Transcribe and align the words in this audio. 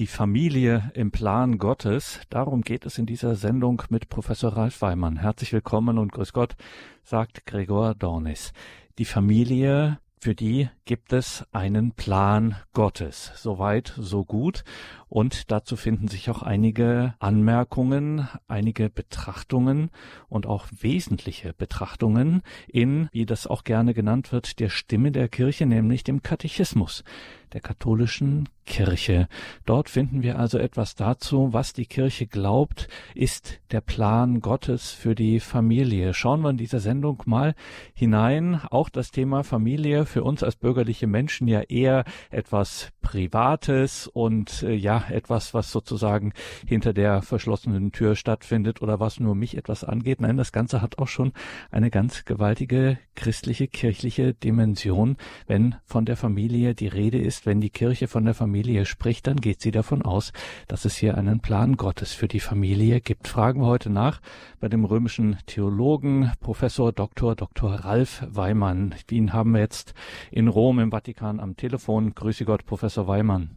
Die 0.00 0.06
Familie 0.06 0.90
im 0.94 1.10
Plan 1.10 1.58
Gottes. 1.58 2.20
Darum 2.30 2.62
geht 2.62 2.86
es 2.86 2.96
in 2.96 3.04
dieser 3.04 3.34
Sendung 3.34 3.82
mit 3.90 4.08
Professor 4.08 4.56
Ralf 4.56 4.80
Weimann. 4.80 5.18
Herzlich 5.18 5.52
willkommen 5.52 5.98
und 5.98 6.10
grüß 6.10 6.32
Gott, 6.32 6.56
sagt 7.04 7.44
Gregor 7.44 7.94
Dornis. 7.94 8.54
Die 8.96 9.04
Familie 9.04 9.98
für 10.18 10.34
die 10.34 10.70
gibt 10.86 11.12
es 11.12 11.44
einen 11.52 11.92
Plan 11.92 12.56
Gottes. 12.72 13.32
Soweit, 13.36 13.92
so 13.98 14.24
gut. 14.24 14.64
Und 15.10 15.50
dazu 15.50 15.76
finden 15.76 16.08
sich 16.08 16.30
auch 16.30 16.42
einige 16.42 17.14
Anmerkungen, 17.18 18.26
einige 18.48 18.88
Betrachtungen 18.88 19.90
und 20.30 20.46
auch 20.46 20.66
wesentliche 20.78 21.52
Betrachtungen 21.52 22.40
in, 22.68 23.10
wie 23.12 23.26
das 23.26 23.46
auch 23.46 23.64
gerne 23.64 23.92
genannt 23.92 24.32
wird, 24.32 24.60
der 24.60 24.70
Stimme 24.70 25.12
der 25.12 25.28
Kirche, 25.28 25.66
nämlich 25.66 26.04
dem 26.04 26.22
Katechismus 26.22 27.04
der 27.52 27.60
katholischen 27.60 28.48
Kirche. 28.70 29.28
Dort 29.66 29.90
finden 29.90 30.22
wir 30.22 30.38
also 30.38 30.56
etwas 30.56 30.94
dazu, 30.94 31.52
was 31.52 31.72
die 31.72 31.86
Kirche 31.86 32.26
glaubt, 32.28 32.88
ist 33.14 33.60
der 33.72 33.80
Plan 33.80 34.40
Gottes 34.40 34.92
für 34.92 35.16
die 35.16 35.40
Familie. 35.40 36.14
Schauen 36.14 36.40
wir 36.42 36.50
in 36.50 36.56
dieser 36.56 36.78
Sendung 36.78 37.22
mal 37.26 37.54
hinein. 37.94 38.60
Auch 38.70 38.88
das 38.88 39.10
Thema 39.10 39.42
Familie 39.42 40.06
für 40.06 40.22
uns 40.22 40.44
als 40.44 40.54
bürgerliche 40.54 41.08
Menschen 41.08 41.48
ja 41.48 41.62
eher 41.62 42.04
etwas 42.30 42.92
Privates 43.02 44.06
und 44.06 44.62
äh, 44.62 44.74
ja, 44.74 45.04
etwas, 45.10 45.52
was 45.52 45.72
sozusagen 45.72 46.32
hinter 46.64 46.92
der 46.92 47.22
verschlossenen 47.22 47.90
Tür 47.90 48.14
stattfindet 48.14 48.82
oder 48.82 49.00
was 49.00 49.18
nur 49.18 49.34
mich 49.34 49.56
etwas 49.56 49.82
angeht. 49.82 50.20
Nein, 50.20 50.36
das 50.36 50.52
Ganze 50.52 50.80
hat 50.80 50.98
auch 50.98 51.08
schon 51.08 51.32
eine 51.72 51.90
ganz 51.90 52.24
gewaltige 52.24 52.98
christliche, 53.16 53.66
kirchliche 53.66 54.32
Dimension, 54.32 55.16
wenn 55.46 55.74
von 55.84 56.04
der 56.04 56.16
Familie 56.16 56.74
die 56.74 56.86
Rede 56.86 57.18
ist, 57.18 57.39
wenn 57.46 57.60
die 57.60 57.70
Kirche 57.70 58.08
von 58.08 58.24
der 58.24 58.34
Familie 58.34 58.84
spricht, 58.84 59.26
dann 59.26 59.36
geht 59.36 59.60
sie 59.60 59.70
davon 59.70 60.02
aus, 60.02 60.32
dass 60.68 60.84
es 60.84 60.96
hier 60.96 61.16
einen 61.16 61.40
Plan 61.40 61.76
Gottes 61.76 62.12
für 62.12 62.28
die 62.28 62.40
Familie 62.40 63.00
gibt. 63.00 63.28
Fragen 63.28 63.60
wir 63.60 63.66
heute 63.66 63.90
nach 63.90 64.20
bei 64.60 64.68
dem 64.68 64.84
römischen 64.84 65.38
Theologen 65.46 66.32
Professor 66.40 66.92
Dr. 66.92 67.34
Dr. 67.34 67.70
Ralf 67.70 68.24
Weimann. 68.28 68.94
Ihn 69.10 69.32
haben 69.32 69.52
wir 69.52 69.60
jetzt 69.60 69.94
in 70.30 70.48
Rom 70.48 70.78
im 70.78 70.90
Vatikan 70.90 71.40
am 71.40 71.56
Telefon. 71.56 72.14
Grüße 72.14 72.44
Gott, 72.44 72.64
Professor 72.66 73.08
Weimann. 73.08 73.50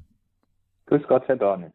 Grüß 0.85 1.03
Gott, 1.07 1.27
Herr 1.27 1.37
Dornis. 1.37 1.73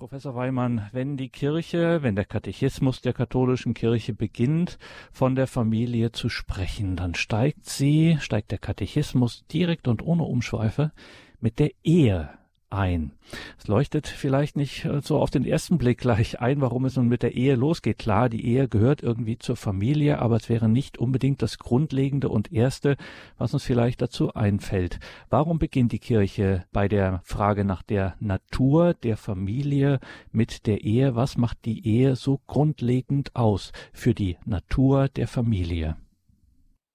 Professor 0.00 0.34
Weimann, 0.34 0.88
wenn 0.92 1.18
die 1.18 1.28
Kirche, 1.28 2.02
wenn 2.02 2.16
der 2.16 2.24
Katechismus 2.24 3.02
der 3.02 3.12
katholischen 3.12 3.74
Kirche 3.74 4.14
beginnt, 4.14 4.78
von 5.12 5.34
der 5.34 5.46
Familie 5.46 6.10
zu 6.10 6.30
sprechen, 6.30 6.96
dann 6.96 7.14
steigt 7.14 7.66
sie, 7.66 8.16
steigt 8.18 8.50
der 8.50 8.56
Katechismus 8.56 9.44
direkt 9.48 9.88
und 9.88 10.00
ohne 10.00 10.22
Umschweife 10.22 10.92
mit 11.40 11.58
der 11.58 11.72
Ehe 11.84 12.30
ein. 12.70 13.12
Es 13.58 13.68
leuchtet 13.68 14.06
vielleicht 14.06 14.56
nicht 14.56 14.84
äh, 14.84 15.00
so 15.00 15.18
auf 15.18 15.30
den 15.30 15.44
ersten 15.44 15.78
Blick 15.78 15.98
gleich 15.98 16.40
ein, 16.40 16.60
warum 16.60 16.84
es 16.84 16.96
nun 16.96 17.08
mit 17.08 17.22
der 17.22 17.34
Ehe 17.34 17.54
losgeht. 17.54 17.98
Klar, 17.98 18.28
die 18.28 18.46
Ehe 18.46 18.68
gehört 18.68 19.02
irgendwie 19.02 19.38
zur 19.38 19.56
Familie, 19.56 20.18
aber 20.18 20.36
es 20.36 20.48
wäre 20.48 20.68
nicht 20.68 20.98
unbedingt 20.98 21.42
das 21.42 21.58
Grundlegende 21.58 22.28
und 22.28 22.52
Erste, 22.52 22.96
was 23.38 23.52
uns 23.52 23.64
vielleicht 23.64 24.02
dazu 24.02 24.34
einfällt. 24.34 24.98
Warum 25.28 25.58
beginnt 25.58 25.92
die 25.92 25.98
Kirche 25.98 26.64
bei 26.72 26.88
der 26.88 27.20
Frage 27.24 27.64
nach 27.64 27.82
der 27.82 28.14
Natur 28.20 28.94
der 28.94 29.16
Familie 29.16 30.00
mit 30.32 30.66
der 30.66 30.82
Ehe? 30.82 31.16
Was 31.16 31.36
macht 31.36 31.64
die 31.64 31.86
Ehe 31.86 32.16
so 32.16 32.40
grundlegend 32.46 33.34
aus 33.34 33.72
für 33.92 34.14
die 34.14 34.36
Natur 34.44 35.08
der 35.08 35.28
Familie? 35.28 35.96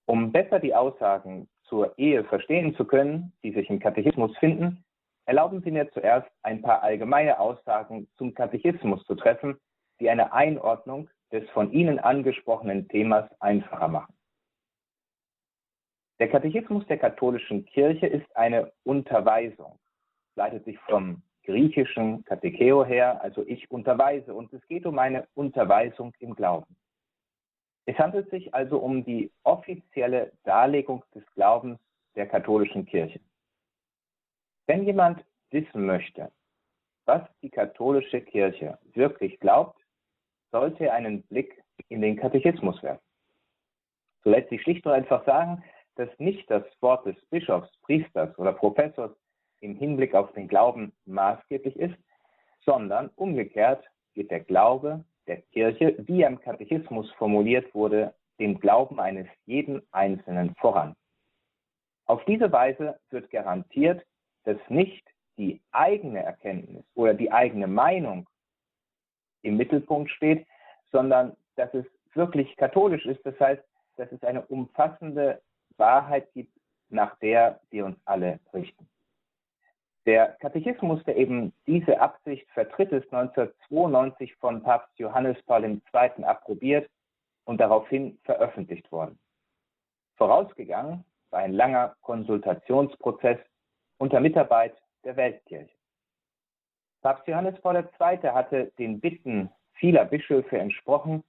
Um 0.06 0.32
besser 0.32 0.60
die 0.60 0.76
Aussagen 0.76 1.48
zur 1.64 1.98
Ehe 1.98 2.24
verstehen 2.24 2.76
zu 2.76 2.86
können, 2.86 3.34
die 3.44 3.52
sich 3.52 3.70
im 3.70 3.80
Katechismus 3.80 4.38
finden, 4.38 4.85
Erlauben 5.26 5.62
Sie 5.64 5.72
mir 5.72 5.90
zuerst 5.92 6.30
ein 6.44 6.62
paar 6.62 6.84
allgemeine 6.84 7.40
Aussagen 7.40 8.08
zum 8.18 8.34
Katechismus 8.34 9.04
zu 9.06 9.16
treffen, 9.16 9.58
die 10.00 10.10
eine 10.10 10.34
Einordnung 10.34 11.10
des 11.32 11.50
von 11.50 11.72
Ihnen 11.72 12.00
angesprochenen 12.00 12.88
Themas 12.88 13.30
einfacher 13.40 13.88
machen. 13.88 14.14
Der 16.20 16.30
Katechismus 16.30 16.86
der 16.88 16.98
katholischen 16.98 17.66
Kirche 17.66 18.08
ist 18.08 18.38
eine 18.38 18.72
Unterweisung, 18.84 19.80
leitet 20.36 20.64
sich 20.64 20.80
vom 20.80 21.24
griechischen 21.44 22.24
Katecheo 22.24 22.86
her, 22.86 23.22
also 23.22 23.44
ich 23.46 23.70
unterweise, 23.70 24.34
und 24.34 24.54
es 24.54 24.66
geht 24.68 24.86
um 24.86 24.98
eine 25.00 25.28
Unterweisung 25.34 26.14
im 26.20 26.36
Glauben. 26.36 26.76
Es 27.86 27.98
handelt 27.98 28.30
sich 28.30 28.54
also 28.54 28.80
um 28.80 29.04
die 29.04 29.32
offizielle 29.44 30.32
Darlegung 30.44 31.04
des 31.14 31.24
Glaubens 31.34 31.80
der 32.16 32.28
katholischen 32.28 32.86
Kirche. 32.86 33.20
Wenn 34.68 34.84
jemand 34.84 35.24
wissen 35.52 35.86
möchte, 35.86 36.32
was 37.06 37.22
die 37.42 37.50
katholische 37.50 38.22
Kirche 38.22 38.80
wirklich 38.94 39.40
glaubt, 39.40 39.80
sollte 40.52 40.86
er 40.86 40.94
einen 40.94 41.24
Blick 41.24 41.62
in 41.90 42.02
den 42.02 42.18
Katechismus 42.18 42.82
werfen. 42.82 43.04
So 44.24 44.32
lässt 44.32 44.50
sich 44.50 44.62
schlicht 44.64 44.86
und 44.86 44.92
einfach 44.92 45.24
sagen, 45.26 45.64
dass 45.96 46.10
nicht 46.18 46.50
das 46.50 46.64
Wort 46.82 47.06
des 47.06 47.16
Bischofs, 47.28 47.70
Priesters 47.82 48.38
oder 48.40 48.54
Professors 48.54 49.16
im 49.62 49.76
Hinblick 49.76 50.16
auf 50.16 50.32
den 50.34 50.48
Glauben 50.48 50.94
maßgeblich 51.06 51.76
ist, 51.76 51.96
sondern 52.62 53.10
umgekehrt 53.16 53.86
geht 54.14 54.32
der 54.32 54.42
Glaube 54.42 55.06
der 55.28 55.42
Kirche, 55.42 55.96
wie 56.00 56.22
er 56.22 56.30
im 56.30 56.40
Katechismus 56.40 57.12
formuliert 57.14 57.74
wurde, 57.74 58.14
dem 58.40 58.60
Glauben 58.60 59.00
eines 59.00 59.28
jeden 59.46 59.82
Einzelnen 59.92 60.56
voran. 60.56 60.96
Auf 62.06 62.24
diese 62.26 62.52
Weise 62.52 63.00
wird 63.10 63.30
garantiert, 63.32 64.06
dass 64.46 64.58
nicht 64.70 65.06
die 65.38 65.62
eigene 65.72 66.24
Erkenntnis 66.24 66.86
oder 66.96 67.14
die 67.14 67.32
eigene 67.32 67.68
Meinung 67.68 68.28
im 69.42 69.58
Mittelpunkt 69.58 70.10
steht, 70.12 70.48
sondern 70.92 71.36
dass 71.56 71.74
es 71.74 71.86
wirklich 72.14 72.56
katholisch 72.56 73.06
ist. 73.06 73.26
Das 73.26 73.40
heißt, 73.40 73.64
dass 73.98 74.12
es 74.12 74.24
eine 74.24 74.46
umfassende 74.46 75.42
Wahrheit 75.78 76.32
gibt, 76.34 76.54
nach 76.90 77.18
der 77.20 77.60
wir 77.70 77.86
uns 77.86 77.98
alle 78.06 78.40
richten. 78.54 78.88
Der 80.06 80.38
Katechismus, 80.40 81.04
der 81.06 81.18
eben 81.18 81.52
diese 81.66 82.00
Absicht 82.00 82.48
vertritt, 82.52 82.92
ist 82.92 83.12
1992 83.12 84.36
von 84.36 84.62
Papst 84.62 84.98
Johannes 85.00 85.42
Paul 85.44 85.66
II. 85.66 86.24
approbiert 86.24 86.90
und 87.46 87.60
daraufhin 87.60 88.20
veröffentlicht 88.24 88.92
worden. 88.92 89.18
Vorausgegangen 90.16 91.04
war 91.32 91.40
ein 91.40 91.54
langer 91.54 91.96
Konsultationsprozess 92.02 93.40
unter 93.98 94.20
Mitarbeit 94.20 94.76
der 95.04 95.16
Weltkirche. 95.16 95.74
Papst 97.02 97.28
Johannes 97.28 97.60
Paul 97.62 97.76
II. 97.76 98.18
hatte 98.32 98.72
den 98.80 99.00
Bitten 99.00 99.50
vieler 99.74 100.06
Bischöfe 100.06 100.58
entsprochen, 100.58 101.24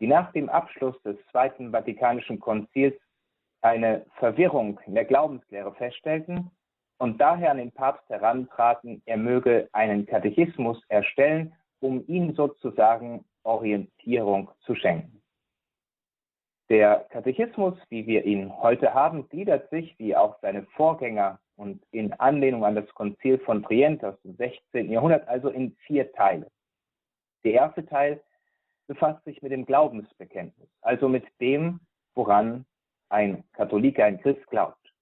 die 0.00 0.06
nach 0.06 0.32
dem 0.32 0.48
Abschluss 0.48 1.00
des 1.02 1.16
Zweiten 1.30 1.72
Vatikanischen 1.72 2.38
Konzils 2.38 2.94
eine 3.62 4.06
Verwirrung 4.18 4.78
in 4.86 4.94
der 4.94 5.04
Glaubenslehre 5.04 5.74
feststellten 5.74 6.50
und 6.98 7.20
daher 7.20 7.50
an 7.50 7.58
den 7.58 7.72
Papst 7.72 8.08
herantraten, 8.08 9.02
er 9.06 9.16
möge 9.16 9.68
einen 9.72 10.06
Katechismus 10.06 10.82
erstellen, 10.88 11.54
um 11.80 12.04
ihm 12.06 12.34
sozusagen 12.34 13.24
Orientierung 13.42 14.50
zu 14.60 14.74
schenken. 14.74 15.22
Der 16.68 17.06
Katechismus, 17.10 17.78
wie 17.90 18.06
wir 18.06 18.24
ihn 18.24 18.52
heute 18.60 18.92
haben, 18.92 19.28
gliedert 19.28 19.70
sich, 19.70 19.96
wie 19.98 20.16
auch 20.16 20.36
seine 20.40 20.64
Vorgänger 20.74 21.38
und 21.54 21.80
in 21.92 22.12
Anlehnung 22.14 22.64
an 22.64 22.74
das 22.74 22.88
Konzil 22.94 23.38
von 23.38 23.62
Trient 23.62 24.04
aus 24.04 24.20
dem 24.22 24.34
16. 24.36 24.90
Jahrhundert, 24.90 25.28
also 25.28 25.48
in 25.48 25.76
vier 25.86 26.10
Teile. 26.12 26.50
Der 27.44 27.52
erste 27.52 27.86
Teil 27.86 28.20
befasst 28.88 29.22
sich 29.24 29.40
mit 29.42 29.52
dem 29.52 29.64
Glaubensbekenntnis, 29.64 30.68
also 30.82 31.08
mit 31.08 31.24
dem, 31.40 31.80
woran 32.14 32.66
ein 33.10 33.44
Katholik, 33.52 34.00
ein 34.00 34.20
Christ 34.20 34.44
glaubt. 34.48 34.92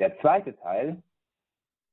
Der 0.00 0.18
zweite 0.18 0.56
Teil 0.56 1.00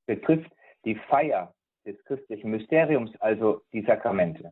betrifft 0.08 0.52
die 0.84 0.96
Feier 0.96 1.54
des 1.86 2.04
christlichen 2.06 2.50
Mysteriums, 2.50 3.16
also 3.22 3.62
die 3.72 3.84
Sakramente. 3.84 4.52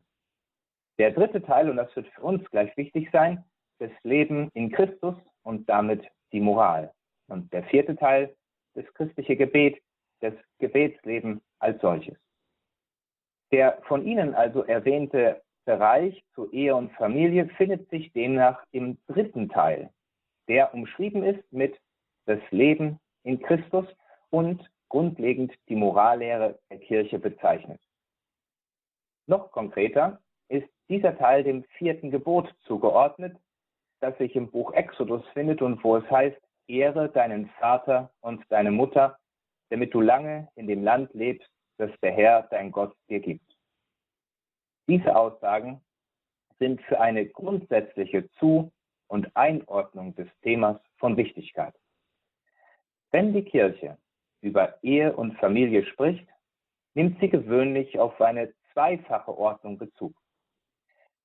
Der 0.99 1.11
dritte 1.11 1.41
Teil, 1.41 1.69
und 1.69 1.77
das 1.77 1.94
wird 1.95 2.07
für 2.09 2.21
uns 2.21 2.47
gleich 2.51 2.75
wichtig 2.77 3.09
sein, 3.11 3.44
das 3.79 3.91
Leben 4.03 4.49
in 4.53 4.71
Christus 4.71 5.15
und 5.43 5.67
damit 5.67 6.05
die 6.31 6.41
Moral. 6.41 6.93
Und 7.27 7.51
der 7.53 7.63
vierte 7.63 7.95
Teil 7.95 8.35
das 8.75 8.85
christliche 8.93 9.35
Gebet, 9.35 9.81
das 10.21 10.33
Gebetsleben 10.59 11.41
als 11.59 11.81
solches. 11.81 12.17
Der 13.51 13.81
von 13.83 14.05
Ihnen 14.05 14.35
also 14.35 14.63
erwähnte 14.63 15.41
Bereich 15.65 16.23
zu 16.33 16.51
Ehe 16.51 16.75
und 16.75 16.91
Familie 16.93 17.47
findet 17.57 17.89
sich 17.89 18.11
demnach 18.13 18.63
im 18.71 18.97
dritten 19.07 19.49
Teil, 19.49 19.91
der 20.47 20.73
umschrieben 20.73 21.23
ist 21.23 21.43
mit 21.51 21.79
das 22.25 22.39
Leben 22.51 22.99
in 23.23 23.39
Christus 23.39 23.85
und 24.29 24.69
grundlegend 24.89 25.53
die 25.67 25.75
Morallehre 25.75 26.59
der 26.69 26.79
Kirche 26.79 27.19
bezeichnet. 27.19 27.79
Noch 29.27 29.51
konkreter 29.51 30.19
ist 30.47 30.67
dieser 30.89 31.15
Teil 31.17 31.43
dem 31.43 31.63
vierten 31.77 32.09
Gebot 32.09 32.53
zugeordnet, 32.65 33.37
das 33.99 34.17
sich 34.17 34.35
im 34.35 34.49
Buch 34.49 34.73
Exodus 34.73 35.25
findet 35.33 35.61
und 35.61 35.83
wo 35.83 35.97
es 35.97 36.09
heißt, 36.09 36.39
Ehre 36.67 37.09
deinen 37.09 37.49
Vater 37.59 38.11
und 38.21 38.43
deine 38.49 38.71
Mutter, 38.71 39.17
damit 39.69 39.93
du 39.93 40.01
lange 40.01 40.49
in 40.55 40.67
dem 40.67 40.83
Land 40.83 41.13
lebst, 41.13 41.49
das 41.77 41.91
der 42.01 42.11
Herr, 42.11 42.43
dein 42.51 42.71
Gott, 42.71 42.95
dir 43.09 43.19
gibt. 43.19 43.55
Diese 44.87 45.15
Aussagen 45.15 45.81
sind 46.59 46.81
für 46.83 46.99
eine 46.99 47.25
grundsätzliche 47.25 48.29
Zu- 48.33 48.71
und 49.07 49.35
Einordnung 49.35 50.15
des 50.15 50.27
Themas 50.41 50.79
von 50.97 51.17
Wichtigkeit. 51.17 51.73
Wenn 53.11 53.33
die 53.33 53.43
Kirche 53.43 53.97
über 54.41 54.81
Ehe 54.83 55.15
und 55.15 55.37
Familie 55.39 55.85
spricht, 55.85 56.27
nimmt 56.93 57.19
sie 57.19 57.29
gewöhnlich 57.29 57.97
auf 57.97 58.19
eine 58.21 58.53
zweifache 58.73 59.35
Ordnung 59.35 59.77
Bezug. 59.77 60.13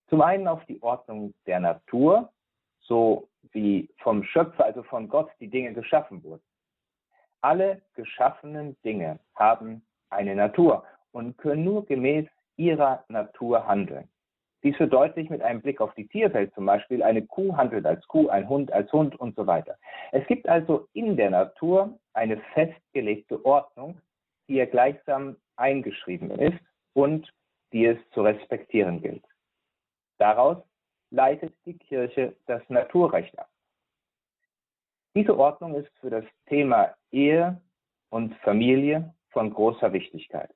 Zum 0.09 0.23
einen 0.23 0.49
auf 0.49 0.65
die 0.67 0.83
Ordnung 0.83 1.35
der 1.47 1.61
Natur, 1.61 2.33
so 2.85 3.29
wie 3.53 3.89
vom 3.99 4.25
Schöpfer, 4.25 4.65
also 4.65 4.83
von 4.83 5.09
Gott, 5.09 5.31
die 5.41 5.49
Dinge 5.49 5.73
geschaffen 5.73 6.23
wurden. 6.23 6.43
Alle 7.41 7.83
geschaffenen 7.95 8.77
Dinge 8.85 9.19
haben 9.35 9.85
eine 10.11 10.35
Natur 10.35 10.85
und 11.13 11.37
können 11.39 11.65
nur 11.65 11.85
gemäß 11.85 12.27
ihrer 12.57 13.05
Natur 13.09 13.67
handeln. 13.67 14.09
Dies 14.63 14.79
wird 14.81 14.95
deutlich 14.95 15.29
mit 15.29 15.43
einem 15.43 15.61
Blick 15.61 15.83
auf 15.83 15.95
die 15.95 16.09
Tierwelt 16.09 16.55
zum 16.55 16.65
Beispiel. 16.65 17.03
Eine 17.03 17.27
Kuh 17.27 17.55
handelt 17.55 17.85
als 17.85 18.07
Kuh, 18.09 18.29
ein 18.29 18.49
Hund 18.49 18.73
als 18.73 18.91
Hund 18.93 19.15
und 19.21 19.37
so 19.37 19.47
weiter. 19.47 19.77
Es 20.11 20.27
gibt 20.27 20.49
also 20.49 20.89
in 20.95 21.19
der 21.19 21.29
Natur 21.29 21.99
eine 22.15 22.39
festgelegte 22.55 23.45
Ordnung, 23.45 24.01
die 24.49 24.55
ja 24.55 24.65
gleichsam 24.65 25.37
eingeschrieben 25.57 26.31
ist 26.31 26.59
und 26.95 27.31
die 27.73 27.85
es 27.85 27.99
zu 28.13 28.23
respektieren 28.23 29.03
gilt. 29.03 29.25
Daraus 30.17 30.57
leitet 31.15 31.55
die 31.65 31.79
Kirche 31.79 32.35
das 32.47 32.63
Naturrecht 32.69 33.39
ab. 33.39 33.49
Diese 35.17 35.39
Ordnung 35.39 35.75
ist 35.77 35.91
für 36.01 36.11
das 36.11 36.25
Thema 36.47 36.95
Ehe 37.13 37.61
und 38.11 38.35
Familie 38.39 39.15
von 39.31 39.53
großer 39.53 39.93
Wichtigkeit. 39.93 40.51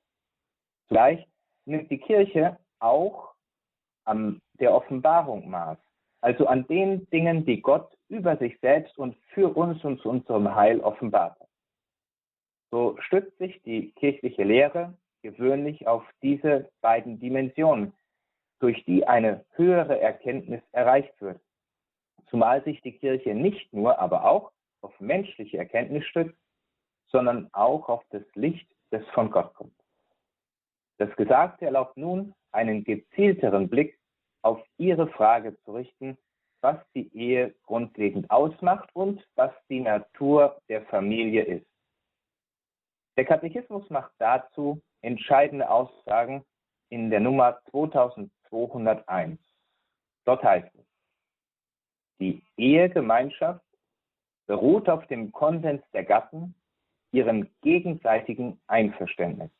Zugleich 0.87 1.25
nimmt 1.65 1.89
die 1.89 1.97
Kirche 1.97 2.57
auch 2.79 3.33
an 4.03 4.41
der 4.59 4.73
Offenbarung 4.73 5.49
maß, 5.49 5.77
also 6.21 6.47
an 6.47 6.67
den 6.67 7.09
Dingen, 7.09 7.45
die 7.45 7.61
Gott 7.61 7.89
über 8.09 8.35
sich 8.37 8.59
selbst 8.59 8.97
und 8.97 9.15
für 9.33 9.55
uns 9.55 9.83
und 9.85 10.01
zu 10.01 10.09
unserem 10.09 10.53
Heil 10.53 10.81
offenbart 10.81 11.39
hat. 11.39 11.49
So 12.71 12.97
stützt 12.99 13.37
sich 13.37 13.61
die 13.63 13.91
kirchliche 13.93 14.43
Lehre 14.43 14.93
gewöhnlich 15.21 15.87
auf 15.87 16.03
diese 16.21 16.69
beiden 16.81 17.19
Dimensionen, 17.19 17.93
durch 18.59 18.83
die 18.85 19.07
eine 19.07 19.45
höhere 19.53 19.99
Erkenntnis 19.99 20.61
erreicht 20.71 21.19
wird. 21.21 21.39
Zumal 22.29 22.63
sich 22.63 22.81
die 22.81 22.97
Kirche 22.97 23.33
nicht 23.33 23.73
nur, 23.73 23.99
aber 23.99 24.25
auch 24.25 24.51
auf 24.81 24.97
menschliche 24.99 25.57
Erkenntnis 25.57 26.05
stützt, 26.05 26.37
sondern 27.07 27.49
auch 27.53 27.89
auf 27.89 28.03
das 28.11 28.23
Licht, 28.35 28.67
das 28.91 29.05
von 29.13 29.31
Gott 29.31 29.53
kommt. 29.55 29.73
Das 30.97 31.13
Gesagte 31.15 31.65
erlaubt 31.65 31.97
nun 31.97 32.33
einen 32.51 32.83
gezielteren 32.83 33.69
Blick 33.69 33.97
auf 34.41 34.61
Ihre 34.77 35.07
Frage 35.07 35.57
zu 35.63 35.73
richten, 35.73 36.17
was 36.61 36.77
die 36.93 37.09
Ehe 37.15 37.55
grundlegend 37.63 38.29
ausmacht 38.29 38.89
und 38.93 39.25
was 39.35 39.51
die 39.69 39.79
Natur 39.79 40.61
der 40.67 40.83
Familie 40.85 41.43
ist. 41.43 41.65
Der 43.17 43.25
Katechismus 43.25 43.89
macht 43.89 44.11
dazu 44.17 44.81
entscheidende 45.01 45.69
Aussagen 45.69 46.43
in 46.89 47.09
der 47.09 47.19
Nummer 47.19 47.59
2201. 48.49 49.39
Dort 50.25 50.43
heißt 50.43 50.73
es, 50.75 50.85
die 52.19 52.43
Ehegemeinschaft 52.57 53.63
beruht 54.45 54.89
auf 54.89 55.05
dem 55.07 55.31
Konsens 55.31 55.81
der 55.93 56.03
Gatten, 56.03 56.55
ihrem 57.11 57.49
gegenseitigen 57.61 58.59
Einverständnis. 58.67 59.51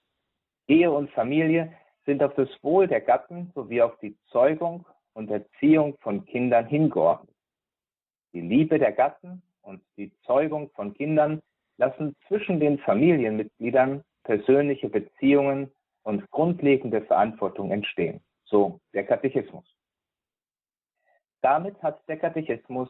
Ehe 0.68 0.92
und 0.92 1.10
Familie 1.12 1.74
sind 2.06 2.22
auf 2.22 2.34
das 2.36 2.50
Wohl 2.62 2.88
der 2.88 3.02
Gatten 3.02 3.52
sowie 3.56 3.82
auf 3.82 3.98
die 4.00 4.18
Zeugung 4.28 4.86
und 5.14 5.32
Erziehung 5.32 5.98
von 6.02 6.26
Kindern 6.26 6.68
hingeordnet. 6.68 7.36
Die 8.34 8.42
Liebe 8.42 8.78
der 8.78 8.92
Gatten 8.92 9.42
und 9.62 9.82
die 9.98 10.12
Zeugung 10.26 10.70
von 10.72 10.94
Kindern 10.94 11.42
lassen 11.78 12.16
zwischen 12.28 12.60
den 12.60 12.78
Familienmitgliedern 12.80 14.04
persönliche 14.24 14.90
Beziehungen 14.90 15.72
und 16.04 16.30
grundlegende 16.30 17.02
Verantwortung 17.02 17.72
entstehen. 17.72 18.22
So 18.50 18.80
der 18.94 19.06
Katechismus. 19.06 19.66
Damit 21.42 21.82
hat 21.82 22.02
der 22.08 22.18
Katechismus 22.18 22.90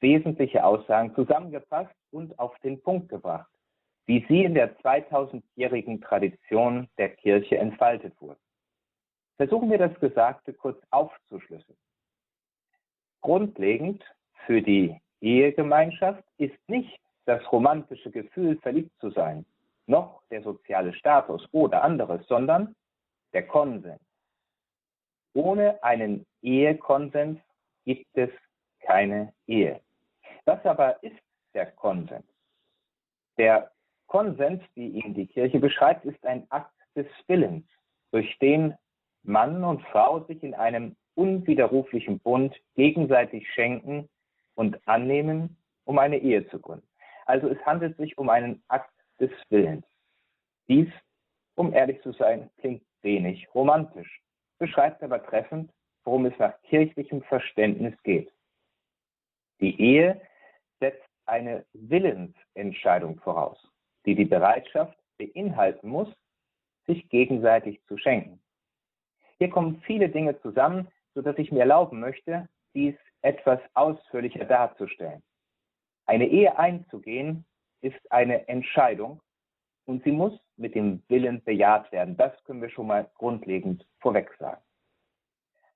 wesentliche 0.00 0.64
Aussagen 0.64 1.14
zusammengefasst 1.14 1.94
und 2.10 2.38
auf 2.38 2.58
den 2.60 2.82
Punkt 2.82 3.08
gebracht 3.08 3.48
wie 4.06 4.24
sie 4.28 4.44
in 4.44 4.54
der 4.54 4.76
2000-jährigen 4.80 6.00
Tradition 6.00 6.88
der 6.98 7.10
Kirche 7.10 7.58
entfaltet 7.58 8.14
wurden. 8.20 8.40
Versuchen 9.36 9.70
wir 9.70 9.78
das 9.78 9.98
Gesagte 9.98 10.52
kurz 10.52 10.80
aufzuschlüsseln. 10.90 11.78
Grundlegend 13.20 14.04
für 14.46 14.60
die 14.60 15.00
Ehegemeinschaft 15.20 16.22
ist 16.36 16.56
nicht 16.68 17.00
das 17.24 17.40
romantische 17.50 18.10
Gefühl, 18.10 18.58
verliebt 18.58 18.92
zu 19.00 19.10
sein, 19.10 19.46
noch 19.86 20.22
der 20.30 20.42
soziale 20.42 20.92
Status 20.92 21.46
oder 21.52 21.82
anderes, 21.82 22.26
sondern 22.26 22.76
der 23.32 23.46
Konsens. 23.46 24.00
Ohne 25.34 25.82
einen 25.82 26.24
Ehekonsens 26.42 27.38
gibt 27.84 28.06
es 28.14 28.30
keine 28.80 29.32
Ehe. 29.46 29.80
Was 30.44 30.64
aber 30.64 31.02
ist 31.02 31.18
der 31.54 31.66
Konsens? 31.72 32.26
Der 33.36 33.70
Konsens, 34.06 34.62
wie 34.74 34.88
ihn 34.88 35.14
die 35.14 35.26
Kirche 35.26 35.58
beschreibt, 35.58 36.04
ist 36.04 36.24
ein 36.24 36.46
Akt 36.50 36.72
des 36.94 37.06
Willens, 37.26 37.66
durch 38.12 38.38
den 38.38 38.74
Mann 39.24 39.64
und 39.64 39.82
Frau 39.84 40.20
sich 40.24 40.42
in 40.42 40.54
einem 40.54 40.96
unwiderruflichen 41.14 42.20
Bund 42.20 42.54
gegenseitig 42.76 43.48
schenken 43.52 44.08
und 44.54 44.86
annehmen, 44.86 45.56
um 45.84 45.98
eine 45.98 46.18
Ehe 46.18 46.46
zu 46.48 46.60
gründen. 46.60 46.86
Also 47.26 47.48
es 47.48 47.58
handelt 47.64 47.96
sich 47.96 48.16
um 48.18 48.28
einen 48.28 48.62
Akt 48.68 48.92
des 49.18 49.30
Willens. 49.48 49.86
Dies, 50.68 50.88
um 51.56 51.72
ehrlich 51.72 52.00
zu 52.02 52.12
sein, 52.12 52.50
klingt 52.58 52.82
wenig 53.02 53.52
romantisch, 53.54 54.22
beschreibt 54.58 55.02
aber 55.02 55.24
treffend, 55.24 55.70
worum 56.04 56.26
es 56.26 56.38
nach 56.38 56.60
kirchlichem 56.62 57.22
Verständnis 57.22 57.94
geht. 58.02 58.32
Die 59.60 59.80
Ehe 59.80 60.20
setzt 60.80 61.08
eine 61.26 61.64
Willensentscheidung 61.72 63.18
voraus 63.20 63.70
die 64.06 64.14
die 64.14 64.24
Bereitschaft 64.24 64.96
beinhalten 65.18 65.88
muss, 65.88 66.08
sich 66.86 67.08
gegenseitig 67.08 67.82
zu 67.86 67.96
schenken. 67.96 68.40
Hier 69.38 69.50
kommen 69.50 69.82
viele 69.86 70.08
Dinge 70.08 70.40
zusammen, 70.40 70.88
sodass 71.14 71.38
ich 71.38 71.50
mir 71.50 71.60
erlauben 71.60 72.00
möchte, 72.00 72.48
dies 72.74 72.94
etwas 73.22 73.60
ausführlicher 73.74 74.44
darzustellen. 74.44 75.22
Eine 76.06 76.26
Ehe 76.26 76.58
einzugehen 76.58 77.46
ist 77.80 78.12
eine 78.12 78.46
Entscheidung 78.48 79.20
und 79.86 80.02
sie 80.04 80.12
muss 80.12 80.38
mit 80.56 80.74
dem 80.74 81.02
Willen 81.08 81.42
bejaht 81.44 81.90
werden. 81.92 82.16
Das 82.16 82.32
können 82.44 82.62
wir 82.62 82.70
schon 82.70 82.86
mal 82.86 83.10
grundlegend 83.14 83.86
vorweg 84.00 84.30
sagen. 84.38 84.62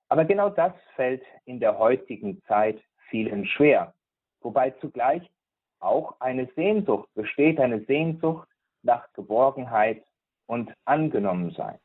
Aber 0.07 0.25
genau 0.25 0.49
das 0.49 0.73
fällt 0.95 1.23
in 1.45 1.59
der 1.59 1.77
heutigen 1.77 2.41
Zeit 2.43 2.81
vielen 3.09 3.45
schwer, 3.45 3.93
wobei 4.41 4.71
zugleich 4.81 5.29
auch 5.79 6.19
eine 6.19 6.47
Sehnsucht 6.55 7.09
besteht, 7.13 7.59
eine 7.59 7.83
Sehnsucht 7.85 8.47
nach 8.81 9.11
Geborgenheit 9.13 10.03
und 10.47 10.73
Angenommensein. 10.85 11.79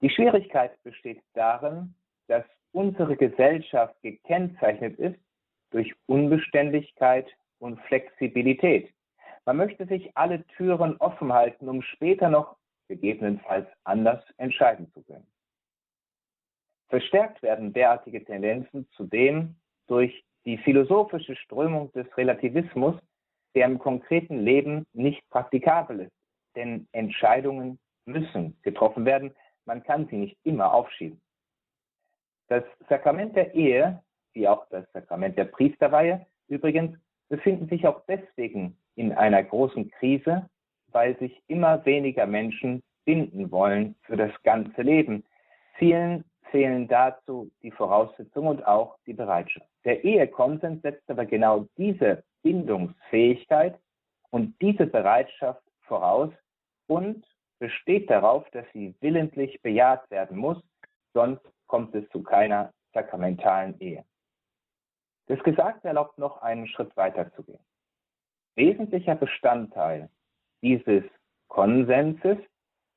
Die 0.00 0.10
Schwierigkeit 0.10 0.82
besteht 0.82 1.22
darin, 1.34 1.94
dass 2.26 2.44
unsere 2.72 3.16
Gesellschaft 3.16 3.94
gekennzeichnet 4.02 4.98
ist 4.98 5.20
durch 5.70 5.92
Unbeständigkeit 6.06 7.26
und 7.58 7.80
Flexibilität. 7.82 8.92
Man 9.44 9.56
möchte 9.56 9.86
sich 9.86 10.16
alle 10.16 10.44
Türen 10.56 10.96
offen 10.98 11.32
halten, 11.32 11.68
um 11.68 11.82
später 11.82 12.28
noch 12.28 12.56
gegebenenfalls 12.88 13.66
anders 13.84 14.22
entscheiden 14.36 14.90
zu 14.92 15.02
können. 15.02 15.26
Verstärkt 16.88 17.42
werden 17.42 17.72
derartige 17.72 18.24
Tendenzen 18.24 18.86
zudem 18.92 19.56
durch 19.86 20.24
die 20.44 20.58
philosophische 20.58 21.36
Strömung 21.36 21.90
des 21.92 22.06
Relativismus, 22.16 22.94
der 23.54 23.66
im 23.66 23.78
konkreten 23.78 24.40
Leben 24.40 24.84
nicht 24.92 25.28
praktikabel 25.30 26.00
ist. 26.00 26.12
Denn 26.54 26.86
Entscheidungen 26.92 27.78
müssen 28.04 28.58
getroffen 28.62 29.04
werden. 29.04 29.34
Man 29.64 29.82
kann 29.82 30.06
sie 30.08 30.16
nicht 30.16 30.36
immer 30.44 30.72
aufschieben. 30.72 31.20
Das 32.48 32.64
Sakrament 32.88 33.36
der 33.36 33.54
Ehe, 33.54 34.02
wie 34.34 34.48
auch 34.48 34.66
das 34.68 34.90
Sakrament 34.92 35.38
der 35.38 35.44
Priesterweihe, 35.46 36.26
übrigens, 36.48 36.98
befinden 37.28 37.68
sich 37.68 37.86
auch 37.86 38.02
deswegen 38.06 38.76
in 38.96 39.12
einer 39.12 39.42
großen 39.42 39.90
Krise, 39.92 40.48
weil 40.88 41.18
sich 41.18 41.42
immer 41.46 41.84
weniger 41.84 42.26
Menschen 42.26 42.82
binden 43.04 43.50
wollen 43.50 43.96
für 44.02 44.16
das 44.16 44.30
ganze 44.42 44.82
Leben. 44.82 45.24
Vielen 45.76 46.24
fehlen 46.50 46.86
dazu 46.86 47.50
die 47.62 47.70
Voraussetzungen 47.70 48.48
und 48.48 48.66
auch 48.66 48.96
die 49.06 49.14
Bereitschaft. 49.14 49.66
Der 49.84 50.04
Ehekonsens 50.04 50.82
setzt 50.82 51.10
aber 51.10 51.24
genau 51.24 51.66
diese 51.76 52.22
Bindungsfähigkeit 52.42 53.78
und 54.30 54.54
diese 54.60 54.86
Bereitschaft 54.86 55.62
voraus 55.80 56.30
und 56.86 57.24
besteht 57.58 58.10
darauf, 58.10 58.48
dass 58.50 58.66
sie 58.72 58.94
willentlich 59.00 59.60
bejaht 59.62 60.08
werden 60.10 60.36
muss, 60.36 60.62
sonst 61.14 61.42
kommt 61.66 61.94
es 61.94 62.08
zu 62.10 62.22
keiner 62.22 62.72
sakramentalen 62.92 63.78
Ehe. 63.80 64.04
Das 65.26 65.42
Gesagte 65.42 65.88
erlaubt 65.88 66.18
noch 66.18 66.42
einen 66.42 66.66
Schritt 66.66 66.94
weiter 66.96 67.32
zu 67.34 67.42
gehen. 67.44 67.64
Wesentlicher 68.56 69.14
Bestandteil 69.14 70.08
dieses 70.62 71.04
Konsenses 71.48 72.38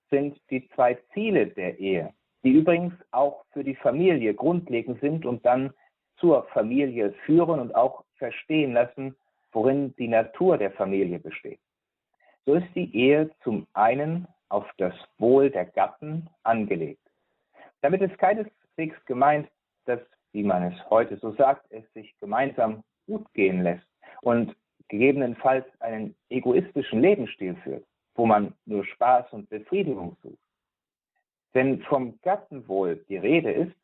sind 0.09 0.39
die 0.49 0.67
zwei 0.69 0.95
Ziele 1.13 1.47
der 1.47 1.79
Ehe, 1.79 2.13
die 2.43 2.51
übrigens 2.51 2.93
auch 3.11 3.45
für 3.51 3.63
die 3.63 3.75
Familie 3.75 4.33
grundlegend 4.33 4.99
sind 5.01 5.25
und 5.25 5.45
dann 5.45 5.73
zur 6.17 6.43
Familie 6.53 7.13
führen 7.25 7.59
und 7.59 7.75
auch 7.75 8.03
verstehen 8.17 8.73
lassen, 8.73 9.15
worin 9.51 9.95
die 9.95 10.07
Natur 10.07 10.57
der 10.57 10.71
Familie 10.71 11.19
besteht. 11.19 11.59
So 12.45 12.55
ist 12.55 12.67
die 12.75 12.95
Ehe 12.95 13.31
zum 13.43 13.65
einen 13.73 14.27
auf 14.49 14.65
das 14.77 14.93
Wohl 15.17 15.49
der 15.49 15.65
Gatten 15.65 16.29
angelegt. 16.43 17.01
Damit 17.81 18.01
ist 18.01 18.17
keineswegs 18.17 19.03
gemeint, 19.05 19.49
dass, 19.85 19.99
wie 20.31 20.43
man 20.43 20.63
es 20.63 20.89
heute 20.89 21.17
so 21.17 21.31
sagt, 21.31 21.65
es 21.71 21.83
sich 21.93 22.13
gemeinsam 22.19 22.83
gut 23.07 23.25
gehen 23.33 23.63
lässt 23.63 23.87
und 24.21 24.55
gegebenenfalls 24.97 25.65
einen 25.81 26.15
egoistischen 26.29 27.01
Lebensstil 27.01 27.55
führt, 27.57 27.85
wo 28.15 28.25
man 28.25 28.53
nur 28.65 28.85
Spaß 28.85 29.31
und 29.33 29.49
Befriedigung 29.49 30.15
sucht. 30.23 30.39
Wenn 31.53 31.81
vom 31.83 32.19
Gattenwohl 32.21 33.03
die 33.09 33.17
Rede 33.17 33.51
ist, 33.51 33.75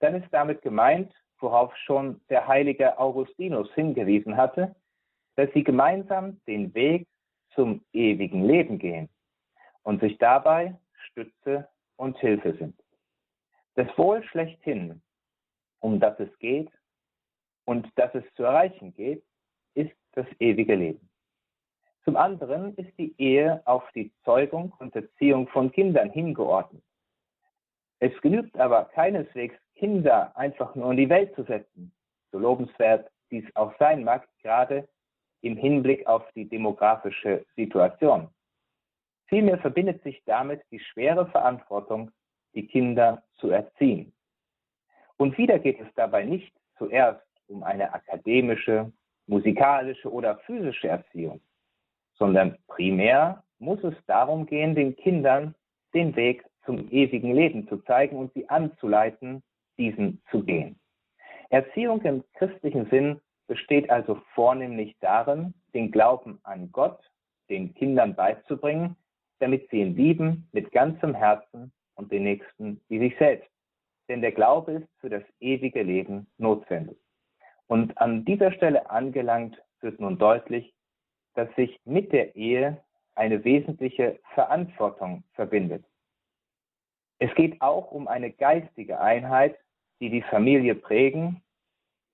dann 0.00 0.14
ist 0.14 0.28
damit 0.30 0.62
gemeint, 0.62 1.12
worauf 1.38 1.74
schon 1.76 2.20
der 2.28 2.46
heilige 2.46 2.98
Augustinus 2.98 3.72
hingewiesen 3.74 4.36
hatte, 4.36 4.74
dass 5.36 5.50
sie 5.54 5.64
gemeinsam 5.64 6.40
den 6.46 6.74
Weg 6.74 7.06
zum 7.54 7.84
ewigen 7.92 8.44
Leben 8.44 8.78
gehen 8.78 9.08
und 9.82 10.00
sich 10.00 10.18
dabei 10.18 10.78
Stütze 11.08 11.68
und 11.96 12.18
Hilfe 12.18 12.54
sind. 12.54 12.78
Das 13.74 13.86
Wohl 13.96 14.22
schlechthin, 14.24 15.02
um 15.80 15.98
das 15.98 16.18
es 16.20 16.38
geht 16.38 16.70
und 17.64 17.88
das 17.96 18.14
es 18.14 18.24
zu 18.34 18.42
erreichen 18.44 18.94
geht, 18.94 19.24
das 20.12 20.26
ewige 20.38 20.74
Leben. 20.74 21.08
Zum 22.04 22.16
anderen 22.16 22.74
ist 22.76 22.96
die 22.98 23.14
Ehe 23.18 23.62
auf 23.64 23.84
die 23.94 24.12
Zeugung 24.24 24.72
und 24.78 24.94
Erziehung 24.96 25.46
von 25.48 25.70
Kindern 25.70 26.10
hingeordnet. 26.10 26.82
Es 28.00 28.12
genügt 28.20 28.58
aber 28.58 28.86
keineswegs, 28.86 29.54
Kinder 29.76 30.36
einfach 30.36 30.74
nur 30.74 30.90
in 30.90 30.96
die 30.96 31.08
Welt 31.08 31.34
zu 31.34 31.44
setzen, 31.44 31.92
so 32.30 32.38
lobenswert 32.38 33.10
dies 33.30 33.44
auch 33.54 33.72
sein 33.78 34.04
mag, 34.04 34.28
gerade 34.42 34.88
im 35.40 35.56
Hinblick 35.56 36.06
auf 36.06 36.24
die 36.32 36.48
demografische 36.48 37.44
Situation. 37.56 38.28
Vielmehr 39.26 39.58
verbindet 39.58 40.02
sich 40.02 40.22
damit 40.24 40.62
die 40.70 40.80
schwere 40.80 41.26
Verantwortung, 41.26 42.10
die 42.54 42.66
Kinder 42.66 43.22
zu 43.38 43.50
erziehen. 43.50 44.12
Und 45.16 45.38
wieder 45.38 45.58
geht 45.58 45.80
es 45.80 45.88
dabei 45.94 46.24
nicht 46.24 46.52
zuerst 46.76 47.26
um 47.48 47.62
eine 47.62 47.92
akademische, 47.94 48.92
musikalische 49.26 50.10
oder 50.10 50.38
physische 50.38 50.88
Erziehung, 50.88 51.40
sondern 52.14 52.56
primär 52.66 53.42
muss 53.58 53.82
es 53.84 53.94
darum 54.06 54.46
gehen, 54.46 54.74
den 54.74 54.96
Kindern 54.96 55.54
den 55.94 56.16
Weg 56.16 56.44
zum 56.64 56.90
ewigen 56.90 57.34
Leben 57.34 57.68
zu 57.68 57.78
zeigen 57.78 58.16
und 58.16 58.32
sie 58.34 58.48
anzuleiten, 58.48 59.42
diesen 59.78 60.22
zu 60.30 60.42
gehen. 60.42 60.78
Erziehung 61.50 62.00
im 62.02 62.24
christlichen 62.34 62.88
Sinn 62.88 63.20
besteht 63.46 63.90
also 63.90 64.20
vornehmlich 64.34 64.96
darin, 65.00 65.54
den 65.74 65.90
Glauben 65.90 66.40
an 66.44 66.70
Gott 66.72 66.98
den 67.50 67.74
Kindern 67.74 68.14
beizubringen, 68.14 68.96
damit 69.38 69.68
sie 69.70 69.80
ihn 69.80 69.96
lieben 69.96 70.48
mit 70.52 70.72
ganzem 70.72 71.14
Herzen 71.14 71.72
und 71.94 72.10
den 72.10 72.22
Nächsten 72.22 72.80
wie 72.88 72.98
sich 72.98 73.16
selbst. 73.18 73.48
Denn 74.08 74.22
der 74.22 74.32
Glaube 74.32 74.72
ist 74.72 74.88
für 75.00 75.10
das 75.10 75.22
ewige 75.40 75.82
Leben 75.82 76.26
notwendig. 76.38 76.96
Und 77.68 77.96
an 77.98 78.24
dieser 78.24 78.52
Stelle 78.52 78.90
angelangt 78.90 79.60
wird 79.80 80.00
nun 80.00 80.18
deutlich, 80.18 80.74
dass 81.34 81.54
sich 81.54 81.80
mit 81.84 82.12
der 82.12 82.36
Ehe 82.36 82.82
eine 83.14 83.44
wesentliche 83.44 84.18
Verantwortung 84.34 85.24
verbindet. 85.32 85.84
Es 87.18 87.34
geht 87.34 87.60
auch 87.62 87.92
um 87.92 88.08
eine 88.08 88.32
geistige 88.32 89.00
Einheit, 89.00 89.58
die 90.00 90.10
die 90.10 90.22
Familie 90.22 90.74
prägen 90.74 91.42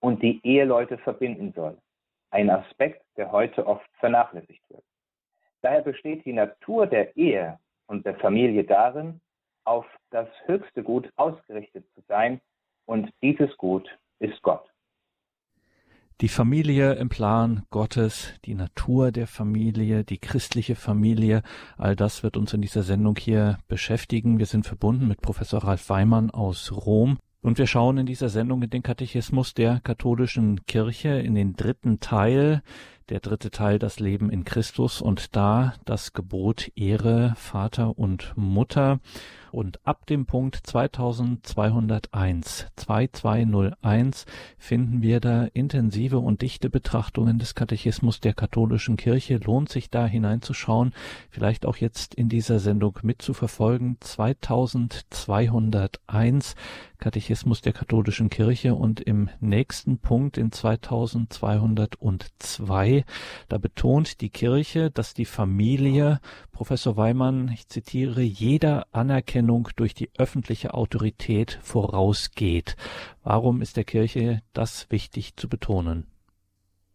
und 0.00 0.22
die 0.22 0.40
Eheleute 0.44 0.98
verbinden 0.98 1.52
soll. 1.54 1.78
Ein 2.30 2.50
Aspekt, 2.50 3.02
der 3.16 3.32
heute 3.32 3.66
oft 3.66 3.88
vernachlässigt 3.98 4.62
wird. 4.68 4.84
Daher 5.62 5.82
besteht 5.82 6.24
die 6.24 6.32
Natur 6.32 6.86
der 6.86 7.16
Ehe 7.16 7.58
und 7.86 8.04
der 8.04 8.16
Familie 8.16 8.64
darin, 8.64 9.20
auf 9.64 9.86
das 10.10 10.28
höchste 10.46 10.82
Gut 10.82 11.10
ausgerichtet 11.16 11.86
zu 11.94 12.02
sein, 12.06 12.40
und 12.86 13.12
dieses 13.22 13.54
Gut 13.58 13.86
ist 14.18 14.40
Gott. 14.42 14.66
Die 16.20 16.28
Familie 16.28 16.94
im 16.94 17.10
Plan 17.10 17.62
Gottes, 17.70 18.32
die 18.44 18.56
Natur 18.56 19.12
der 19.12 19.28
Familie, 19.28 20.02
die 20.02 20.18
christliche 20.18 20.74
Familie, 20.74 21.42
all 21.76 21.94
das 21.94 22.24
wird 22.24 22.36
uns 22.36 22.52
in 22.52 22.60
dieser 22.60 22.82
Sendung 22.82 23.14
hier 23.16 23.58
beschäftigen. 23.68 24.40
Wir 24.40 24.46
sind 24.46 24.66
verbunden 24.66 25.06
mit 25.06 25.20
Professor 25.20 25.62
Ralf 25.62 25.88
Weimann 25.88 26.32
aus 26.32 26.72
Rom. 26.72 27.18
Und 27.40 27.58
wir 27.58 27.68
schauen 27.68 27.98
in 27.98 28.06
dieser 28.06 28.30
Sendung 28.30 28.62
in 28.62 28.70
den 28.70 28.82
Katechismus 28.82 29.54
der 29.54 29.78
katholischen 29.78 30.66
Kirche 30.66 31.10
in 31.10 31.36
den 31.36 31.54
dritten 31.54 32.00
Teil, 32.00 32.62
der 33.10 33.20
dritte 33.20 33.52
Teil 33.52 33.78
das 33.78 34.00
Leben 34.00 34.28
in 34.28 34.42
Christus 34.42 35.00
und 35.00 35.36
da 35.36 35.74
das 35.84 36.14
Gebot 36.14 36.72
Ehre 36.74 37.34
Vater 37.36 37.96
und 37.96 38.32
Mutter 38.34 38.98
und 39.52 39.86
ab 39.86 40.06
dem 40.06 40.26
Punkt 40.26 40.58
2201, 40.62 42.66
2201 42.76 44.26
finden 44.58 45.02
wir 45.02 45.20
da 45.20 45.44
intensive 45.52 46.18
und 46.18 46.42
dichte 46.42 46.70
Betrachtungen 46.70 47.38
des 47.38 47.54
Katechismus 47.54 48.20
der 48.20 48.34
katholischen 48.34 48.96
Kirche. 48.96 49.38
Lohnt 49.38 49.68
sich 49.68 49.90
da 49.90 50.06
hineinzuschauen, 50.06 50.92
vielleicht 51.30 51.66
auch 51.66 51.76
jetzt 51.76 52.14
in 52.14 52.28
dieser 52.28 52.58
Sendung 52.58 52.98
mitzuverfolgen. 53.02 53.96
2201 54.00 56.54
Katechismus 56.98 57.62
der 57.62 57.72
katholischen 57.72 58.28
Kirche 58.28 58.74
und 58.74 59.00
im 59.00 59.30
nächsten 59.40 60.00
Punkt 60.00 60.36
in 60.36 60.50
2202, 60.50 63.04
da 63.48 63.58
betont 63.58 64.20
die 64.20 64.30
Kirche, 64.30 64.90
dass 64.90 65.14
die 65.14 65.24
Familie, 65.24 66.18
Professor 66.52 66.96
Weimann, 66.96 67.50
ich 67.54 67.68
zitiere, 67.68 68.22
jeder 68.22 68.86
Anerkennung 68.90 69.68
durch 69.76 69.94
die 69.94 70.10
öffentliche 70.18 70.74
Autorität 70.74 71.60
vorausgeht. 71.62 72.74
Warum 73.22 73.62
ist 73.62 73.76
der 73.76 73.84
Kirche 73.84 74.40
das 74.52 74.90
wichtig 74.90 75.36
zu 75.36 75.48
betonen? 75.48 76.08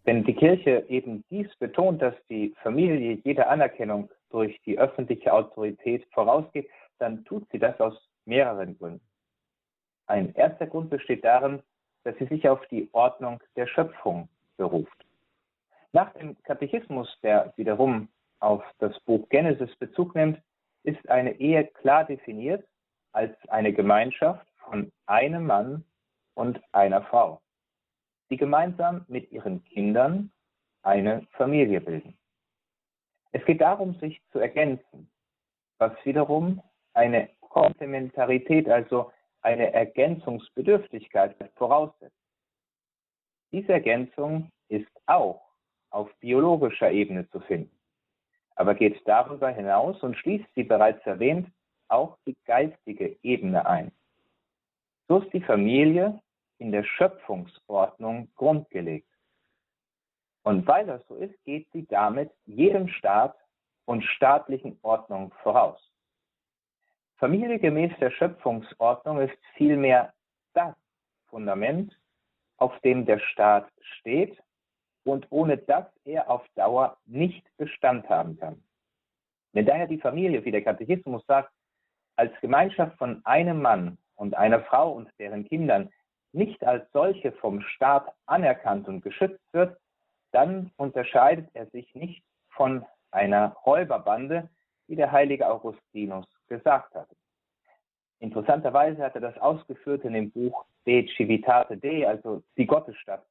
Wenn 0.04 0.26
die 0.26 0.36
Kirche 0.36 0.86
eben 0.90 1.24
dies 1.30 1.48
betont, 1.60 2.02
dass 2.02 2.16
die 2.30 2.54
Familie 2.62 3.20
jeder 3.24 3.50
Anerkennung 3.50 4.10
durch 4.32 4.60
die 4.66 4.78
öffentliche 4.78 5.32
Autorität 5.32 6.06
vorausgeht, 6.12 6.68
dann 7.00 7.24
tut 7.24 7.48
sie 7.52 7.60
das 7.60 7.80
aus 7.80 7.94
mehreren 8.26 8.78
Gründen. 8.78 9.13
Ein 10.14 10.32
erster 10.36 10.68
Grund 10.68 10.92
besteht 10.92 11.26
darin, 11.26 11.64
dass 12.04 12.16
sie 12.20 12.28
sich 12.28 12.48
auf 12.48 12.64
die 12.68 12.88
Ordnung 12.92 13.42
der 13.56 13.66
Schöpfung 13.66 14.30
beruft. 14.58 15.08
Nach 15.92 16.14
dem 16.14 16.38
Katechismus, 16.44 17.10
der 17.24 17.52
wiederum 17.58 18.08
auf 18.40 18.64
das 18.78 19.00
Buch 19.06 19.28
Genesis 19.30 19.76
Bezug 19.78 20.14
nimmt, 20.14 20.40
ist 20.84 21.10
eine 21.10 21.32
Ehe 21.40 21.66
klar 21.66 22.04
definiert 22.04 22.64
als 23.12 23.36
eine 23.50 23.74
Gemeinschaft 23.74 24.46
von 24.58 24.92
einem 25.08 25.48
Mann 25.48 25.84
und 26.36 26.62
einer 26.74 27.02
Frau, 27.02 27.42
die 28.30 28.38
gemeinsam 28.38 29.06
mit 29.08 29.32
ihren 29.32 29.64
Kindern 29.64 30.32
eine 30.84 31.26
Familie 31.32 31.82
bilden. 31.82 32.16
Es 33.32 33.44
geht 33.46 33.62
darum, 33.62 33.96
sich 33.96 34.22
zu 34.32 34.38
ergänzen, 34.38 35.10
was 35.80 35.94
wiederum 36.06 36.62
eine 36.94 37.30
Komplementarität, 37.40 38.70
also 38.70 39.12
eine 39.44 39.74
Ergänzungsbedürftigkeit 39.74 41.36
voraussetzt. 41.56 42.16
Diese 43.52 43.74
Ergänzung 43.74 44.50
ist 44.70 44.90
auch 45.06 45.42
auf 45.92 46.10
biologischer 46.20 46.92
Ebene 46.92 47.30
zu 47.30 47.40
finden, 47.42 47.78
aber 48.56 48.74
geht 48.74 49.00
darüber 49.06 49.50
hinaus 49.50 50.02
und 50.02 50.18
schließt, 50.18 50.48
wie 50.56 50.64
bereits 50.64 51.06
erwähnt, 51.06 51.52
auch 51.88 52.18
die 52.26 52.36
geistige 52.46 53.18
Ebene 53.22 53.66
ein. 53.66 53.92
So 55.08 55.20
ist 55.20 55.32
die 55.34 55.42
Familie 55.42 56.20
in 56.58 56.72
der 56.72 56.84
Schöpfungsordnung 56.84 58.30
grundgelegt. 58.36 59.10
Und 60.44 60.66
weil 60.66 60.88
das 60.88 61.06
so 61.08 61.16
ist, 61.16 61.36
geht 61.44 61.70
sie 61.72 61.86
damit 61.86 62.32
jedem 62.46 62.88
Staat 62.88 63.36
und 63.86 64.04
staatlichen 64.04 64.80
Ordnung 64.82 65.32
voraus. 65.44 65.93
Familie 67.18 67.60
gemäß 67.60 67.92
der 68.00 68.12
Schöpfungsordnung 68.12 69.22
ist 69.22 69.38
vielmehr 69.56 70.14
das 70.54 70.76
Fundament, 71.28 71.98
auf 72.58 72.78
dem 72.82 73.06
der 73.06 73.20
Staat 73.20 73.70
steht 74.00 74.42
und 75.04 75.28
ohne 75.30 75.58
das 75.58 75.86
er 76.06 76.30
auf 76.30 76.46
Dauer 76.56 76.98
nicht 77.06 77.46
Bestand 77.58 78.10
haben 78.10 78.38
kann. 78.38 78.64
Wenn 79.54 79.66
daher 79.66 79.88
die 79.88 80.00
Familie, 80.00 80.44
wie 80.46 80.52
der 80.52 80.64
Katechismus 80.64 81.26
sagt, 81.26 81.52
als 82.16 82.32
Gemeinschaft 82.42 82.98
von 82.98 83.22
einem 83.26 83.62
Mann 83.62 83.98
und 84.16 84.36
einer 84.36 84.62
Frau 84.62 84.92
und 84.92 85.10
deren 85.20 85.46
Kindern 85.46 85.92
nicht 86.32 86.64
als 86.64 86.92
solche 86.92 87.32
vom 87.34 87.62
Staat 87.62 88.12
anerkannt 88.26 88.88
und 88.88 89.02
geschützt 89.02 89.44
wird, 89.52 89.78
dann 90.32 90.72
unterscheidet 90.78 91.50
er 91.54 91.68
sich 91.68 91.94
nicht 91.94 92.24
von 92.50 92.86
einer 93.12 93.56
Räuberbande, 93.66 94.50
wie 94.88 94.96
der 94.96 95.12
heilige 95.12 95.48
Augustinus 95.50 96.26
gesagt 96.54 96.94
hat. 96.94 97.10
Interessanterweise 98.20 99.04
hat 99.04 99.16
er 99.16 99.22
das 99.22 99.38
ausgeführt 99.40 100.06
in 100.06 100.14
dem 100.14 100.32
Buch 100.32 100.66
De 100.86 101.08
Civitate 101.16 101.78
Dei, 101.78 102.08
also 102.08 102.44
die 102.58 102.68
Gottesstadt. 102.68 103.26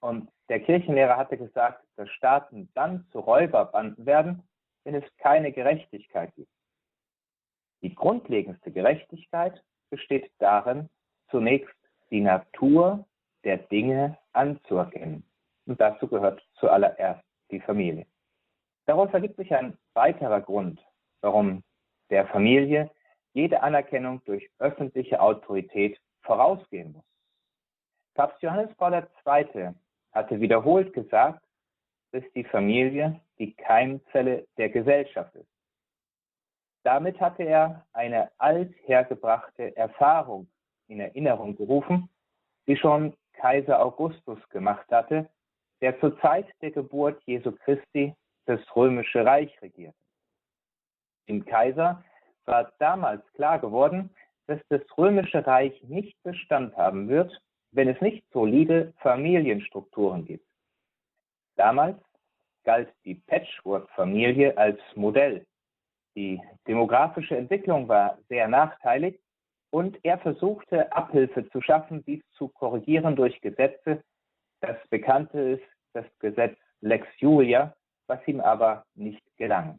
Und 0.00 0.30
der 0.48 0.60
Kirchenlehrer 0.60 1.16
hatte 1.16 1.38
gesagt, 1.38 1.82
dass 1.96 2.08
Staaten 2.10 2.68
dann 2.74 3.06
zu 3.10 3.20
Räuberbanden 3.20 4.04
werden, 4.04 4.42
wenn 4.84 4.94
es 4.94 5.04
keine 5.16 5.52
Gerechtigkeit 5.52 6.34
gibt. 6.36 6.50
Die 7.82 7.94
grundlegendste 7.94 8.70
Gerechtigkeit 8.70 9.62
besteht 9.90 10.30
darin, 10.38 10.88
zunächst 11.30 11.74
die 12.10 12.20
Natur 12.20 13.06
der 13.44 13.56
Dinge 13.56 14.18
anzuerkennen. 14.32 15.24
Und 15.66 15.80
dazu 15.80 16.06
gehört 16.06 16.46
zuallererst 16.54 17.24
die 17.50 17.60
Familie. 17.60 18.06
Daraus 18.86 19.12
ergibt 19.12 19.36
sich 19.36 19.52
ein 19.52 19.76
weiterer 19.94 20.40
Grund, 20.40 20.80
warum 21.20 21.64
der 22.10 22.26
Familie 22.28 22.90
jede 23.32 23.62
Anerkennung 23.62 24.22
durch 24.24 24.48
öffentliche 24.58 25.20
Autorität 25.20 26.00
vorausgehen 26.22 26.92
muss. 26.92 27.04
Papst 28.14 28.42
Johannes 28.42 28.74
Paul 28.76 28.94
II. 28.94 29.74
hatte 30.12 30.40
wiederholt 30.40 30.92
gesagt, 30.94 31.44
dass 32.12 32.24
die 32.34 32.44
Familie 32.44 33.20
die 33.38 33.52
Keimzelle 33.54 34.46
der 34.56 34.70
Gesellschaft 34.70 35.34
ist. 35.34 35.50
Damit 36.82 37.20
hatte 37.20 37.42
er 37.42 37.84
eine 37.92 38.30
althergebrachte 38.38 39.76
Erfahrung 39.76 40.48
in 40.88 41.00
Erinnerung 41.00 41.56
gerufen, 41.56 42.08
die 42.66 42.76
schon 42.76 43.14
Kaiser 43.34 43.84
Augustus 43.84 44.38
gemacht 44.48 44.86
hatte, 44.90 45.28
der 45.80 45.98
zur 46.00 46.18
Zeit 46.20 46.46
der 46.62 46.70
Geburt 46.70 47.20
Jesu 47.24 47.52
Christi 47.52 48.14
das 48.46 48.60
römische 48.74 49.24
Reich 49.24 49.60
regierte. 49.60 49.98
Dem 51.28 51.44
Kaiser 51.44 52.02
war 52.44 52.72
damals 52.78 53.22
klar 53.34 53.58
geworden, 53.58 54.10
dass 54.46 54.60
das 54.68 54.82
römische 54.96 55.46
Reich 55.46 55.82
nicht 55.84 56.22
Bestand 56.22 56.76
haben 56.76 57.08
wird, 57.08 57.40
wenn 57.72 57.88
es 57.88 58.00
nicht 58.00 58.24
solide 58.32 58.92
Familienstrukturen 58.98 60.24
gibt. 60.24 60.46
Damals 61.56 61.98
galt 62.64 62.92
die 63.04 63.14
Patchwork-Familie 63.14 64.56
als 64.56 64.78
Modell. 64.94 65.46
Die 66.14 66.40
demografische 66.66 67.36
Entwicklung 67.36 67.88
war 67.88 68.18
sehr 68.28 68.48
nachteilig 68.48 69.20
und 69.70 69.98
er 70.04 70.18
versuchte 70.18 70.90
Abhilfe 70.92 71.48
zu 71.50 71.60
schaffen, 71.60 72.04
dies 72.04 72.22
zu 72.32 72.48
korrigieren 72.48 73.16
durch 73.16 73.40
Gesetze. 73.40 74.02
Das 74.60 74.76
bekannte 74.88 75.38
ist 75.38 75.64
das 75.92 76.06
Gesetz 76.18 76.56
Lex 76.80 77.06
Julia, 77.18 77.74
was 78.06 78.26
ihm 78.26 78.40
aber 78.40 78.84
nicht 78.94 79.22
gelang. 79.36 79.78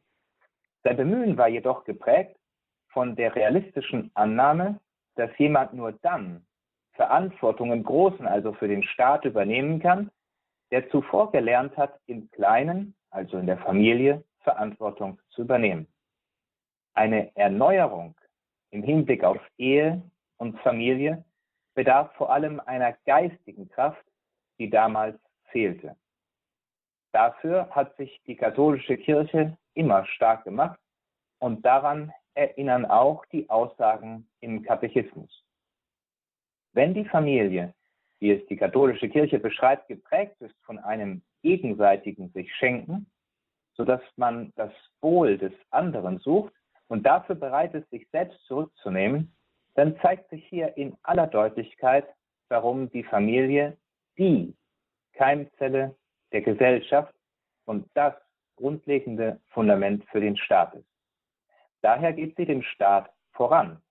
Sein 0.88 0.96
Bemühen 0.96 1.38
war 1.38 1.50
jedoch 1.50 1.84
geprägt 1.84 2.38
von 2.94 3.18
der 3.18 3.36
realistischen 3.36 4.10
Annahme, 4.14 4.80
dass 5.16 5.30
jemand 5.38 5.74
nur 5.74 5.92
dann 5.92 6.48
Verantwortung 6.94 7.74
im 7.74 7.84
Großen, 7.84 8.26
also 8.26 8.54
für 8.54 8.70
den 8.70 8.84
Staat, 8.84 9.26
übernehmen 9.26 9.82
kann, 9.82 10.10
der 10.72 10.90
zuvor 10.90 11.34
gelernt 11.34 11.76
hat, 11.76 12.00
im 12.06 12.32
Kleinen, 12.32 12.96
also 13.10 13.38
in 13.38 13.48
der 13.48 13.58
Familie, 13.58 14.24
Verantwortung 14.44 15.20
zu 15.32 15.42
übernehmen. 15.42 15.88
Eine 16.94 17.36
Erneuerung 17.36 18.16
im 18.72 18.82
Hinblick 18.82 19.26
auf 19.26 19.42
Ehe 19.58 20.02
und 20.38 20.58
Familie 20.62 21.26
bedarf 21.76 22.16
vor 22.16 22.32
allem 22.32 22.62
einer 22.62 22.94
geistigen 23.06 23.68
Kraft, 23.68 24.06
die 24.58 24.70
damals 24.70 25.20
fehlte. 25.52 25.98
Dafür 27.18 27.68
hat 27.72 27.98
sich 27.98 28.22
die 28.28 28.36
katholische 28.36 28.96
Kirche 28.96 29.58
immer 29.74 30.06
stark 30.06 30.44
gemacht 30.44 30.80
und 31.40 31.66
daran 31.66 32.14
erinnern 32.36 32.86
auch 32.86 33.26
die 33.32 33.50
Aussagen 33.50 34.30
im 34.40 34.62
Katechismus. 34.62 35.44
Wenn 36.74 36.94
die 36.94 37.06
Familie, 37.06 37.74
wie 38.20 38.34
es 38.34 38.46
die 38.46 38.56
katholische 38.56 39.10
Kirche 39.10 39.40
beschreibt, 39.40 39.88
geprägt 39.88 40.40
ist 40.42 40.54
von 40.64 40.78
einem 40.78 41.24
gegenseitigen 41.42 42.30
sich 42.34 42.54
schenken, 42.58 43.10
sodass 43.74 44.02
man 44.16 44.54
das 44.56 44.72
Wohl 45.02 45.40
des 45.40 45.54
anderen 45.72 46.20
sucht, 46.20 46.54
und 46.88 47.04
dafür 47.04 47.34
bereit 47.34 47.74
ist, 47.74 47.90
sich 47.90 48.08
selbst 48.12 48.40
zurückzunehmen, 48.46 49.36
dann 49.74 50.00
zeigt 50.02 50.30
sich 50.30 50.46
hier 50.50 50.78
in 50.78 50.96
aller 51.02 51.26
Deutlichkeit, 51.26 52.06
warum 52.48 52.92
die 52.92 53.04
Familie 53.04 53.76
die 54.20 54.56
Keimzelle 55.14 55.96
der 56.32 56.42
Gesellschaft 56.42 57.14
und 57.66 57.90
das 57.94 58.14
grundlegende 58.56 59.40
Fundament 59.50 60.04
für 60.10 60.20
den 60.20 60.38
Staat 60.38 60.76
ist. 60.76 60.88
Daher 61.82 62.14
geht 62.14 62.36
sie 62.36 62.46
dem 62.46 62.64
Staat 62.64 63.12
voran. 63.32 63.82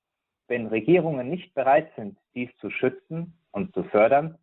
Wenn 0.49 0.67
Regierungen 0.67 1.29
nicht 1.31 1.55
bereit 1.55 1.91
sind, 1.97 2.19
dies 2.35 2.51
zu 2.59 2.71
schützen 2.71 3.39
und 3.53 3.73
zu 3.75 3.85
fördern, 3.85 4.39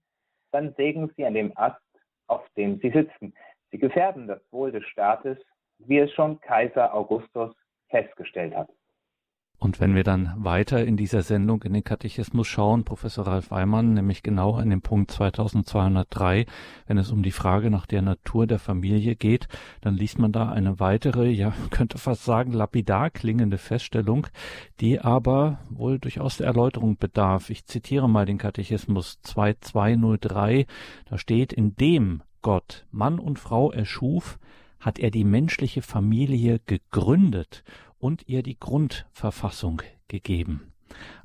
dann 0.51 0.73
sägen 0.75 1.11
sie 1.15 1.25
an 1.25 1.33
dem 1.33 1.55
Ast, 1.55 1.81
auf 2.27 2.47
dem 2.55 2.79
sie 2.79 2.91
sitzen. 2.91 3.33
Sie 3.71 3.77
gefährden 3.77 4.27
das 4.27 4.41
Wohl 4.51 4.71
des 4.71 4.85
Staates, 4.85 5.37
wie 5.79 5.99
es 5.99 6.11
schon 6.13 6.39
Kaiser 6.41 6.93
Augustus 6.93 7.55
festgestellt 7.89 8.55
hat. 8.55 8.69
Und 9.59 9.79
wenn 9.79 9.95
wir 9.95 10.03
dann 10.03 10.33
weiter 10.35 10.83
in 10.83 10.97
dieser 10.97 11.21
Sendung 11.21 11.63
in 11.63 11.71
den 11.71 11.85
Katechismus 11.85 12.47
schauen, 12.47 12.83
Professor 12.83 13.25
Ralf 13.25 13.49
Weimann, 13.49 13.93
nämlich 13.93 14.21
genau 14.21 14.55
an 14.55 14.69
dem 14.69 14.81
Punkt 14.81 15.09
2203, 15.11 16.45
wenn 16.85 16.97
es 16.97 17.11
um 17.11 17.23
die 17.23 17.31
Frage 17.31 17.69
nach 17.69 17.85
der 17.85 18.01
Natur 18.01 18.45
der 18.45 18.59
Familie 18.59 19.15
geht, 19.15 19.47
dann 19.79 19.95
liest 19.95 20.19
man 20.19 20.33
da 20.33 20.49
eine 20.49 20.81
weitere, 20.81 21.29
ja, 21.29 21.53
könnte 21.69 21.97
fast 21.97 22.25
sagen, 22.25 22.51
lapidar 22.51 23.09
klingende 23.09 23.57
Feststellung, 23.57 24.27
die 24.81 24.99
aber 24.99 25.59
wohl 25.69 25.97
durchaus 25.97 26.37
der 26.37 26.47
Erläuterung 26.47 26.97
bedarf. 26.97 27.49
Ich 27.49 27.65
zitiere 27.65 28.09
mal 28.09 28.25
den 28.25 28.37
Katechismus 28.39 29.21
2203, 29.21 30.65
da 31.05 31.17
steht, 31.17 31.53
in 31.53 31.75
dem 31.77 32.21
Gott 32.41 32.85
Mann 32.91 33.17
und 33.17 33.39
Frau 33.39 33.71
erschuf, 33.71 34.37
hat 34.81 34.99
er 34.99 35.11
die 35.11 35.23
menschliche 35.23 35.81
Familie 35.81 36.59
gegründet 36.65 37.63
und 38.03 38.27
ihr 38.27 38.43
die 38.43 38.59
Grundverfassung 38.59 39.81
gegeben. 40.09 40.73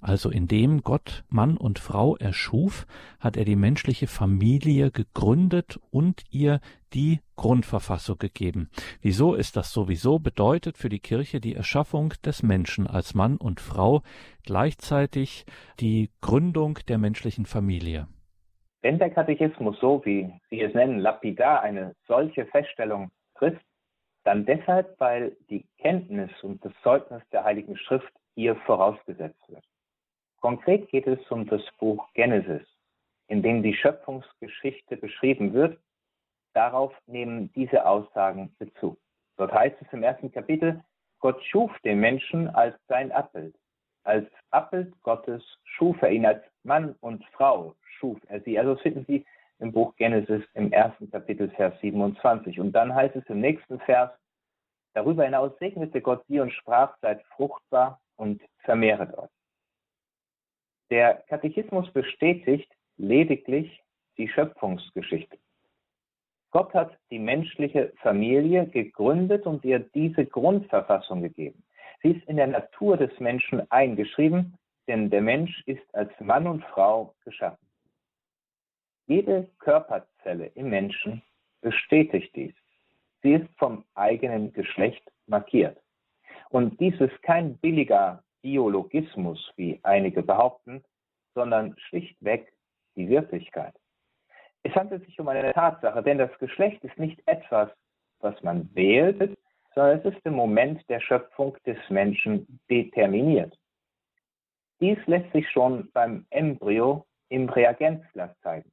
Also 0.00 0.30
indem 0.30 0.82
Gott 0.82 1.24
Mann 1.28 1.56
und 1.56 1.80
Frau 1.80 2.16
erschuf, 2.16 2.86
hat 3.18 3.36
er 3.36 3.44
die 3.44 3.56
menschliche 3.56 4.06
Familie 4.06 4.92
gegründet 4.92 5.80
und 5.90 6.22
ihr 6.30 6.60
die 6.94 7.18
Grundverfassung 7.34 8.18
gegeben. 8.18 8.70
Wieso 9.02 9.34
ist 9.34 9.56
das 9.56 9.72
sowieso? 9.72 10.20
Bedeutet 10.20 10.78
für 10.78 10.88
die 10.88 11.00
Kirche 11.00 11.40
die 11.40 11.56
Erschaffung 11.56 12.14
des 12.24 12.44
Menschen 12.44 12.86
als 12.86 13.12
Mann 13.12 13.36
und 13.36 13.60
Frau 13.60 14.02
gleichzeitig 14.44 15.46
die 15.80 16.10
Gründung 16.20 16.78
der 16.86 16.98
menschlichen 16.98 17.44
Familie. 17.44 18.06
Wenn 18.82 19.00
der 19.00 19.10
Katechismus 19.10 19.76
so, 19.80 20.00
wie 20.04 20.32
Sie 20.48 20.60
es 20.60 20.72
nennen, 20.74 21.00
lapidar 21.00 21.60
eine 21.60 21.96
solche 22.06 22.46
Feststellung 22.46 23.10
trifft, 23.34 23.67
dann 24.24 24.44
deshalb, 24.44 24.98
weil 25.00 25.36
die 25.48 25.64
Kenntnis 25.78 26.30
und 26.42 26.64
das 26.64 26.72
Zeugnis 26.82 27.22
der 27.32 27.44
Heiligen 27.44 27.76
Schrift 27.76 28.12
ihr 28.34 28.56
vorausgesetzt 28.56 29.48
wird. 29.48 29.64
Konkret 30.40 30.88
geht 30.90 31.06
es 31.06 31.18
um 31.30 31.46
das 31.46 31.62
Buch 31.78 32.06
Genesis, 32.14 32.66
in 33.26 33.42
dem 33.42 33.62
die 33.62 33.74
Schöpfungsgeschichte 33.74 34.96
beschrieben 34.96 35.52
wird. 35.52 35.78
Darauf 36.54 36.94
nehmen 37.06 37.52
diese 37.54 37.84
Aussagen 37.84 38.54
Bezug. 38.58 38.98
Dort 39.36 39.52
heißt 39.52 39.76
es 39.80 39.92
im 39.92 40.02
ersten 40.02 40.30
Kapitel, 40.30 40.82
Gott 41.20 41.42
schuf 41.44 41.76
den 41.80 41.98
Menschen 41.98 42.48
als 42.48 42.76
sein 42.86 43.10
Abbild. 43.12 43.54
Als 44.04 44.26
Abbild 44.50 44.92
Gottes 45.02 45.42
schuf 45.64 46.00
er 46.02 46.10
ihn 46.10 46.24
als 46.24 46.42
Mann 46.62 46.94
und 47.00 47.24
Frau, 47.32 47.74
schuf 47.98 48.18
er 48.28 48.40
sie. 48.40 48.58
Also 48.58 48.76
finden 48.76 49.04
Sie 49.06 49.26
im 49.58 49.72
Buch 49.72 49.94
Genesis 49.96 50.42
im 50.54 50.72
ersten 50.72 51.10
Kapitel, 51.10 51.50
Vers 51.50 51.74
27. 51.80 52.60
Und 52.60 52.72
dann 52.72 52.94
heißt 52.94 53.16
es 53.16 53.26
im 53.26 53.40
nächsten 53.40 53.80
Vers, 53.80 54.10
darüber 54.94 55.24
hinaus 55.24 55.52
segnete 55.58 56.00
Gott 56.00 56.24
sie 56.28 56.40
und 56.40 56.52
sprach, 56.52 56.96
seid 57.00 57.22
fruchtbar 57.36 58.00
und 58.16 58.42
vermehret 58.60 59.16
euch. 59.16 59.30
Der 60.90 61.22
Katechismus 61.28 61.90
bestätigt 61.92 62.70
lediglich 62.96 63.82
die 64.16 64.28
Schöpfungsgeschichte. 64.28 65.38
Gott 66.50 66.72
hat 66.72 66.96
die 67.10 67.18
menschliche 67.18 67.92
Familie 68.00 68.66
gegründet 68.66 69.44
und 69.46 69.64
ihr 69.64 69.80
diese 69.80 70.24
Grundverfassung 70.24 71.22
gegeben. 71.22 71.62
Sie 72.02 72.12
ist 72.12 72.26
in 72.26 72.36
der 72.36 72.46
Natur 72.46 72.96
des 72.96 73.18
Menschen 73.20 73.70
eingeschrieben, 73.70 74.56
denn 74.86 75.10
der 75.10 75.20
Mensch 75.20 75.62
ist 75.66 75.94
als 75.94 76.10
Mann 76.20 76.46
und 76.46 76.64
Frau 76.64 77.14
geschaffen. 77.24 77.67
Jede 79.08 79.48
Körperzelle 79.58 80.50
im 80.54 80.68
Menschen 80.68 81.22
bestätigt 81.62 82.30
dies. 82.36 82.52
Sie 83.22 83.32
ist 83.32 83.48
vom 83.56 83.84
eigenen 83.94 84.52
Geschlecht 84.52 85.02
markiert. 85.26 85.80
Und 86.50 86.78
dies 86.78 87.00
ist 87.00 87.22
kein 87.22 87.56
billiger 87.56 88.22
Biologismus, 88.42 89.50
wie 89.56 89.80
einige 89.82 90.22
behaupten, 90.22 90.84
sondern 91.34 91.74
schlichtweg 91.78 92.52
die 92.96 93.08
Wirklichkeit. 93.08 93.74
Es 94.62 94.74
handelt 94.74 95.06
sich 95.06 95.18
um 95.18 95.28
eine 95.28 95.54
Tatsache, 95.54 96.02
denn 96.02 96.18
das 96.18 96.36
Geschlecht 96.38 96.84
ist 96.84 96.98
nicht 96.98 97.22
etwas, 97.26 97.70
was 98.20 98.40
man 98.42 98.68
wählt, 98.74 99.38
sondern 99.74 100.00
es 100.00 100.04
ist 100.04 100.26
im 100.26 100.34
Moment 100.34 100.86
der 100.90 101.00
Schöpfung 101.00 101.56
des 101.64 101.78
Menschen 101.88 102.60
determiniert. 102.68 103.58
Dies 104.80 104.98
lässt 105.06 105.32
sich 105.32 105.48
schon 105.50 105.90
beim 105.92 106.26
Embryo 106.28 107.06
im 107.30 107.48
Reagenzglas 107.48 108.38
zeigen. 108.40 108.70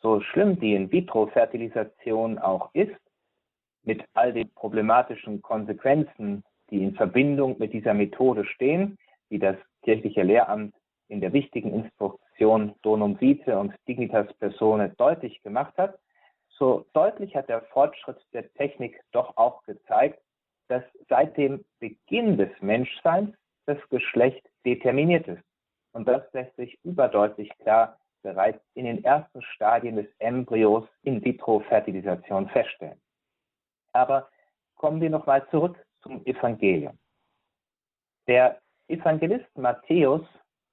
So 0.00 0.20
schlimm 0.20 0.58
die 0.60 0.74
In-vitro-Fertilisation 0.74 2.38
auch 2.38 2.70
ist, 2.72 2.96
mit 3.82 4.04
all 4.14 4.32
den 4.32 4.52
problematischen 4.54 5.42
Konsequenzen, 5.42 6.44
die 6.70 6.82
in 6.82 6.94
Verbindung 6.94 7.56
mit 7.58 7.72
dieser 7.72 7.94
Methode 7.94 8.44
stehen, 8.44 8.98
wie 9.28 9.38
das 9.38 9.56
kirchliche 9.82 10.22
Lehramt 10.22 10.74
in 11.08 11.20
der 11.20 11.32
wichtigen 11.32 11.72
Instruktion 11.72 12.74
Donum 12.82 13.20
Vitae 13.20 13.58
und 13.58 13.74
Dignitas 13.88 14.32
Personae 14.34 14.90
deutlich 14.98 15.42
gemacht 15.42 15.76
hat, 15.78 15.98
so 16.58 16.86
deutlich 16.92 17.34
hat 17.36 17.48
der 17.48 17.62
Fortschritt 17.62 18.18
der 18.32 18.52
Technik 18.54 19.00
doch 19.12 19.36
auch 19.36 19.62
gezeigt, 19.62 20.20
dass 20.68 20.82
seit 21.08 21.36
dem 21.36 21.64
Beginn 21.78 22.36
des 22.36 22.50
Menschseins 22.60 23.34
das 23.66 23.78
Geschlecht 23.90 24.44
determiniert 24.64 25.26
ist. 25.28 25.42
Und 25.92 26.06
das 26.06 26.22
lässt 26.32 26.54
sich 26.56 26.78
überdeutlich 26.84 27.50
klar 27.58 27.98
bereits 28.22 28.60
in 28.74 28.84
den 28.84 29.04
ersten 29.04 29.42
Stadien 29.42 29.96
des 29.96 30.06
Embryos 30.18 30.86
in 31.02 31.24
vitro 31.24 31.60
Fertilisation 31.60 32.48
feststellen. 32.48 33.00
Aber 33.92 34.28
kommen 34.76 35.00
wir 35.00 35.10
nochmal 35.10 35.46
zurück 35.50 35.76
zum 36.02 36.24
Evangelium. 36.24 36.98
Der 38.26 38.60
Evangelist 38.88 39.56
Matthäus 39.56 40.26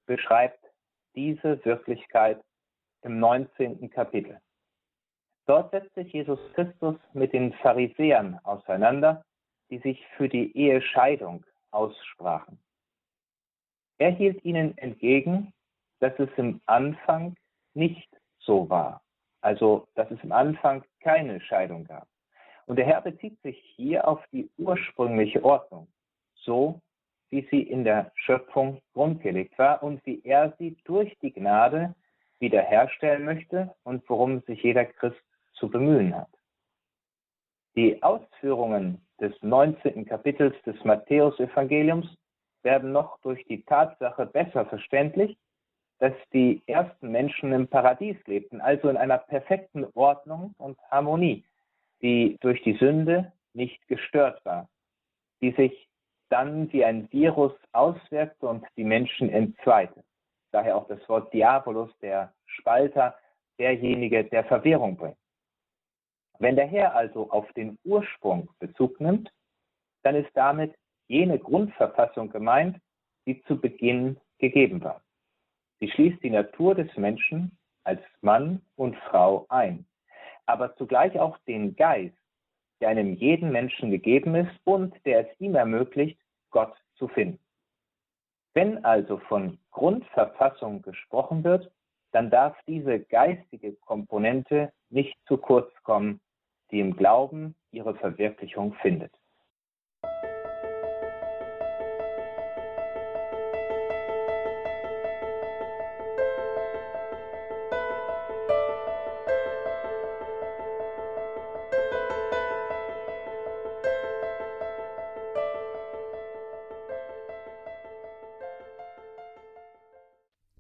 beschreibt 0.06 0.60
diese 1.16 1.64
Wirklichkeit 1.66 2.44
im 3.02 3.20
19. 3.20 3.90
Kapitel. 3.90 4.40
Dort 5.46 5.72
setzt 5.72 5.94
sich 5.96 6.12
Jesus 6.12 6.40
Christus 6.54 6.96
mit 7.14 7.34
den 7.34 7.54
Pharisäern 7.54 8.40
auseinander, 8.44 9.24
die 9.70 9.80
sich 9.80 10.06
für 10.18 10.28
die 10.28 10.56
Ehescheidung 10.58 11.46
aussprachen. 11.72 12.60
Er 13.98 14.12
hielt 14.12 14.44
ihnen 14.44 14.78
entgegen, 14.78 15.54
dass 16.00 16.14
es 16.20 16.30
im 16.38 16.62
Anfang 16.66 17.36
nicht 17.74 18.10
so 18.40 18.70
war, 18.70 19.02
also 19.42 19.88
dass 19.96 20.10
es 20.12 20.22
im 20.24 20.32
Anfang 20.32 20.84
keine 21.00 21.40
Scheidung 21.42 21.86
gab. 21.86 22.08
Und 22.66 22.78
der 22.78 22.86
Herr 22.86 23.02
bezieht 23.02 23.40
sich 23.42 23.58
hier 23.76 24.08
auf 24.08 24.24
die 24.32 24.50
ursprüngliche 24.58 25.44
Ordnung, 25.44 25.88
so 26.36 26.82
wie 27.30 27.48
sie 27.52 27.62
in 27.62 27.84
der 27.84 28.12
Schöpfung 28.16 28.82
grundgelegt 28.94 29.58
war 29.58 29.84
und 29.84 30.04
wie 30.06 30.24
er 30.24 30.54
sie 30.58 30.78
durch 30.86 31.16
die 31.20 31.34
Gnade 31.34 31.96
wiederherstellen 32.40 33.26
möchte 33.26 33.74
und 33.84 34.08
worum 34.10 34.42
sich 34.42 34.62
jeder 34.64 34.86
Christ 34.86 35.22
zu 35.54 35.70
bemühen 35.70 36.16
hat. 36.16 36.30
Die 37.76 38.02
Ausführungen 38.04 39.06
des 39.20 39.34
19. 39.42 40.06
Kapitels 40.06 40.56
des 40.64 40.82
Matthäusevangeliums 40.84 42.08
werden 42.64 42.92
noch 42.92 43.20
durch 43.22 43.46
die 43.48 43.64
Tatsache 43.64 44.26
besser 44.26 44.66
verständlich, 44.66 45.38
dass 46.00 46.14
die 46.34 46.62
ersten 46.68 47.12
Menschen 47.12 47.54
im 47.54 47.68
Paradies 47.68 48.18
lebten, 48.26 48.62
also 48.62 48.90
in 48.90 48.98
einer 48.98 49.18
perfekten 49.18 49.86
Ordnung 49.94 50.54
und 50.58 50.78
Harmonie, 50.92 51.46
die 52.02 52.38
durch 52.42 52.62
die 52.64 52.78
Sünde 52.78 53.32
nicht 53.54 53.88
gestört 53.88 54.44
war, 54.46 54.68
die 55.42 55.52
sich 55.52 55.88
dann 56.30 56.72
wie 56.74 56.84
ein 56.84 57.12
Virus 57.12 57.54
auswirkte 57.72 58.48
und 58.48 58.66
die 58.76 58.84
Menschen 58.84 59.30
entzweite. 59.30 60.04
Daher 60.52 60.76
auch 60.78 60.88
das 60.88 61.08
Wort 61.08 61.34
Diabolus, 61.34 61.92
der 62.02 62.34
Spalter, 62.46 63.16
derjenige, 63.58 64.26
der 64.26 64.44
Verwirrung 64.44 64.98
bringt. 64.98 65.18
Wenn 66.40 66.56
der 66.56 66.68
Herr 66.68 66.96
also 66.96 67.30
auf 67.32 67.52
den 67.54 67.78
Ursprung 67.86 68.50
Bezug 68.60 69.00
nimmt, 69.00 69.32
dann 70.04 70.16
ist 70.16 70.32
damit 70.34 70.76
jene 71.08 71.40
Grundverfassung 71.40 72.30
gemeint, 72.30 72.78
die 73.26 73.42
zu 73.44 73.60
Beginn 73.60 74.18
gegeben 74.38 74.84
war. 74.84 75.02
Sie 75.86 75.92
schließt 75.92 76.24
die 76.24 76.32
Natur 76.32 76.74
des 76.74 76.98
Menschen 76.98 77.56
als 77.84 78.02
Mann 78.22 78.64
und 78.76 78.96
Frau 79.08 79.46
ein, 79.50 79.86
aber 80.48 80.76
zugleich 80.78 81.20
auch 81.20 81.38
den 81.46 81.76
Geist, 81.76 82.18
der 82.82 82.90
einem 82.90 83.14
jeden 83.14 83.52
Menschen 83.52 83.92
gegeben 83.92 84.34
ist 84.34 84.50
und 84.64 84.96
der 85.06 85.30
es 85.30 85.40
ihm 85.40 85.54
ermöglicht, 85.54 86.20
Gott 86.50 86.76
zu 86.96 87.08
finden. 87.08 87.38
Wenn 88.56 88.84
also 88.84 89.20
von 89.30 89.60
Grundverfassung 89.70 90.82
gesprochen 90.82 91.44
wird, 91.44 91.72
dann 92.14 92.32
darf 92.32 92.58
diese 92.66 93.02
geistige 93.02 93.74
Komponente 93.74 94.74
nicht 94.90 95.16
zu 95.28 95.38
kurz 95.38 95.72
kommen, 95.84 96.20
die 96.72 96.80
im 96.80 96.96
Glauben 96.96 97.54
ihre 97.70 97.94
Verwirklichung 97.94 98.74
findet. 98.82 99.14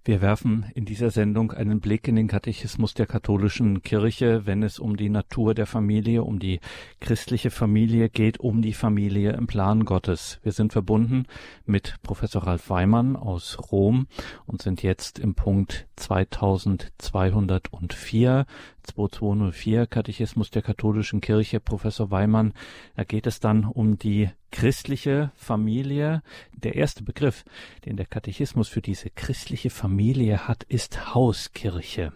Wir 0.08 0.22
werfen 0.22 0.68
in 0.76 0.86
dieser 0.86 1.10
Sendung 1.10 1.52
einen 1.52 1.80
Blick 1.80 2.08
in 2.08 2.16
den 2.16 2.28
Katechismus 2.28 2.94
der 2.94 3.08
katholischen 3.08 3.82
Kirche, 3.82 4.46
wenn 4.46 4.62
es 4.62 4.78
um 4.78 4.98
die 4.98 5.10
Natur 5.10 5.56
der 5.56 5.66
Familie, 5.66 6.22
um 6.22 6.38
die 6.38 6.60
christliche 7.00 7.50
Familie 7.50 8.10
geht, 8.10 8.40
um 8.40 8.62
die 8.62 8.74
Familie 8.74 9.32
im 9.32 9.48
Plan 9.48 9.84
Gottes. 9.84 10.40
Wir 10.44 10.52
sind 10.52 10.74
verbunden 10.74 11.26
mit 11.66 11.96
Professor 12.04 12.44
Ralf 12.44 12.70
Weimann 12.70 13.16
aus 13.16 13.58
Rom 13.72 14.06
und 14.46 14.62
sind 14.62 14.84
jetzt 14.84 15.18
im 15.18 15.34
Punkt 15.34 15.88
2204, 15.96 18.46
2204 18.84 19.88
Katechismus 19.88 20.52
der 20.52 20.62
katholischen 20.62 21.22
Kirche, 21.22 21.60
Professor 21.60 22.12
Weimann. 22.12 22.54
Da 22.96 23.04
geht 23.04 23.28
es 23.28 23.40
dann 23.40 23.66
um 23.66 23.98
die 23.98 24.30
christliche 24.52 25.32
Familie. 25.36 26.22
Der 26.54 26.76
erste 26.76 27.04
Begriff, 27.04 27.44
den 27.86 27.98
der 27.98 28.06
Katechismus 28.06 28.70
für 28.70 28.82
diese 28.82 29.10
christliche 29.10 29.70
Familie 29.70 30.48
hat, 30.48 30.64
ist 30.64 31.14
Hauskirche 31.14 32.14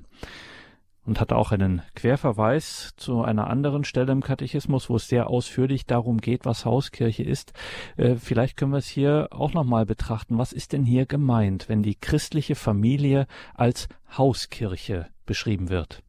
und 1.09 1.19
hat 1.19 1.33
auch 1.33 1.51
einen 1.51 1.81
Querverweis 1.95 2.93
zu 2.95 3.23
einer 3.23 3.49
anderen 3.49 3.83
Stelle 3.83 4.11
im 4.11 4.21
Katechismus, 4.21 4.89
wo 4.91 4.95
es 4.95 5.07
sehr 5.07 5.27
ausführlich 5.27 5.87
darum 5.87 6.19
geht, 6.19 6.45
was 6.45 6.65
Hauskirche 6.65 7.23
ist. 7.23 7.51
Äh, 7.97 8.15
vielleicht 8.15 8.55
können 8.55 8.71
wir 8.71 8.77
es 8.77 8.87
hier 8.87 9.27
auch 9.31 9.53
nochmal 9.53 9.87
betrachten. 9.87 10.37
Was 10.37 10.53
ist 10.53 10.71
denn 10.71 10.83
hier 10.83 11.07
gemeint, 11.07 11.67
wenn 11.67 11.81
die 11.81 11.95
christliche 11.95 12.53
Familie 12.53 13.25
als 13.55 13.89
Hauskirche 14.15 15.07
beschrieben 15.25 15.69
wird? 15.69 16.03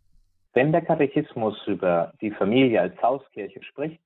Wenn 0.53 0.71
der 0.71 0.83
Katechismus 0.83 1.57
über 1.67 2.13
die 2.21 2.31
Familie 2.33 2.83
als 2.83 3.01
Hauskirche 3.03 3.63
spricht, 3.63 4.01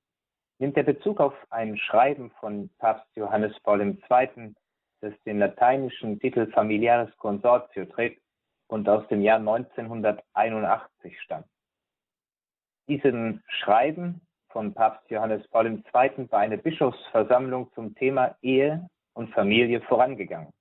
nimmt 0.59 0.77
er 0.77 0.83
Bezug 0.83 1.19
auf 1.19 1.33
ein 1.49 1.77
Schreiben 1.77 2.31
von 2.39 2.69
Papst 2.79 3.07
Johannes 3.15 3.53
Paul 3.63 3.81
II., 3.81 4.53
das 5.01 5.13
den 5.25 5.39
lateinischen 5.39 6.19
Titel 6.19 6.49
Familiares 6.51 7.09
Consortio 7.17 7.83
trägt 7.85 8.24
und 8.67 8.87
aus 8.89 9.07
dem 9.07 9.21
Jahr 9.21 9.39
1981 9.39 11.19
stammt. 11.21 11.47
Diesem 12.87 13.41
Schreiben 13.47 14.21
von 14.49 14.73
Papst 14.73 15.09
Johannes 15.09 15.47
Paul 15.49 15.67
II. 15.67 16.31
war 16.31 16.39
eine 16.39 16.57
Bischofsversammlung 16.57 17.71
zum 17.73 17.95
Thema 17.95 18.37
Ehe 18.41 18.87
und 19.13 19.33
Familie 19.33 19.81
vorangegangen. 19.81 20.53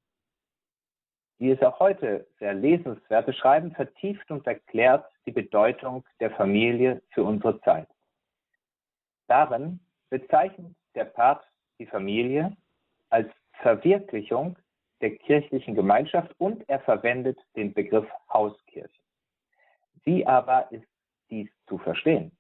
Dieses 1.38 1.62
auch 1.62 1.80
heute 1.80 2.26
sehr 2.38 2.54
lesenswerte 2.54 3.32
Schreiben 3.32 3.72
vertieft 3.72 4.30
und 4.30 4.46
erklärt 4.46 5.04
die 5.26 5.32
Bedeutung 5.32 6.04
der 6.20 6.30
Familie 6.30 7.02
für 7.10 7.24
unsere 7.24 7.60
Zeit. 7.60 7.88
Darin 9.26 9.80
bezeichnet 10.10 10.74
der 10.94 11.04
Papst 11.04 11.50
die 11.78 11.86
Familie 11.86 12.56
als 13.10 13.28
Verwirklichung 13.60 14.56
der 15.04 15.16
kirchlichen 15.18 15.74
Gemeinschaft 15.74 16.34
und 16.38 16.66
er 16.66 16.80
verwendet 16.80 17.38
den 17.56 17.74
Begriff 17.74 18.08
Hauskirche. 18.32 19.02
Wie 20.04 20.26
aber 20.26 20.72
ist 20.72 20.88
dies 21.28 21.50
zu 21.68 21.76
verstehen? 21.76 22.32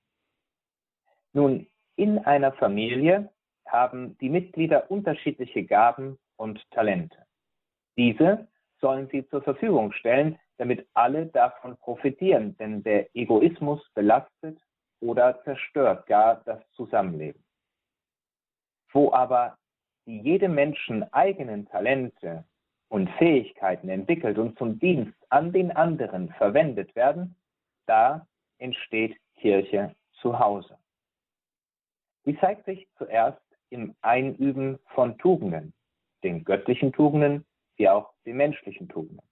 Nun, 1.34 1.66
in 1.96 2.20
einer 2.20 2.52
Familie 2.52 3.30
haben 3.68 4.16
die 4.16 4.30
Mitglieder 4.30 4.90
unterschiedliche 4.90 5.64
Gaben 5.64 6.18
und 6.36 6.58
Talente. 6.70 7.26
Diese 7.98 8.48
sollen 8.80 9.10
sie 9.12 9.28
zur 9.28 9.42
Verfügung 9.42 9.92
stellen, 9.92 10.38
damit 10.56 10.88
alle 10.94 11.26
davon 11.26 11.76
profitieren, 11.76 12.56
denn 12.56 12.82
der 12.82 13.14
Egoismus 13.14 13.86
belastet 13.92 14.58
oder 15.00 15.42
zerstört 15.44 16.06
gar 16.06 16.36
das 16.46 16.62
Zusammenleben. 16.70 17.44
Wo 18.90 19.12
aber 19.12 19.58
die 20.06 20.20
jedem 20.20 20.54
Menschen 20.54 21.02
eigenen 21.12 21.66
Talente 21.68 22.46
und 22.94 23.10
Fähigkeiten 23.18 23.88
entwickelt 23.88 24.38
und 24.38 24.56
zum 24.56 24.78
Dienst 24.78 25.18
an 25.28 25.52
den 25.52 25.72
anderen 25.72 26.28
verwendet 26.34 26.94
werden, 26.94 27.34
da 27.86 28.24
entsteht 28.58 29.16
Kirche 29.34 29.96
zu 30.20 30.38
Hause. 30.38 30.78
Die 32.24 32.38
zeigt 32.38 32.66
sich 32.66 32.86
zuerst 32.96 33.42
im 33.70 33.96
Einüben 34.00 34.78
von 34.94 35.18
Tugenden, 35.18 35.74
den 36.22 36.44
göttlichen 36.44 36.92
Tugenden 36.92 37.44
wie 37.74 37.88
auch 37.88 38.12
den 38.26 38.36
menschlichen 38.36 38.88
Tugenden. 38.88 39.26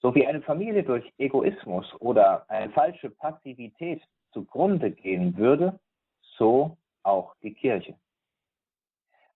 So 0.00 0.14
wie 0.14 0.26
eine 0.26 0.40
Familie 0.40 0.82
durch 0.82 1.04
Egoismus 1.18 1.94
oder 2.00 2.48
eine 2.48 2.72
falsche 2.72 3.10
Passivität 3.10 4.02
zugrunde 4.32 4.92
gehen 4.92 5.36
würde, 5.36 5.78
so 6.38 6.78
auch 7.02 7.34
die 7.42 7.52
Kirche. 7.52 7.94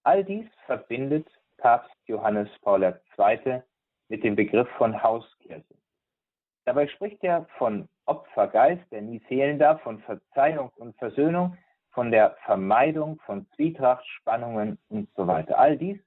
All 0.05 0.25
dies 0.25 0.47
verbindet 0.65 1.29
Papst 1.59 1.95
Johannes 2.07 2.49
Paul 2.63 2.83
II. 2.83 3.63
mit 4.09 4.25
dem 4.25 4.37
Begriff 4.37 4.69
von 4.79 5.03
Hauskirche. 5.03 5.75
Dabei 6.65 6.89
spricht 6.89 7.23
er 7.23 7.47
von 7.59 7.89
Opfergeist, 8.07 8.91
der 8.91 9.03
nie 9.03 9.21
fehlen 9.21 9.59
darf, 9.59 9.83
von 9.83 10.01
Verzeihung 10.01 10.71
und 10.77 10.97
Versöhnung, 10.99 11.57
von 11.91 12.11
der 12.11 12.37
Vermeidung 12.45 13.21
von 13.27 13.47
Zwietracht, 13.55 14.07
Spannungen 14.07 14.79
und 14.89 15.09
so 15.17 15.27
weiter. 15.27 15.59
All 15.59 15.77
dies 15.77 15.99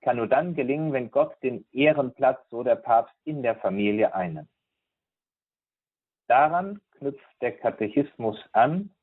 kann 0.00 0.16
nur 0.16 0.28
dann 0.28 0.54
gelingen, 0.54 0.92
wenn 0.92 1.10
Gott 1.10 1.36
den 1.42 1.66
Ehrenplatz, 1.72 2.38
so 2.50 2.62
der 2.62 2.76
Papst, 2.76 3.14
in 3.24 3.42
der 3.42 3.56
Familie 3.56 4.14
einnimmt. 4.14 4.48
Daran 6.28 6.80
knüpft 6.92 7.26
der 7.40 7.56
Katechismus 7.56 8.38
an, 8.52 8.94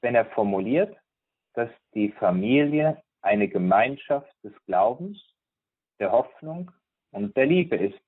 wenn 0.00 0.14
er 0.14 0.26
formuliert, 0.26 0.96
dass 1.54 1.70
die 1.94 2.10
Familie 2.12 3.02
eine 3.20 3.48
Gemeinschaft 3.48 4.32
des 4.42 4.52
Glaubens, 4.66 5.31
der 6.02 6.10
Hoffnung 6.10 6.72
und 7.12 7.36
der 7.36 7.46
Liebe 7.46 7.76
ist, 7.76 8.00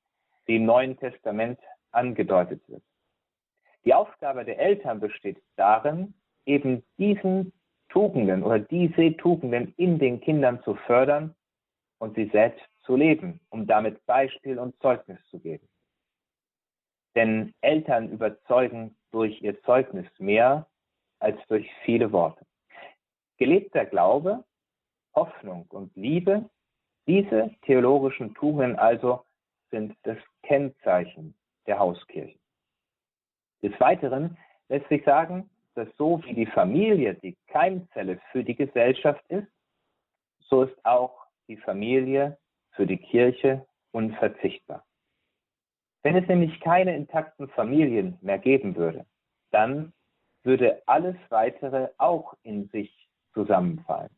die 0.48 0.56
im 0.56 0.66
Neuen 0.66 0.98
Testament 0.98 1.60
angedeutet 1.92 2.60
wird. 2.68 2.82
Die 3.84 3.94
Aufgabe 3.94 4.44
der 4.44 4.58
Eltern 4.58 4.98
besteht 4.98 5.40
darin, 5.54 6.12
eben 6.44 6.82
diesen 6.98 7.52
Tugenden 7.90 8.42
oder 8.42 8.58
diese 8.58 9.16
Tugenden 9.16 9.72
in 9.76 10.00
den 10.00 10.20
Kindern 10.20 10.60
zu 10.64 10.74
fördern 10.74 11.36
und 11.98 12.16
sie 12.16 12.28
selbst 12.30 12.66
zu 12.82 12.96
leben, 12.96 13.38
um 13.50 13.64
damit 13.64 14.04
Beispiel 14.06 14.58
und 14.58 14.76
Zeugnis 14.80 15.20
zu 15.30 15.38
geben. 15.38 15.68
Denn 17.14 17.54
Eltern 17.60 18.10
überzeugen 18.10 18.96
durch 19.12 19.40
ihr 19.40 19.62
Zeugnis 19.62 20.06
mehr 20.18 20.66
als 21.20 21.38
durch 21.46 21.70
viele 21.84 22.10
Worte. 22.10 22.44
Gelebter 23.36 23.84
Glaube, 23.86 24.42
Hoffnung 25.14 25.66
und 25.68 25.94
Liebe, 25.94 26.50
diese 27.06 27.54
theologischen 27.62 28.34
Tugenden 28.34 28.78
also 28.78 29.24
sind 29.70 29.96
das 30.04 30.18
Kennzeichen 30.42 31.34
der 31.66 31.78
Hauskirche. 31.78 32.38
Des 33.62 33.78
Weiteren 33.80 34.36
lässt 34.68 34.88
sich 34.88 35.04
sagen, 35.04 35.50
dass 35.74 35.88
so 35.96 36.22
wie 36.24 36.34
die 36.34 36.46
Familie 36.46 37.14
die 37.14 37.36
Keimzelle 37.48 38.20
für 38.30 38.44
die 38.44 38.54
Gesellschaft 38.54 39.24
ist, 39.28 39.48
so 40.38 40.62
ist 40.62 40.84
auch 40.84 41.26
die 41.48 41.56
Familie 41.56 42.38
für 42.72 42.86
die 42.86 42.98
Kirche 42.98 43.66
unverzichtbar. 43.92 44.84
Wenn 46.02 46.16
es 46.16 46.28
nämlich 46.28 46.60
keine 46.60 46.94
intakten 46.94 47.48
Familien 47.48 48.18
mehr 48.20 48.38
geben 48.38 48.76
würde, 48.76 49.06
dann 49.50 49.92
würde 50.42 50.82
alles 50.86 51.16
weitere 51.30 51.88
auch 51.96 52.34
in 52.42 52.68
sich 52.68 53.08
zusammenfallen. 53.32 54.14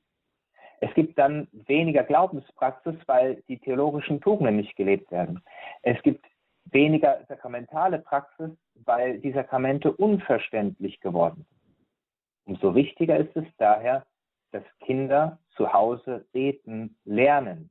Es 0.86 0.94
gibt 0.94 1.18
dann 1.18 1.48
weniger 1.52 2.04
Glaubenspraxis, 2.04 2.94
weil 3.06 3.42
die 3.48 3.58
theologischen 3.58 4.20
Tugenden 4.20 4.56
nicht 4.56 4.76
gelebt 4.76 5.10
werden. 5.10 5.42
Es 5.82 6.00
gibt 6.02 6.24
weniger 6.66 7.24
sakramentale 7.28 7.98
Praxis, 7.98 8.50
weil 8.84 9.18
die 9.18 9.32
Sakramente 9.32 9.92
unverständlich 9.92 11.00
geworden 11.00 11.44
sind. 11.48 12.54
Umso 12.54 12.76
wichtiger 12.76 13.16
ist 13.16 13.36
es 13.36 13.46
daher, 13.58 14.06
dass 14.52 14.62
Kinder 14.78 15.38
zu 15.56 15.72
Hause 15.72 16.24
beten 16.32 16.96
lernen, 17.04 17.68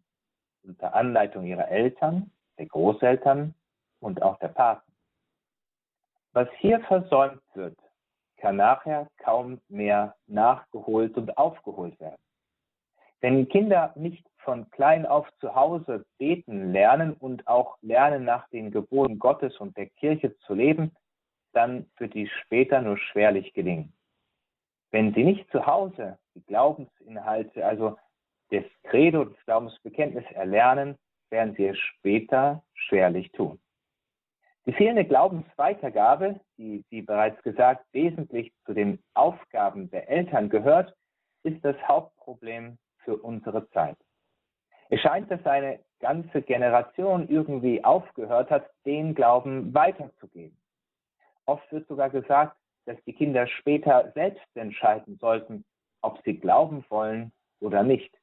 unter 0.63 0.93
Anleitung 0.93 1.45
ihrer 1.45 1.69
Eltern, 1.69 2.32
der 2.58 2.65
Großeltern 2.65 3.54
und 4.01 4.21
auch 4.23 4.38
der 4.39 4.49
Paten. 4.49 4.91
Was 6.34 6.49
hier 6.58 6.82
versäumt 6.82 7.41
wird, 7.54 7.78
kann 8.38 8.58
nachher 8.58 9.08
kaum 9.19 9.62
mehr 9.69 10.15
nachgeholt 10.28 11.15
und 11.15 11.38
aufgeholt 11.38 11.97
werden. 12.01 12.24
Wenn 13.25 13.49
Kinder 13.49 13.91
nicht 13.95 14.23
von 14.38 14.69
klein 14.69 15.07
auf 15.07 15.27
zu 15.39 15.55
Hause 15.55 16.05
beten 16.19 16.71
lernen 16.71 17.13
und 17.13 17.47
auch 17.47 17.75
lernen, 17.81 18.23
nach 18.23 18.47
den 18.49 18.69
Geboten 18.69 19.17
Gottes 19.17 19.57
und 19.57 19.75
der 19.77 19.88
Kirche 19.88 20.38
zu 20.41 20.53
leben, 20.53 20.95
dann 21.51 21.89
wird 21.97 22.13
dies 22.13 22.29
später 22.43 22.83
nur 22.83 22.99
schwerlich 22.99 23.51
gelingen. 23.55 23.91
Wenn 24.91 25.11
sie 25.15 25.23
nicht 25.23 25.49
zu 25.49 25.65
Hause 25.65 26.19
die 26.35 26.43
Glaubensinhalte, 26.43 27.65
also 27.65 27.97
des 28.51 28.63
Credo, 28.83 29.25
des 29.25 29.45
Glaubensbekenntnisses 29.45 30.31
erlernen, 30.33 30.95
werden 31.31 31.55
sie 31.55 31.65
es 31.65 31.79
später 31.79 32.61
schwerlich 32.75 33.31
tun. 33.31 33.59
Die 34.67 34.73
fehlende 34.73 35.03
Glaubensweitergabe, 35.03 36.39
die, 36.59 36.85
wie 36.91 37.01
bereits 37.01 37.41
gesagt, 37.41 37.88
wesentlich 37.91 38.53
zu 38.67 38.75
den 38.75 39.03
Aufgaben 39.15 39.89
der 39.89 40.09
Eltern 40.09 40.47
gehört, 40.47 40.95
ist 41.41 41.65
das 41.65 41.75
Hauptproblem 41.88 42.77
für 43.06 43.15
unsere 43.18 43.70
Zeit. 43.70 43.98
Es 44.89 45.00
scheint, 45.00 45.32
dass 45.32 45.46
eine 45.46 45.80
ganze 46.00 46.41
Generation 46.41 47.28
irgendwie 47.30 47.84
aufgehört 47.84 48.52
hat, 48.52 48.70
den 48.86 49.15
Glauben 49.15 49.74
weiterzugeben. 49.74 50.58
Oft 51.46 51.72
wird 51.72 51.88
sogar 51.88 52.10
gesagt, 52.10 52.58
dass 52.86 53.02
die 53.06 53.13
Kinder 53.13 53.48
später 53.48 54.12
selbst 54.13 54.46
entscheiden 54.56 55.18
sollten, 55.18 55.63
ob 56.02 56.22
sie 56.24 56.38
glauben 56.38 56.86
wollen 56.89 57.32
oder 57.60 57.82
nicht. 57.82 58.15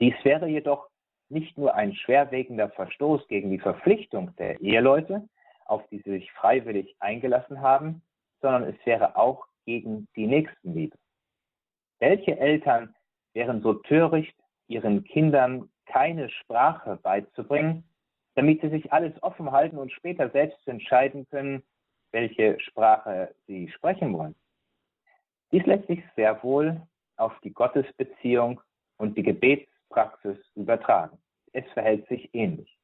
Dies 0.00 0.14
wäre 0.24 0.48
jedoch 0.48 0.88
nicht 1.28 1.56
nur 1.56 1.74
ein 1.74 1.94
schwerwiegender 1.94 2.70
Verstoß 2.70 3.26
gegen 3.28 3.50
die 3.50 3.58
Verpflichtung 3.58 4.34
der 4.36 4.60
Eheleute, 4.60 5.28
auf 5.64 5.86
die 5.88 5.98
sie 5.98 6.10
sich 6.10 6.32
freiwillig 6.32 6.96
eingelassen 6.98 7.60
haben, 7.60 8.02
sondern 8.40 8.64
es 8.64 8.86
wäre 8.86 9.16
auch 9.16 9.46
gegen 9.64 10.08
die 10.16 10.26
Nächstenliebe. 10.26 10.96
Welche 11.98 12.38
Eltern 12.38 12.94
wären 13.36 13.60
so 13.60 13.74
töricht, 13.74 14.34
ihren 14.66 15.04
Kindern 15.04 15.68
keine 15.84 16.30
Sprache 16.30 16.98
beizubringen, 17.02 17.84
damit 18.34 18.62
sie 18.62 18.70
sich 18.70 18.92
alles 18.92 19.12
offen 19.22 19.52
halten 19.52 19.76
und 19.76 19.92
später 19.92 20.30
selbst 20.30 20.66
entscheiden 20.66 21.28
können, 21.28 21.62
welche 22.12 22.58
Sprache 22.60 23.34
sie 23.46 23.68
sprechen 23.68 24.14
wollen? 24.14 24.34
Dies 25.52 25.64
lässt 25.66 25.86
sich 25.86 26.02
sehr 26.16 26.42
wohl 26.42 26.80
auf 27.16 27.38
die 27.44 27.52
Gottesbeziehung 27.52 28.60
und 28.96 29.16
die 29.16 29.22
Gebets 29.22 29.70
Praxis 29.90 30.38
übertragen. 30.54 31.18
Es 31.52 31.64
verhält 31.74 32.08
sich 32.08 32.34
ähnlich. 32.34 32.78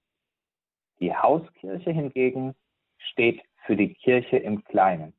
Die 1.01 1.15
Hauskirche 1.15 1.91
hingegen 1.91 2.55
steht 2.99 3.43
für 3.65 3.75
die 3.75 3.95
Kirche 3.95 4.37
im 4.37 4.63
Kleinen. 4.65 5.15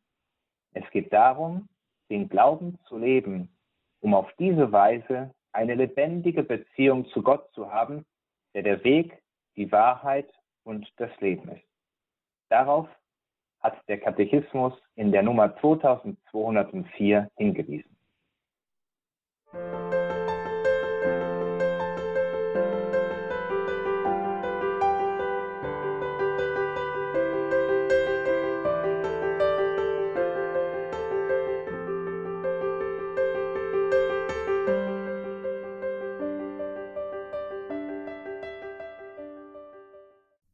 Es 0.74 0.88
geht 0.92 1.12
darum, 1.12 1.68
den 2.10 2.30
Glauben 2.30 2.78
zu 2.88 2.98
leben, 2.98 3.53
um 4.04 4.14
auf 4.14 4.30
diese 4.38 4.72
Weise 4.72 5.34
eine 5.54 5.76
lebendige 5.76 6.44
Beziehung 6.44 7.06
zu 7.08 7.24
Gott 7.24 7.50
zu 7.54 7.72
haben, 7.72 8.06
der 8.54 8.64
der 8.64 8.84
Weg, 8.84 9.18
die 9.56 9.72
Wahrheit 9.72 10.30
und 10.64 10.92
das 10.98 11.10
Leben 11.22 11.50
ist. 11.50 11.64
Darauf 12.50 12.88
hat 13.62 13.78
der 13.88 14.00
Katechismus 14.00 14.74
in 14.96 15.12
der 15.14 15.24
Nummer 15.24 15.56
2204 15.58 17.32
hingewiesen. 17.38 17.93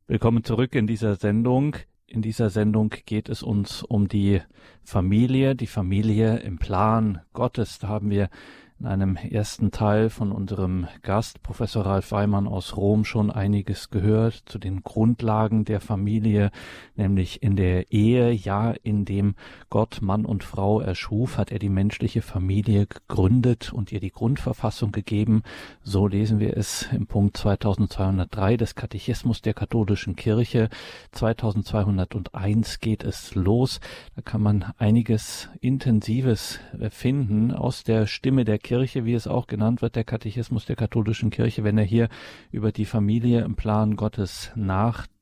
Willkommen 0.09 0.43
zurück 0.43 0.73
in 0.73 0.87
dieser 0.87 1.17
Sendung. 1.17 1.75
In 2.07 2.23
dieser 2.23 2.49
Sendung 2.49 2.89
geht 3.05 3.29
es 3.29 3.43
uns 3.43 3.83
um 3.83 4.07
die 4.07 4.41
Familie, 4.83 5.55
die 5.55 5.67
Familie 5.67 6.37
im 6.37 6.57
Plan 6.57 7.21
Gottes. 7.31 7.77
Da 7.77 7.89
haben 7.89 8.09
wir 8.09 8.29
in 8.79 8.85
einem 8.85 9.17
ersten 9.17 9.71
Teil 9.71 10.09
von 10.09 10.31
unserem 10.31 10.87
Gast, 11.01 11.43
Professor 11.43 11.85
Ralf 11.85 12.11
Weimann 12.11 12.47
aus 12.47 12.77
Rom, 12.77 13.03
schon 13.03 13.29
einiges 13.29 13.89
gehört 13.89 14.43
zu 14.45 14.57
den 14.57 14.83
Grundlagen 14.83 15.65
der 15.65 15.81
Familie, 15.81 16.51
nämlich 16.95 17.43
in 17.43 17.57
der 17.57 17.91
Ehe, 17.91 18.31
ja, 18.31 18.71
in 18.71 19.03
dem 19.03 19.35
Gott 19.69 20.01
Mann 20.01 20.23
und 20.25 20.45
Frau 20.45 20.79
erschuf, 20.79 21.37
hat 21.37 21.51
er 21.51 21.59
die 21.59 21.69
menschliche 21.69 22.21
Familie 22.21 22.87
gegründet 22.87 23.73
und 23.73 23.91
ihr 23.91 23.99
die 23.99 24.11
Grundverfassung 24.11 24.93
gegeben. 24.93 25.43
So 25.83 26.07
lesen 26.07 26.39
wir 26.39 26.55
es 26.55 26.87
im 26.93 27.05
Punkt 27.05 27.35
2203 27.35 28.55
des 28.55 28.75
Katechismus 28.75 29.41
der 29.41 29.55
katholischen 29.55 30.15
Kirche. 30.15 30.69
2201 31.11 32.79
geht 32.79 33.03
es 33.03 33.35
los. 33.35 33.81
Da 34.15 34.21
kann 34.21 34.41
man 34.41 34.71
einiges 34.77 35.49
Intensives 35.59 36.61
finden 36.91 37.51
aus 37.51 37.83
der 37.83 38.07
Stimme 38.07 38.45
der 38.45 38.59
Kirche, 38.69 39.03
wie 39.03 39.15
es 39.15 39.25
auch 39.25 39.47
genannt 39.47 39.81
wird, 39.81 39.95
der 39.95 40.03
Katechismus 40.03 40.67
der 40.67 40.75
katholischen 40.75 41.31
Kirche, 41.31 41.63
wenn 41.63 41.79
er 41.79 41.83
hier 41.83 42.07
über 42.51 42.71
die 42.71 42.85
Familie 42.85 43.41
im 43.41 43.55
Plan 43.55 43.95
Gottes 43.95 44.51
nachdenkt. 44.53 45.18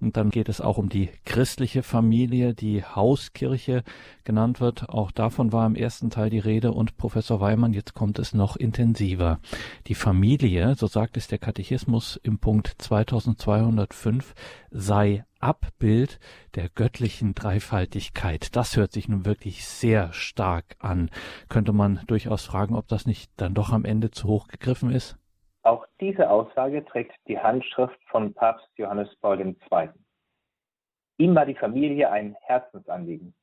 Und 0.00 0.16
dann 0.16 0.30
geht 0.30 0.48
es 0.48 0.60
auch 0.60 0.78
um 0.78 0.88
die 0.88 1.10
christliche 1.24 1.82
Familie, 1.82 2.54
die 2.54 2.84
Hauskirche 2.84 3.82
genannt 4.24 4.60
wird. 4.60 4.88
Auch 4.88 5.10
davon 5.10 5.52
war 5.52 5.66
im 5.66 5.74
ersten 5.74 6.10
Teil 6.10 6.30
die 6.30 6.38
Rede 6.38 6.72
und 6.72 6.96
Professor 6.96 7.40
Weimann, 7.40 7.72
jetzt 7.72 7.94
kommt 7.94 8.18
es 8.18 8.32
noch 8.34 8.56
intensiver. 8.56 9.40
Die 9.86 9.94
Familie, 9.94 10.74
so 10.76 10.86
sagt 10.86 11.16
es 11.16 11.28
der 11.28 11.38
Katechismus 11.38 12.18
im 12.22 12.38
Punkt 12.38 12.74
2205, 12.78 14.34
sei 14.70 15.24
Abbild 15.40 16.20
der 16.54 16.68
göttlichen 16.68 17.34
Dreifaltigkeit. 17.34 18.54
Das 18.54 18.76
hört 18.76 18.92
sich 18.92 19.08
nun 19.08 19.24
wirklich 19.24 19.64
sehr 19.64 20.12
stark 20.12 20.76
an. 20.78 21.10
Könnte 21.48 21.72
man 21.72 22.00
durchaus 22.06 22.44
fragen, 22.44 22.74
ob 22.74 22.88
das 22.88 23.06
nicht 23.06 23.30
dann 23.36 23.54
doch 23.54 23.70
am 23.70 23.84
Ende 23.84 24.10
zu 24.10 24.28
hoch 24.28 24.48
gegriffen 24.48 24.90
ist? 24.90 25.16
Diese 26.00 26.30
Aussage 26.30 26.82
trägt 26.86 27.14
die 27.28 27.38
Handschrift 27.38 27.98
von 28.06 28.32
Papst 28.32 28.70
Johannes 28.76 29.14
Paul 29.16 29.38
II. 29.40 29.90
Ihm 31.18 31.34
war 31.34 31.44
die 31.44 31.54
Familie 31.54 32.10
ein 32.10 32.34
Herzensanliegen. 32.40 33.34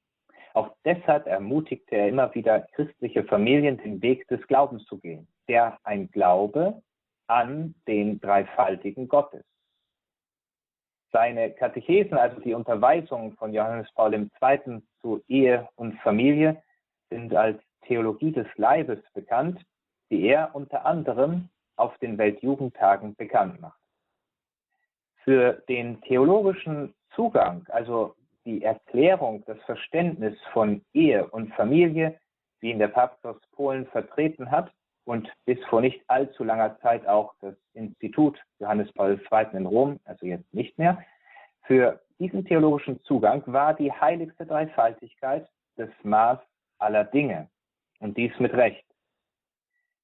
Auch 0.56 0.76
deshalb 0.84 1.28
ermutigte 1.28 1.96
er 1.96 2.08
immer 2.08 2.34
wieder 2.34 2.62
christliche 2.74 3.24
Familien, 3.26 3.78
den 3.78 4.02
Weg 4.02 4.28
des 4.28 4.42
Glaubens 4.48 4.84
zu 4.86 4.98
gehen, 4.98 5.28
der 5.48 5.78
ein 5.84 6.10
Glaube 6.10 6.82
an 7.28 7.76
den 7.88 8.20
dreifaltigen 8.20 9.08
Gott 9.08 9.32
ist. 9.36 9.46
Seine 11.12 11.52
Katechesen, 11.52 12.18
also 12.18 12.42
die 12.42 12.56
Unterweisungen 12.56 13.36
von 13.38 13.54
Johannes 13.54 13.88
Paul 13.94 14.16
II. 14.16 14.82
zu 15.02 15.24
Ehe 15.28 15.70
und 15.76 15.94
Familie, 16.02 16.64
sind 17.12 17.36
als 17.36 17.62
Theologie 17.84 18.32
des 18.32 18.48
Leibes 18.56 19.00
bekannt, 19.14 19.64
die 20.10 20.24
er 20.24 20.56
unter 20.56 20.88
anderem 20.88 21.50
auf 21.78 21.98
den 22.00 22.18
Weltjugendtagen 22.18 23.16
bekannt 23.16 23.62
macht. 23.62 23.80
Für 25.24 25.54
den 25.68 26.02
theologischen 26.02 26.94
Zugang, 27.16 27.66
also 27.70 28.16
die 28.46 28.64
Erklärung, 28.64 29.44
das 29.46 29.58
Verständnis 29.66 30.38
von 30.54 30.82
Ehe 30.94 31.28
und 31.28 31.54
Familie, 31.54 32.20
wie 32.60 32.72
ihn 32.72 32.80
der 32.80 32.88
Papst 32.88 33.26
aus 33.26 33.38
Polen 33.52 33.86
vertreten 33.88 34.50
hat 34.50 34.72
und 35.06 35.30
bis 35.46 35.58
vor 35.66 35.82
nicht 35.82 36.02
allzu 36.08 36.44
langer 36.44 36.80
Zeit 36.80 37.08
auch 37.08 37.34
das 37.42 37.56
Institut 37.74 38.38
Johannes 38.60 38.92
Paul 38.94 39.20
II. 39.32 39.48
in 39.54 39.66
Rom, 39.66 40.00
also 40.06 40.26
jetzt 40.26 40.54
nicht 40.54 40.78
mehr. 40.78 41.04
Für 41.64 42.02
diesen 42.20 42.46
theologischen 42.46 43.02
Zugang 43.04 43.44
war 43.46 43.74
die 43.74 43.92
heiligste 43.92 44.46
Dreifaltigkeit 44.46 45.48
das 45.76 45.90
Maß 46.04 46.40
aller 46.80 47.04
Dinge 47.04 47.50
und 48.00 48.18
dies 48.18 48.32
mit 48.40 48.54
Recht. 48.54 48.87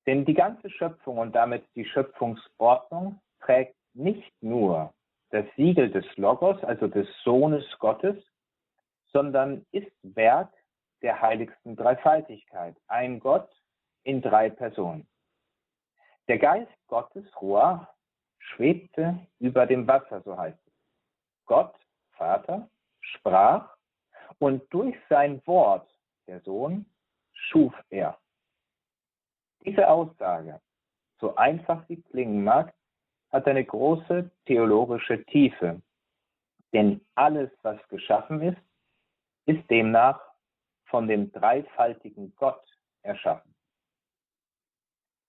Denn 0.05 0.25
die 0.25 0.33
ganze 0.33 0.69
Schöpfung 0.69 1.17
und 1.17 1.33
damit 1.33 1.65
die 1.75 1.85
Schöpfungsordnung 1.85 3.21
trägt 3.39 3.75
nicht 3.93 4.33
nur 4.41 4.93
das 5.29 5.45
Siegel 5.55 5.89
des 5.89 6.05
Logos, 6.17 6.63
also 6.63 6.87
des 6.87 7.07
Sohnes 7.23 7.65
Gottes, 7.79 8.17
sondern 9.11 9.65
ist 9.71 9.91
Werk 10.03 10.51
der 11.01 11.21
heiligsten 11.21 11.75
Dreifaltigkeit, 11.75 12.75
ein 12.87 13.19
Gott 13.19 13.49
in 14.03 14.21
drei 14.21 14.49
Personen. 14.49 15.07
Der 16.27 16.37
Geist 16.37 16.71
Gottes, 16.87 17.25
Ruach, 17.41 17.87
schwebte 18.39 19.19
über 19.39 19.65
dem 19.65 19.87
Wasser, 19.87 20.21
so 20.21 20.37
heißt 20.37 20.59
es. 20.65 20.73
Gott, 21.45 21.73
Vater, 22.11 22.69
sprach 23.01 23.75
und 24.39 24.61
durch 24.73 24.95
sein 25.09 25.41
Wort, 25.45 25.89
der 26.27 26.39
Sohn, 26.41 26.85
schuf 27.33 27.73
er. 27.89 28.17
Diese 29.65 29.87
Aussage, 29.87 30.59
so 31.19 31.35
einfach 31.35 31.85
sie 31.87 32.01
klingen 32.01 32.43
mag, 32.43 32.73
hat 33.31 33.47
eine 33.47 33.63
große 33.63 34.29
theologische 34.45 35.23
Tiefe. 35.25 35.81
Denn 36.73 37.01
alles, 37.15 37.49
was 37.61 37.77
geschaffen 37.87 38.41
ist, 38.41 38.61
ist 39.45 39.69
demnach 39.69 40.21
von 40.85 41.07
dem 41.07 41.31
dreifaltigen 41.31 42.35
Gott 42.35 42.63
erschaffen. 43.03 43.53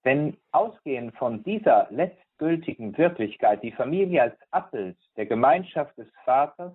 Wenn 0.02 0.36
ausgehend 0.52 1.16
von 1.16 1.42
dieser 1.44 1.86
letztgültigen 1.90 2.96
Wirklichkeit 2.98 3.62
die 3.62 3.72
Familie 3.72 4.22
als 4.22 4.36
Abbild 4.50 4.98
der 5.16 5.26
Gemeinschaft 5.26 5.96
des 5.96 6.08
Vaters 6.24 6.74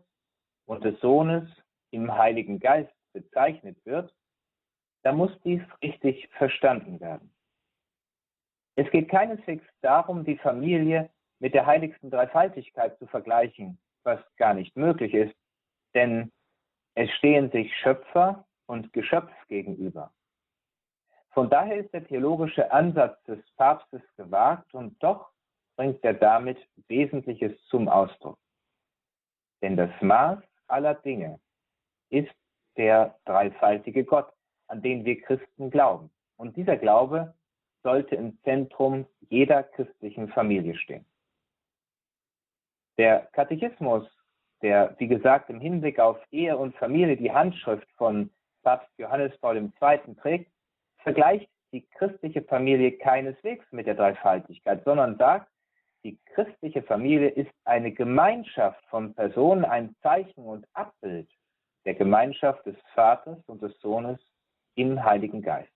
und 0.66 0.84
des 0.84 1.00
Sohnes 1.00 1.48
im 1.92 2.12
Heiligen 2.12 2.60
Geist 2.60 2.94
bezeichnet 3.14 3.78
wird, 3.86 4.14
dann 5.04 5.18
muss 5.18 5.32
dies 5.44 5.62
richtig 5.84 6.28
verstanden 6.30 7.00
werden. 7.00 7.32
Es 8.80 8.90
geht 8.92 9.10
keineswegs 9.10 9.66
darum, 9.82 10.24
die 10.24 10.38
Familie 10.38 11.10
mit 11.40 11.54
der 11.54 11.66
heiligsten 11.66 12.10
Dreifaltigkeit 12.10 12.98
zu 12.98 13.08
vergleichen, 13.08 13.78
was 14.04 14.22
gar 14.38 14.54
nicht 14.54 14.78
möglich 14.78 15.14
ist, 15.14 15.36
denn 15.94 16.32
es 16.96 17.12
stehen 17.16 17.52
sich 17.52 17.76
Schöpfer 17.80 18.46
und 18.68 18.94
Geschöpf 18.94 19.34
gegenüber. 19.50 20.14
Von 21.32 21.50
daher 21.50 21.76
ist 21.76 21.94
der 21.94 22.08
theologische 22.08 22.72
Ansatz 22.72 23.22
des 23.26 23.40
Papstes 23.58 24.02
gewagt 24.16 24.74
und 24.74 24.96
doch 25.04 25.30
bringt 25.76 26.02
er 26.06 26.14
damit 26.14 26.58
Wesentliches 26.88 27.62
zum 27.66 27.90
Ausdruck. 27.90 28.40
Denn 29.62 29.76
das 29.76 29.92
Maß 30.00 30.40
aller 30.68 30.96
Dinge 30.96 31.42
ist 32.12 32.32
der 32.78 33.20
dreifaltige 33.26 34.06
Gott, 34.06 34.32
an 34.68 34.82
den 34.82 35.04
wir 35.04 35.20
Christen 35.20 35.70
glauben. 35.70 36.10
Und 36.38 36.56
dieser 36.56 36.78
Glaube 36.78 37.34
sollte 37.84 38.16
im 38.16 38.38
Zentrum 38.44 39.06
jeder 39.30 39.64
christlichen 39.64 40.30
Familie 40.30 40.76
stehen. 40.76 41.06
Der 42.98 43.28
Katechismus, 43.32 44.06
der, 44.62 44.96
wie 44.98 45.08
gesagt, 45.08 45.50
im 45.50 45.62
Hinblick 45.62 46.00
auf 46.00 46.18
Ehe 46.32 46.58
und 46.58 46.76
Familie 46.76 47.16
die 47.16 47.32
Handschrift 47.32 47.88
von 47.98 48.30
Papst 48.64 48.92
Johannes 48.98 49.38
Paul 49.38 49.58
II. 49.58 50.16
trägt, 50.16 50.52
vergleicht 50.98 51.50
die 51.72 51.88
christliche 51.98 52.42
Familie 52.42 52.92
keineswegs 52.92 53.66
mit 53.72 53.88
der 53.88 53.96
Dreifaltigkeit, 53.96 54.84
sondern 54.84 55.18
sagt, 55.18 55.50
die 56.04 56.18
christliche 56.34 56.82
Familie 56.84 57.30
ist 57.30 57.52
eine 57.66 57.92
Gemeinschaft 57.92 58.84
von 58.90 59.14
Personen, 59.14 59.66
ein 59.66 59.96
Zeichen 60.02 60.46
und 60.46 60.66
Abbild 60.74 61.30
der 61.86 61.94
Gemeinschaft 61.94 62.66
des 62.66 62.76
Vaters 62.94 63.38
und 63.48 63.62
des 63.62 63.78
Sohnes 63.80 64.20
im 64.76 65.04
Heiligen 65.04 65.42
Geist. 65.42 65.72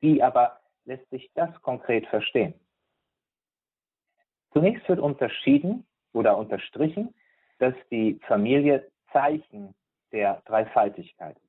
Wie 0.00 0.22
aber 0.22 0.60
lässt 0.86 1.08
sich 1.10 1.30
das 1.34 1.50
konkret 1.62 2.06
verstehen? 2.06 2.54
Zunächst 4.52 4.88
wird 4.88 5.00
unterschieden 5.00 5.86
oder 6.12 6.36
unterstrichen, 6.36 7.14
dass 7.58 7.74
die 7.90 8.18
Familie 8.26 8.90
Zeichen 9.12 9.74
der 10.12 10.42
Dreifaltigkeit 10.46 11.36
ist. 11.36 11.46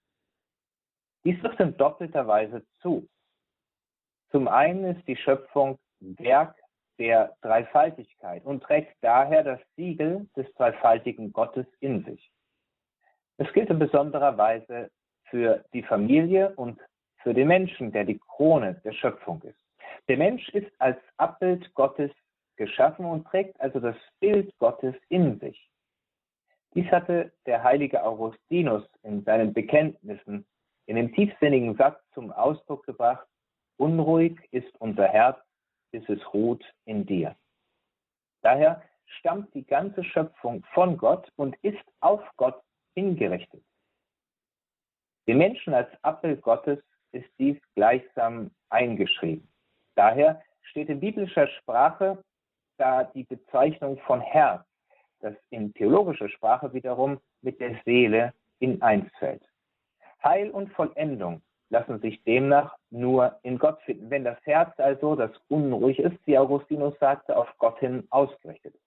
Dies 1.23 1.39
trifft 1.41 1.59
in 1.59 1.77
doppelter 1.77 2.27
Weise 2.27 2.65
zu. 2.81 3.07
Zum 4.31 4.47
einen 4.47 4.95
ist 4.95 5.07
die 5.07 5.15
Schöpfung 5.15 5.79
Werk 5.99 6.55
der 6.99 7.35
Dreifaltigkeit 7.41 8.43
und 8.43 8.63
trägt 8.63 8.95
daher 9.01 9.43
das 9.43 9.59
Siegel 9.75 10.27
des 10.35 10.51
dreifaltigen 10.55 11.31
Gottes 11.31 11.65
in 11.79 12.03
sich. 12.03 12.31
Es 13.37 13.51
gilt 13.53 13.69
in 13.69 13.79
besonderer 13.79 14.37
Weise 14.37 14.89
für 15.25 15.63
die 15.73 15.83
Familie 15.83 16.53
und 16.55 16.79
für 17.27 17.33
den 17.33 17.49
Menschen, 17.49 17.91
der 17.91 18.05
die 18.05 18.19
Krone 18.19 18.79
der 18.85 18.93
Schöpfung 18.93 19.41
ist. 19.41 19.59
Der 20.07 20.15
Mensch 20.15 20.47
ist 20.51 20.71
als 20.79 20.97
Abbild 21.17 21.73
Gottes 21.73 22.09
geschaffen 22.55 23.03
und 23.03 23.27
trägt 23.27 23.59
also 23.59 23.81
das 23.81 23.97
Bild 24.21 24.57
Gottes 24.59 24.95
in 25.09 25.37
sich. 25.41 25.69
Dies 26.73 26.89
hatte 26.89 27.33
der 27.45 27.61
heilige 27.61 28.01
Augustinus 28.01 28.85
in 29.03 29.25
seinen 29.25 29.53
Bekenntnissen 29.53 30.45
in 30.85 30.95
dem 30.95 31.13
tiefsinnigen 31.13 31.75
Satz 31.75 31.99
zum 32.13 32.31
Ausdruck 32.31 32.85
gebracht, 32.85 33.27
unruhig 33.75 34.39
ist 34.51 34.73
unser 34.79 35.09
Herz, 35.09 35.37
bis 35.91 36.07
es 36.07 36.33
ruht 36.33 36.63
in 36.85 37.05
dir. 37.05 37.35
Daher 38.41 38.81
stammt 39.19 39.53
die 39.53 39.65
ganze 39.65 40.01
Schöpfung 40.05 40.63
von 40.73 40.95
Gott 40.97 41.29
und 41.35 41.57
ist 41.61 41.83
auf 41.99 42.21
Gott 42.37 42.63
hingerichtet. 42.95 43.65
Den 45.27 45.39
Menschen 45.39 45.73
als 45.73 45.89
Abbild 46.03 46.41
Gottes 46.41 46.79
ist 47.17 47.29
dies 47.39 47.57
gleichsam 47.75 48.51
eingeschrieben. 48.69 49.47
Daher 49.95 50.41
steht 50.61 50.89
in 50.89 50.99
biblischer 50.99 51.47
Sprache 51.47 52.23
da 52.77 53.03
die 53.03 53.23
Bezeichnung 53.23 53.97
von 54.05 54.21
Herz, 54.21 54.63
das 55.19 55.33
in 55.49 55.73
theologischer 55.73 56.29
Sprache 56.29 56.73
wiederum 56.73 57.19
mit 57.41 57.59
der 57.59 57.75
Seele 57.85 58.33
in 58.59 58.81
eins 58.81 59.09
fällt. 59.17 59.41
Heil 60.23 60.49
und 60.51 60.71
Vollendung 60.73 61.41
lassen 61.69 61.99
sich 61.99 62.23
demnach 62.23 62.77
nur 62.91 63.39
in 63.43 63.57
Gott 63.57 63.81
finden, 63.81 64.09
wenn 64.09 64.23
das 64.23 64.37
Herz 64.45 64.77
also, 64.79 65.15
das 65.15 65.31
unruhig 65.49 65.99
ist, 65.99 66.17
wie 66.25 66.37
Augustinus 66.37 66.97
sagte, 66.99 67.35
auf 67.35 67.47
Gott 67.57 67.79
hin 67.79 68.07
ausgerichtet 68.09 68.75
ist. 68.75 68.83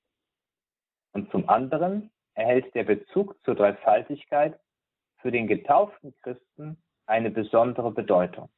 Und 1.12 1.30
zum 1.30 1.48
anderen 1.48 2.10
erhält 2.34 2.74
der 2.74 2.84
Bezug 2.84 3.36
zur 3.44 3.54
Dreifaltigkeit 3.54 4.58
für 5.18 5.30
den 5.30 5.46
getauften 5.46 6.14
Christen 6.22 6.80
eine 7.10 7.30
besondere 7.30 7.90
Bedeutung. 7.90 8.48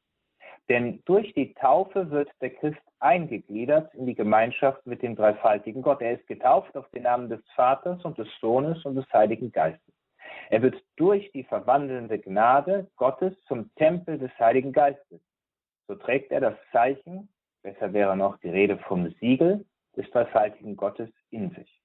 Denn 0.69 1.01
durch 1.05 1.33
die 1.33 1.53
Taufe 1.55 2.09
wird 2.09 2.29
der 2.39 2.51
Christ 2.51 2.79
eingegliedert 2.99 3.93
in 3.95 4.05
die 4.05 4.15
Gemeinschaft 4.15 4.85
mit 4.85 5.01
dem 5.01 5.15
dreifaltigen 5.15 5.81
Gott. 5.81 6.01
Er 6.01 6.13
ist 6.13 6.27
getauft 6.27 6.77
auf 6.77 6.89
den 6.91 7.03
Namen 7.03 7.29
des 7.29 7.41
Vaters 7.55 8.03
und 8.05 8.17
des 8.17 8.29
Sohnes 8.39 8.85
und 8.85 8.95
des 8.95 9.11
Heiligen 9.11 9.51
Geistes. 9.51 9.93
Er 10.49 10.61
wird 10.61 10.81
durch 10.95 11.29
die 11.33 11.43
verwandelnde 11.43 12.17
Gnade 12.19 12.89
Gottes 12.95 13.33
zum 13.47 13.73
Tempel 13.75 14.17
des 14.17 14.31
Heiligen 14.39 14.71
Geistes. 14.71 15.19
So 15.87 15.95
trägt 15.95 16.31
er 16.31 16.39
das 16.39 16.55
Zeichen, 16.71 17.27
besser 17.61 17.91
wäre 17.91 18.15
noch 18.15 18.37
die 18.37 18.49
Rede 18.49 18.77
vom 18.77 19.09
Siegel 19.19 19.65
des 19.97 20.09
dreifaltigen 20.11 20.77
Gottes 20.77 21.09
in 21.29 21.49
sich. 21.51 21.81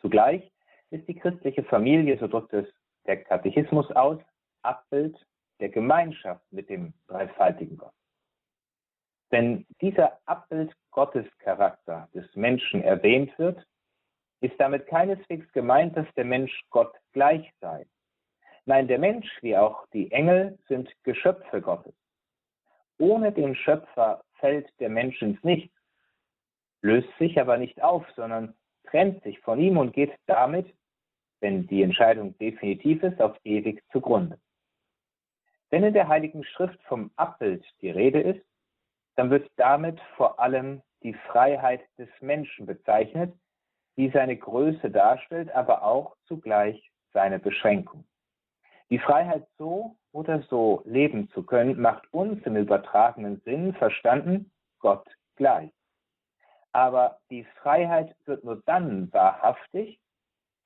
Zugleich 0.00 0.50
ist 0.90 1.06
die 1.06 1.14
christliche 1.14 1.62
Familie, 1.64 2.18
so 2.18 2.26
drückt 2.26 2.52
es 2.52 2.66
der 3.06 3.22
Katechismus 3.24 3.90
aus, 3.92 4.18
Abbild 4.62 5.16
der 5.60 5.68
Gemeinschaft 5.68 6.44
mit 6.52 6.68
dem 6.68 6.92
dreifaltigen 7.06 7.76
Gott. 7.76 7.92
Wenn 9.30 9.66
dieser 9.80 10.18
Abbild 10.24 10.74
Gottes 10.90 11.26
Charakter 11.38 12.08
des 12.14 12.34
Menschen 12.34 12.82
erwähnt 12.82 13.36
wird, 13.38 13.66
ist 14.40 14.54
damit 14.58 14.86
keineswegs 14.86 15.50
gemeint, 15.52 15.96
dass 15.96 16.06
der 16.14 16.24
Mensch 16.24 16.62
Gott 16.70 16.94
gleich 17.12 17.52
sei. 17.60 17.86
Nein, 18.64 18.88
der 18.88 18.98
Mensch 18.98 19.26
wie 19.42 19.56
auch 19.56 19.86
die 19.92 20.10
Engel 20.12 20.58
sind 20.68 20.90
Geschöpfe 21.02 21.60
Gottes. 21.60 21.94
Ohne 22.98 23.32
den 23.32 23.54
Schöpfer 23.54 24.22
fällt 24.34 24.68
der 24.80 24.88
Mensch 24.88 25.20
ins 25.22 25.42
Nichts, 25.42 25.74
löst 26.82 27.08
sich 27.18 27.40
aber 27.40 27.56
nicht 27.56 27.82
auf, 27.82 28.06
sondern 28.14 28.54
trennt 28.84 29.22
sich 29.22 29.38
von 29.40 29.58
ihm 29.58 29.76
und 29.76 29.92
geht 29.92 30.12
damit, 30.26 30.74
wenn 31.40 31.66
die 31.66 31.82
Entscheidung 31.82 32.36
definitiv 32.38 33.02
ist, 33.02 33.20
auf 33.20 33.36
ewig 33.44 33.82
zugrunde. 33.92 34.38
Wenn 35.70 35.84
in 35.84 35.92
der 35.94 36.08
Heiligen 36.08 36.44
Schrift 36.44 36.82
vom 36.84 37.10
Abbild 37.16 37.64
die 37.82 37.90
Rede 37.90 38.20
ist, 38.20 38.44
dann 39.16 39.30
wird 39.30 39.50
damit 39.56 40.00
vor 40.16 40.40
allem 40.40 40.82
die 41.02 41.14
Freiheit 41.14 41.82
des 41.98 42.08
Menschen 42.20 42.66
bezeichnet, 42.66 43.34
die 43.96 44.10
seine 44.10 44.36
Größe 44.36 44.90
darstellt, 44.90 45.50
aber 45.50 45.82
auch 45.82 46.16
zugleich 46.26 46.90
seine 47.12 47.38
Beschränkung. 47.38 48.04
Die 48.90 48.98
Freiheit 48.98 49.46
so 49.58 49.96
oder 50.12 50.40
so 50.42 50.82
leben 50.86 51.28
zu 51.30 51.42
können, 51.42 51.80
macht 51.80 52.10
uns 52.12 52.44
im 52.46 52.56
übertragenen 52.56 53.40
Sinn 53.44 53.74
verstanden 53.74 54.50
Gott 54.78 55.06
gleich. 55.36 55.70
Aber 56.72 57.18
die 57.30 57.44
Freiheit 57.60 58.14
wird 58.24 58.44
nur 58.44 58.62
dann 58.64 59.12
wahrhaftig, 59.12 60.00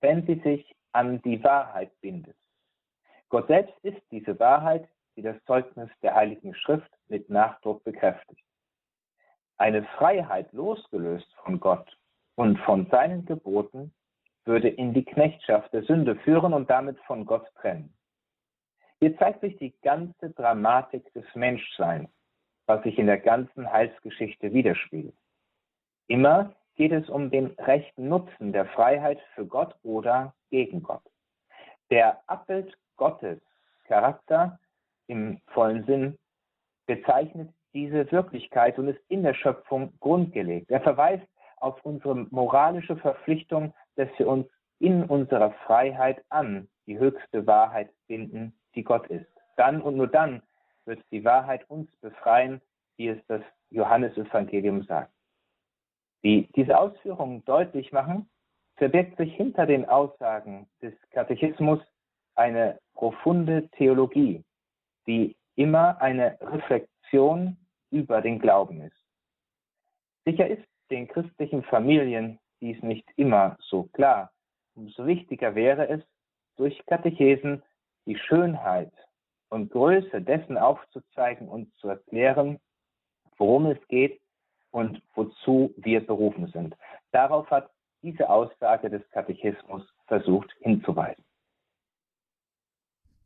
wenn 0.00 0.24
sie 0.26 0.40
sich 0.40 0.76
an 0.92 1.20
die 1.22 1.42
Wahrheit 1.42 1.90
bindet. 2.00 2.36
Gott 3.33 3.47
selbst 3.47 3.72
ist 3.83 4.03
diese 4.11 4.39
Wahrheit, 4.39 4.87
die 5.16 5.22
das 5.22 5.43
Zeugnis 5.47 5.89
der 6.03 6.14
Heiligen 6.14 6.55
Schrift 6.55 6.91
mit 7.09 7.30
Nachdruck 7.30 7.83
bekräftigt. 7.83 8.45
Eine 9.57 9.85
Freiheit 9.97 10.53
losgelöst 10.53 11.33
von 11.43 11.59
Gott 11.59 11.97
und 12.35 12.59
von 12.59 12.91
seinen 12.91 13.24
Geboten 13.24 13.95
würde 14.45 14.68
in 14.68 14.93
die 14.93 15.07
Knechtschaft 15.07 15.72
der 15.72 15.83
Sünde 15.85 16.16
führen 16.16 16.53
und 16.53 16.68
damit 16.68 16.99
von 17.07 17.24
Gott 17.24 17.47
trennen. 17.55 17.95
Hier 18.99 19.16
zeigt 19.16 19.41
sich 19.41 19.57
die 19.57 19.72
ganze 19.80 20.28
Dramatik 20.33 21.11
des 21.14 21.24
Menschseins, 21.35 22.11
was 22.66 22.83
sich 22.83 22.99
in 22.99 23.07
der 23.07 23.18
ganzen 23.18 23.72
Heilsgeschichte 23.72 24.53
widerspiegelt. 24.53 25.16
Immer 26.07 26.55
geht 26.74 26.93
es 26.93 27.09
um 27.09 27.30
den 27.30 27.47
rechten 27.53 28.11
Nutzen 28.11 28.53
der 28.53 28.66
Freiheit 28.66 29.20
für 29.35 29.47
Gott 29.47 29.74
oder 29.83 30.35
gegen 30.51 30.83
Gott. 30.83 31.03
Der 31.91 32.22
Abbild 32.26 32.76
Gottes 33.03 33.40
Charakter 33.88 34.61
im 35.09 35.40
vollen 35.48 35.84
Sinn 35.86 36.18
bezeichnet 36.86 37.53
diese 37.74 38.09
Wirklichkeit 38.12 38.78
und 38.78 38.86
ist 38.86 39.00
in 39.09 39.24
der 39.24 39.34
Schöpfung 39.34 39.92
grundgelegt. 39.98 40.70
Er 40.70 40.80
verweist 40.82 41.26
auf 41.57 41.84
unsere 41.84 42.14
moralische 42.30 42.96
Verpflichtung, 42.96 43.74
dass 43.96 44.09
wir 44.18 44.28
uns 44.28 44.46
in 44.78 45.03
unserer 45.03 45.50
Freiheit 45.66 46.24
an 46.28 46.68
die 46.86 46.96
höchste 46.96 47.44
Wahrheit 47.44 47.90
binden, 48.07 48.55
die 48.76 48.84
Gott 48.84 49.09
ist. 49.09 49.26
Dann 49.57 49.82
und 49.82 49.96
nur 49.96 50.07
dann 50.07 50.40
wird 50.84 51.00
die 51.11 51.24
Wahrheit 51.24 51.68
uns 51.68 51.90
befreien, 51.96 52.61
wie 52.98 53.09
es 53.09 53.18
das 53.26 53.42
Johannesevangelium 53.70 54.84
sagt. 54.84 55.11
Wie 56.20 56.48
diese 56.55 56.78
Ausführungen 56.78 57.44
deutlich 57.46 57.90
machen, 57.90 58.30
verbirgt 58.76 59.16
sich 59.16 59.34
hinter 59.34 59.66
den 59.66 59.88
Aussagen 59.88 60.68
des 60.80 60.94
Katechismus 61.11 61.80
eine 62.34 62.78
profunde 62.95 63.68
Theologie, 63.70 64.45
die 65.07 65.36
immer 65.57 66.01
eine 66.01 66.38
Reflexion 66.40 67.57
über 67.90 68.20
den 68.20 68.38
Glauben 68.38 68.80
ist. 68.80 68.97
Sicher 70.24 70.47
ist 70.49 70.64
den 70.90 71.09
christlichen 71.09 71.62
Familien 71.64 72.38
dies 72.61 72.80
nicht 72.82 73.09
immer 73.16 73.57
so 73.61 73.84
klar. 73.93 74.30
Umso 74.74 75.07
wichtiger 75.07 75.55
wäre 75.55 75.88
es, 75.88 76.01
durch 76.57 76.84
Katechesen 76.86 77.62
die 78.07 78.16
Schönheit 78.16 78.93
und 79.49 79.70
Größe 79.70 80.22
dessen 80.22 80.57
aufzuzeigen 80.57 81.49
und 81.49 81.74
zu 81.76 81.88
erklären, 81.88 82.59
worum 83.36 83.66
es 83.66 83.78
geht 83.88 84.20
und 84.70 85.03
wozu 85.14 85.74
wir 85.76 86.07
berufen 86.07 86.47
sind. 86.49 86.76
Darauf 87.11 87.51
hat 87.51 87.70
diese 88.03 88.28
Aussage 88.28 88.90
des 88.90 89.09
Katechismus 89.11 89.82
versucht 90.07 90.51
hinzuweisen. 90.61 91.24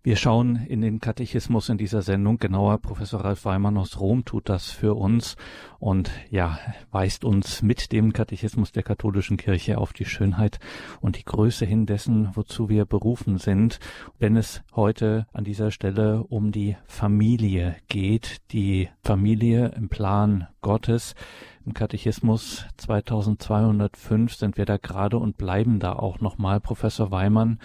Wir 0.07 0.15
schauen 0.15 0.65
in 0.69 0.83
den 0.83 1.01
Katechismus 1.01 1.69
in 1.69 1.79
dieser 1.79 2.01
Sendung 2.01 2.39
genauer. 2.39 2.79
Professor 2.79 3.25
Ralf 3.25 3.45
Weimann 3.45 3.77
aus 3.77 3.99
Rom 3.99 4.25
tut 4.25 4.49
das 4.49 4.71
für 4.71 4.95
uns 4.95 5.35
und 5.81 6.13
ja, 6.31 6.61
weist 6.93 7.25
uns 7.25 7.61
mit 7.61 7.91
dem 7.91 8.13
Katechismus 8.13 8.71
der 8.71 8.85
katholischen 8.85 9.37
Kirche 9.37 9.79
auf 9.79 9.93
die 9.93 10.05
Schönheit 10.05 10.61
und 11.01 11.19
die 11.19 11.25
Größe 11.25 11.67
hin 11.67 11.87
dessen, 11.87 12.31
wozu 12.35 12.69
wir 12.69 12.85
berufen 12.85 13.39
sind. 13.39 13.81
Wenn 14.21 14.37
es 14.37 14.63
heute 14.77 15.27
an 15.33 15.43
dieser 15.43 15.73
Stelle 15.73 16.23
um 16.23 16.53
die 16.53 16.77
Familie 16.87 17.75
geht, 17.89 18.43
die 18.53 18.89
Familie 19.03 19.73
im 19.77 19.89
Plan 19.89 20.47
Gottes, 20.61 21.17
im 21.65 21.75
Katechismus 21.75 22.65
2205 22.77 24.37
sind 24.37 24.57
wir 24.57 24.67
da 24.67 24.77
gerade 24.77 25.19
und 25.19 25.37
bleiben 25.37 25.81
da 25.81 25.95
auch 25.95 26.21
nochmal, 26.21 26.61
Professor 26.61 27.11
Weimann 27.11 27.59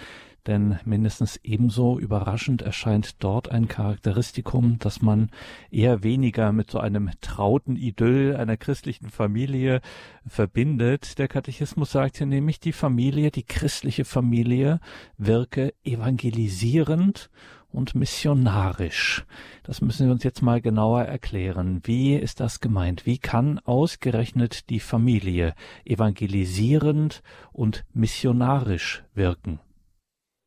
denn 0.48 0.80
mindestens 0.86 1.38
ebenso 1.44 2.00
überraschend 2.00 2.62
erscheint 2.62 3.24
dort 3.24 3.52
ein 3.52 3.68
Charakteristikum, 3.68 4.78
das 4.80 5.02
man 5.02 5.30
eher 5.70 6.04
weniger 6.04 6.52
mit 6.52 6.72
so 6.72 6.80
einem 6.80 7.12
trauten 7.22 7.76
Idyll 7.76 8.36
einer 8.36 8.58
christlichen 8.58 9.10
Familie 9.10 9.82
verbindet. 10.26 11.18
Der 11.20 11.28
Katechismus 11.28 11.92
sagt 11.92 12.18
hier 12.18 12.28
nämlich, 12.28 12.60
die 12.60 12.74
Familie, 12.74 13.32
die 13.32 13.44
christliche 13.44 14.06
Familie 14.06 14.80
wirke 15.18 15.74
evangelisierend 15.84 17.30
und 17.72 17.96
missionarisch. 17.96 19.26
Das 19.64 19.82
müssen 19.82 20.06
wir 20.06 20.14
uns 20.14 20.24
jetzt 20.24 20.42
mal 20.42 20.62
genauer 20.62 21.04
erklären. 21.04 21.82
Wie 21.84 22.16
ist 22.16 22.40
das 22.40 22.60
gemeint? 22.60 23.06
Wie 23.06 23.18
kann 23.18 23.60
ausgerechnet 23.60 24.70
die 24.70 24.80
Familie 24.80 25.54
evangelisierend 25.86 27.24
und 27.52 27.86
missionarisch 27.94 29.04
wirken? 29.14 29.60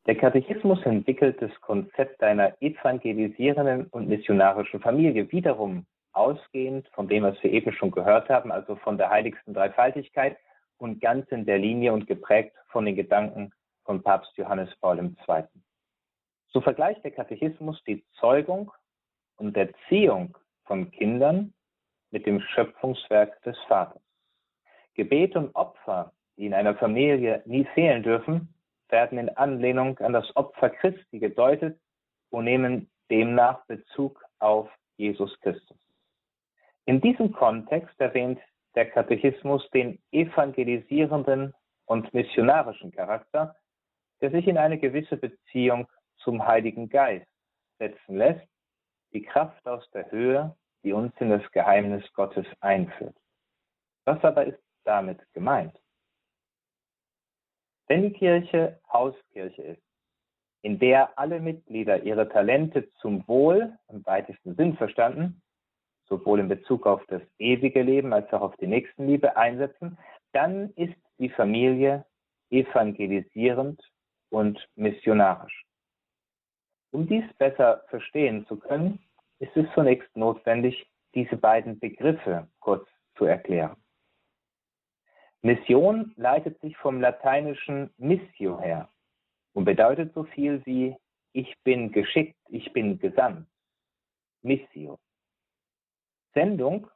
Der 0.07 0.17
Katechismus 0.17 0.83
entwickelt 0.85 1.41
das 1.41 1.51
Konzept 1.63 2.23
einer 2.23 2.61
evangelisierenden 2.61 3.87
und 3.87 4.07
missionarischen 4.07 4.81
Familie 4.81 5.31
wiederum 5.33 5.87
ausgehend 6.13 6.87
von 6.89 7.09
dem, 7.09 7.23
was 7.23 7.43
wir 7.43 7.51
eben 7.51 7.73
schon 7.73 7.91
gehört 7.91 8.29
haben, 8.29 8.53
also 8.53 8.77
von 8.77 8.99
der 8.99 9.09
heiligsten 9.09 9.55
Dreifaltigkeit 9.55 10.37
und 10.77 11.01
ganz 11.01 11.27
in 11.31 11.47
der 11.47 11.59
Linie 11.59 11.95
und 11.95 12.07
geprägt 12.07 12.55
von 12.69 12.85
den 12.85 12.97
Gedanken 12.97 13.51
von 13.85 14.03
Papst 14.03 14.37
Johannes 14.37 14.69
Paul 14.81 14.99
II. 14.99 15.45
So 16.49 16.61
vergleicht 16.61 17.03
der 17.03 17.11
Katechismus 17.11 17.83
die 17.85 18.05
Zeugung 18.21 18.71
und 19.37 19.57
Erziehung 19.57 20.37
von 20.67 20.91
Kindern 20.91 21.55
mit 22.11 22.27
dem 22.27 22.41
Schöpfungswerk 22.41 23.43
des 23.43 23.59
Vaters. 23.67 24.03
Gebet 24.95 25.35
und 25.35 25.55
Opfer, 25.57 26.13
die 26.37 26.47
in 26.47 26.55
einer 26.55 26.75
Familie 26.77 27.43
nie 27.47 27.65
fehlen 27.75 28.03
dürfen, 28.03 28.54
werden 28.89 29.19
in 29.19 29.29
Anlehnung 29.37 29.99
an 29.99 30.13
das 30.13 30.35
Opfer 30.37 30.71
Christi 30.71 31.19
gedeutet 31.19 31.79
und 32.31 32.45
nehmen 32.45 32.91
demnach 33.11 33.65
Bezug 33.67 34.25
auf 34.39 34.71
Jesus 34.97 35.39
Christus. 35.41 35.79
In 36.87 37.01
diesem 37.01 37.33
Kontext 37.33 37.99
erwähnt 38.01 38.41
der 38.75 38.91
Katechismus 38.91 39.69
den 39.71 40.03
evangelisierenden 40.13 41.55
und 41.87 42.13
missionarischen 42.13 42.91
Charakter, 42.93 43.57
der 44.21 44.31
sich 44.31 44.47
in 44.47 44.59
eine 44.59 44.79
gewisse 44.79 45.17
Beziehung 45.17 45.87
zum 46.19 46.47
Heiligen 46.47 46.89
Geist 46.89 47.27
setzen 47.79 48.17
lässt, 48.17 48.47
die 49.13 49.23
Kraft 49.23 49.67
aus 49.67 49.89
der 49.91 50.11
Höhe, 50.11 50.57
die 50.83 50.93
uns 50.93 51.13
in 51.21 51.31
das 51.31 51.49
Geheimnis 51.53 52.05
Gottes 52.13 52.47
einführt. 52.61 53.17
Was 54.05 54.23
aber 54.25 54.45
ist 54.45 54.59
damit 54.85 55.21
gemeint? 55.33 55.79
Wenn 57.87 58.03
die 58.03 58.13
Kirche 58.13 58.81
Hauskirche 58.93 59.63
ist, 59.63 59.83
in 60.63 60.79
der 60.79 61.19
alle 61.19 61.41
Mitglieder 61.41 62.03
ihre 62.03 62.29
Talente 62.29 62.91
zum 63.01 63.27
Wohl, 63.29 63.77
im 63.89 64.05
weitesten 64.07 64.55
Sinn 64.57 64.77
verstanden, 64.77 65.43
sowohl 66.09 66.41
in 66.41 66.49
Bezug 66.49 66.87
auf 66.87 67.05
das 67.09 67.23
ewige 67.39 67.83
Leben 67.83 68.13
als 68.13 68.33
auch 68.33 68.41
auf 68.41 68.57
die 68.57 68.67
Nächstenliebe 68.67 69.37
einsetzen, 69.37 69.99
dann 70.33 70.71
ist 70.71 70.97
die 71.19 71.29
Familie 71.29 72.07
evangelisierend 72.51 73.81
und 74.31 74.67
missionarisch. 74.75 75.65
Um 76.93 77.07
dies 77.07 77.25
besser 77.39 77.85
verstehen 77.89 78.47
zu 78.47 78.57
können, 78.57 79.01
ist 79.41 79.57
es 79.57 79.67
zunächst 79.75 80.17
notwendig, 80.17 80.87
diese 81.15 81.37
beiden 81.37 81.79
Begriffe 81.79 82.49
kurz 82.61 82.89
zu 83.17 83.25
erklären. 83.25 83.77
Mission 85.45 86.15
leitet 86.17 86.59
sich 86.63 86.75
vom 86.79 87.03
lateinischen 87.03 87.91
missio 87.99 88.59
her 88.63 88.89
und 89.53 89.67
bedeutet 89.67 90.15
so 90.15 90.25
viel 90.25 90.65
wie 90.65 90.97
ich 91.35 91.55
bin 91.65 91.93
geschickt, 91.93 92.39
ich 92.49 92.73
bin 92.73 92.99
gesandt. 92.99 93.47
Missio. 94.41 94.99
Sendung 96.33 96.87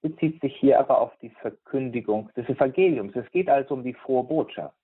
bezieht 0.00 0.40
sich 0.40 0.56
hier 0.56 0.80
aber 0.80 1.02
auf 1.02 1.14
die 1.18 1.28
Verkündigung 1.28 2.30
des 2.34 2.48
Evangeliums. 2.48 3.14
Es 3.14 3.30
geht 3.30 3.50
also 3.50 3.74
um 3.74 3.84
die 3.84 3.92
frohe 3.92 4.24
Botschaft. 4.24 4.74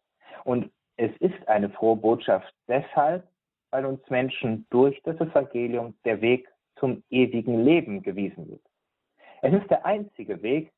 Und 0.45 0.71
es 0.99 1.11
ist 1.21 1.49
eine 1.49 1.71
frohe 1.71 1.97
Botschaft 1.97 2.55
deshalb, 2.67 3.27
weil 3.71 3.87
uns 3.87 4.07
Menschen 4.11 4.67
durch 4.69 5.01
das 5.05 5.17
Evangelium 5.17 5.97
der 6.05 6.21
Weg 6.21 6.47
zum 6.77 7.03
ewigen 7.09 7.65
Leben 7.65 8.03
gewiesen 8.03 8.51
wird. 8.51 8.63
Es 9.41 9.55
ist 9.55 9.71
der 9.71 9.87
einzige 9.87 10.43
Weg, 10.43 10.71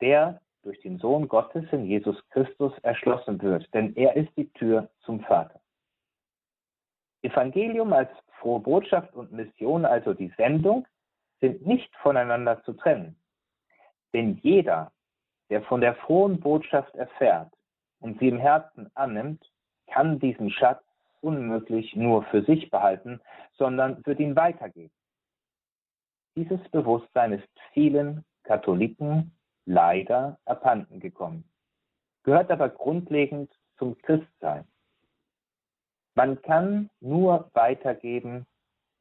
der 0.00 0.40
durch 0.62 0.80
den 0.80 0.98
Sohn 0.98 1.28
Gottes 1.28 1.64
in 1.72 1.86
Jesus 1.86 2.16
Christus 2.30 2.72
erschlossen 2.82 3.40
wird, 3.42 3.72
denn 3.74 3.94
er 3.96 4.16
ist 4.16 4.30
die 4.36 4.50
Tür 4.52 4.88
zum 5.00 5.20
Vater. 5.20 5.60
Evangelium 7.22 7.92
als 7.92 8.10
frohe 8.38 8.60
Botschaft 8.60 9.14
und 9.14 9.32
Mission, 9.32 9.84
also 9.84 10.14
die 10.14 10.32
Sendung, 10.36 10.86
sind 11.40 11.66
nicht 11.66 11.94
voneinander 11.96 12.62
zu 12.64 12.72
trennen. 12.72 13.16
Denn 14.12 14.38
jeder, 14.42 14.92
der 15.50 15.62
von 15.62 15.80
der 15.80 15.94
frohen 15.94 16.40
Botschaft 16.40 16.94
erfährt 16.94 17.52
und 18.00 18.18
sie 18.18 18.28
im 18.28 18.38
Herzen 18.38 18.90
annimmt, 18.94 19.44
kann 19.88 20.18
diesen 20.18 20.50
Schatz 20.50 20.82
unmöglich 21.20 21.94
nur 21.94 22.24
für 22.24 22.42
sich 22.42 22.70
behalten, 22.70 23.20
sondern 23.56 24.04
wird 24.04 24.18
ihn 24.18 24.34
weitergeben. 24.36 24.92
Dieses 26.34 26.60
Bewusstsein 26.70 27.32
ist 27.32 27.48
vielen 27.72 28.24
Katholiken 28.42 29.32
leider 29.64 30.38
abhanden 30.44 31.00
gekommen, 31.00 31.44
gehört 32.24 32.50
aber 32.50 32.68
grundlegend 32.68 33.52
zum 33.78 33.96
Christsein. 33.98 34.66
Man 36.14 36.40
kann 36.42 36.90
nur 37.00 37.50
weitergeben, 37.54 38.46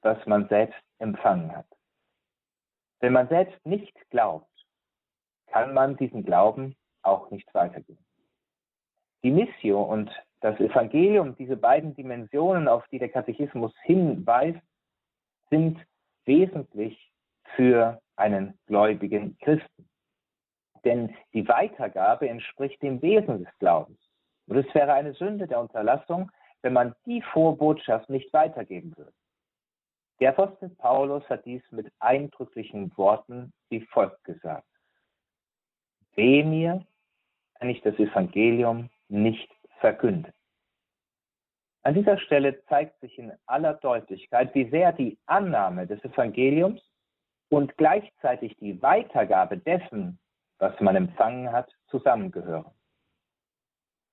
was 0.01 0.26
man 0.26 0.47
selbst 0.47 0.82
empfangen 0.99 1.55
hat. 1.55 1.68
Wenn 2.99 3.14
man 3.14 3.28
selbst 3.28 3.66
nicht 3.66 3.93
glaubt, 4.09 4.47
kann 5.47 5.74
man 5.74 5.97
diesen 5.97 6.24
Glauben 6.24 6.76
auch 7.01 7.30
nicht 7.32 7.53
weitergeben. 7.53 8.05
Die 9.24 9.32
Missio 9.32 9.82
und 9.82 10.09
das 10.39 10.59
Evangelium, 10.59 11.36
diese 11.36 11.57
beiden 11.57 11.93
Dimensionen, 11.93 12.68
auf 12.68 12.88
die 12.88 12.99
der 12.99 13.09
Katechismus 13.09 13.74
hinweist, 13.84 14.62
sind 15.49 15.80
wesentlich 16.26 17.12
für 17.55 18.01
einen 18.16 18.57
gläubigen 18.66 19.38
Christen. 19.39 19.90
Denn 20.84 21.15
die 21.34 21.47
Weitergabe 21.47 22.27
entspricht 22.27 22.82
dem 22.82 23.01
Wesen 23.01 23.43
des 23.45 23.57
Glaubens. 23.59 23.99
Und 24.47 24.57
es 24.57 24.73
wäre 24.73 24.93
eine 24.93 25.13
Sünde 25.13 25.47
der 25.47 25.59
Unterlassung, 25.59 26.32
wenn 26.61 26.73
man 26.73 26.95
die 27.05 27.21
Vorbotschaft 27.21 28.09
nicht 28.09 28.32
weitergeben 28.34 28.95
würde. 28.97 29.13
Der 30.19 30.29
Apostel 30.38 30.69
Paulus 30.69 31.27
hat 31.29 31.45
dies 31.45 31.63
mit 31.71 31.91
eindrücklichen 31.99 32.95
Worten 32.97 33.53
wie 33.69 33.82
folgt 33.82 34.23
gesagt. 34.23 34.67
Weh 36.15 36.43
mir, 36.43 36.86
wenn 37.59 37.69
ich 37.69 37.82
das 37.82 37.95
Evangelium 37.95 38.89
nicht 39.07 39.49
verkünde. 39.79 40.32
An 41.84 41.95
dieser 41.95 42.19
Stelle 42.19 42.63
zeigt 42.65 42.99
sich 42.99 43.17
in 43.17 43.32
aller 43.47 43.73
Deutlichkeit, 43.75 44.53
wie 44.53 44.69
sehr 44.69 44.91
die 44.91 45.17
Annahme 45.25 45.88
des 45.88 46.03
Evangeliums 46.03 46.82
und 47.49 47.75
gleichzeitig 47.77 48.55
die 48.57 48.79
Weitergabe 48.82 49.57
dessen, 49.57 50.19
was 50.62 50.80
man 50.80 50.95
empfangen 50.95 51.51
hat, 51.51 51.76
zusammengehören. 51.88 52.72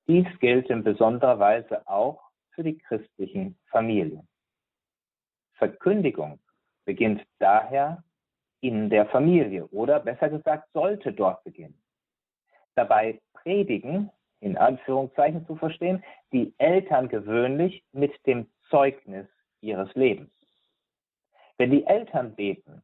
Dies 0.09 0.27
gilt 0.41 0.71
in 0.71 0.83
besonderer 0.83 1.39
Weise 1.39 1.87
auch 1.87 2.23
für 2.53 2.65
die 2.65 2.79
christlichen 2.79 3.59
Familien. 3.67 4.27
Verkündigung 5.59 6.41
beginnt 6.87 7.23
daher 7.39 8.03
in 8.61 8.89
der 8.89 9.07
Familie 9.07 9.67
oder 9.67 10.01
besser 10.01 10.31
gesagt 10.31 10.71
sollte 10.73 11.13
dort 11.13 11.45
beginnen. 11.45 11.79
Dabei 12.75 13.21
predigen, 13.35 14.11
in 14.41 14.57
Anführungszeichen 14.57 15.47
zu 15.47 15.57
verstehen, 15.57 16.03
die 16.33 16.55
Eltern 16.57 17.09
gewöhnlich 17.09 17.85
mit 17.93 18.15
dem 18.27 18.49
Zeugnis 18.71 19.27
ihres 19.61 19.95
Lebens. 19.95 20.33
Wenn 21.59 21.73
die 21.73 21.85
Eltern 21.85 22.35
beten, 22.35 22.83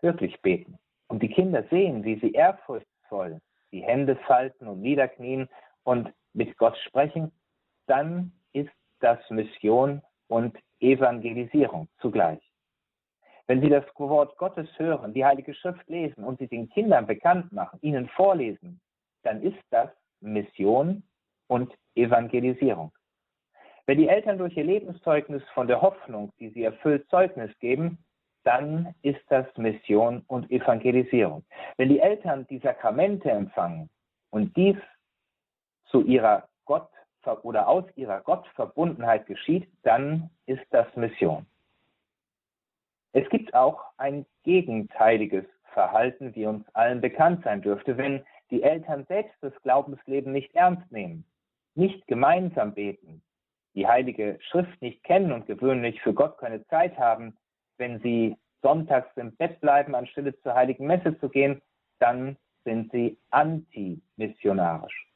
wirklich 0.00 0.40
beten, 0.40 0.78
und 1.08 1.22
die 1.22 1.28
Kinder 1.28 1.64
sehen, 1.70 2.04
wie 2.04 2.18
sie 2.20 2.32
ehrfurchtsvoll 2.32 3.40
die 3.72 3.82
Hände 3.82 4.16
falten 4.26 4.68
und 4.68 4.80
niederknien 4.80 5.48
und 5.84 6.12
mit 6.32 6.56
Gott 6.56 6.76
sprechen, 6.86 7.32
dann 7.86 8.32
ist 8.52 8.70
das 9.00 9.18
Mission 9.30 10.02
und 10.28 10.56
Evangelisierung 10.80 11.88
zugleich. 12.00 12.40
Wenn 13.46 13.60
Sie 13.60 13.68
das 13.68 13.84
Wort 13.96 14.36
Gottes 14.38 14.68
hören, 14.76 15.14
die 15.14 15.24
Heilige 15.24 15.54
Schrift 15.54 15.88
lesen 15.88 16.24
und 16.24 16.40
sie 16.40 16.48
den 16.48 16.68
Kindern 16.68 17.06
bekannt 17.06 17.52
machen, 17.52 17.78
ihnen 17.80 18.08
vorlesen, 18.08 18.80
dann 19.22 19.40
ist 19.40 19.58
das 19.70 19.88
Mission 20.20 21.04
und 21.46 21.72
Evangelisierung. 21.94 22.92
Wenn 23.86 23.98
die 23.98 24.08
Eltern 24.08 24.38
durch 24.38 24.56
ihr 24.56 24.64
Lebenszeugnis 24.64 25.44
von 25.54 25.68
der 25.68 25.80
Hoffnung, 25.80 26.32
die 26.40 26.50
sie 26.50 26.64
erfüllt, 26.64 27.08
Zeugnis 27.08 27.56
geben, 27.60 27.98
dann 28.46 28.94
ist 29.02 29.20
das 29.28 29.44
Mission 29.56 30.22
und 30.28 30.50
Evangelisierung. 30.52 31.44
Wenn 31.76 31.88
die 31.88 31.98
Eltern 31.98 32.46
die 32.48 32.60
Sakramente 32.60 33.28
empfangen 33.28 33.90
und 34.30 34.56
dies 34.56 34.76
zu 35.86 36.02
ihrer 36.02 36.48
Gott 36.64 36.88
oder 37.42 37.66
aus 37.66 37.84
ihrer 37.96 38.20
Gottverbundenheit 38.20 39.26
geschieht, 39.26 39.68
dann 39.82 40.30
ist 40.46 40.62
das 40.70 40.86
Mission. 40.94 41.44
Es 43.12 43.28
gibt 43.30 43.52
auch 43.52 43.82
ein 43.96 44.24
gegenteiliges 44.44 45.44
Verhalten, 45.72 46.32
wie 46.36 46.46
uns 46.46 46.64
allen 46.72 47.00
bekannt 47.00 47.42
sein 47.42 47.62
dürfte, 47.62 47.96
wenn 47.98 48.24
die 48.52 48.62
Eltern 48.62 49.06
selbst 49.06 49.34
das 49.40 49.52
Glaubensleben 49.62 50.32
nicht 50.32 50.54
ernst 50.54 50.90
nehmen, 50.92 51.24
nicht 51.74 52.06
gemeinsam 52.06 52.74
beten, 52.74 53.22
die 53.74 53.88
Heilige 53.88 54.38
Schrift 54.40 54.80
nicht 54.80 55.02
kennen 55.02 55.32
und 55.32 55.46
gewöhnlich 55.46 56.00
für 56.02 56.14
Gott 56.14 56.38
keine 56.38 56.64
Zeit 56.68 56.96
haben, 56.96 57.36
wenn 57.78 58.00
sie 58.00 58.36
sonntags 58.62 59.16
im 59.16 59.34
Bett 59.36 59.60
bleiben, 59.60 59.94
anstelle 59.94 60.38
zur 60.40 60.54
Heiligen 60.54 60.86
Messe 60.86 61.18
zu 61.20 61.28
gehen, 61.28 61.60
dann 61.98 62.36
sind 62.64 62.90
sie 62.92 63.18
antimissionarisch. 63.30 65.06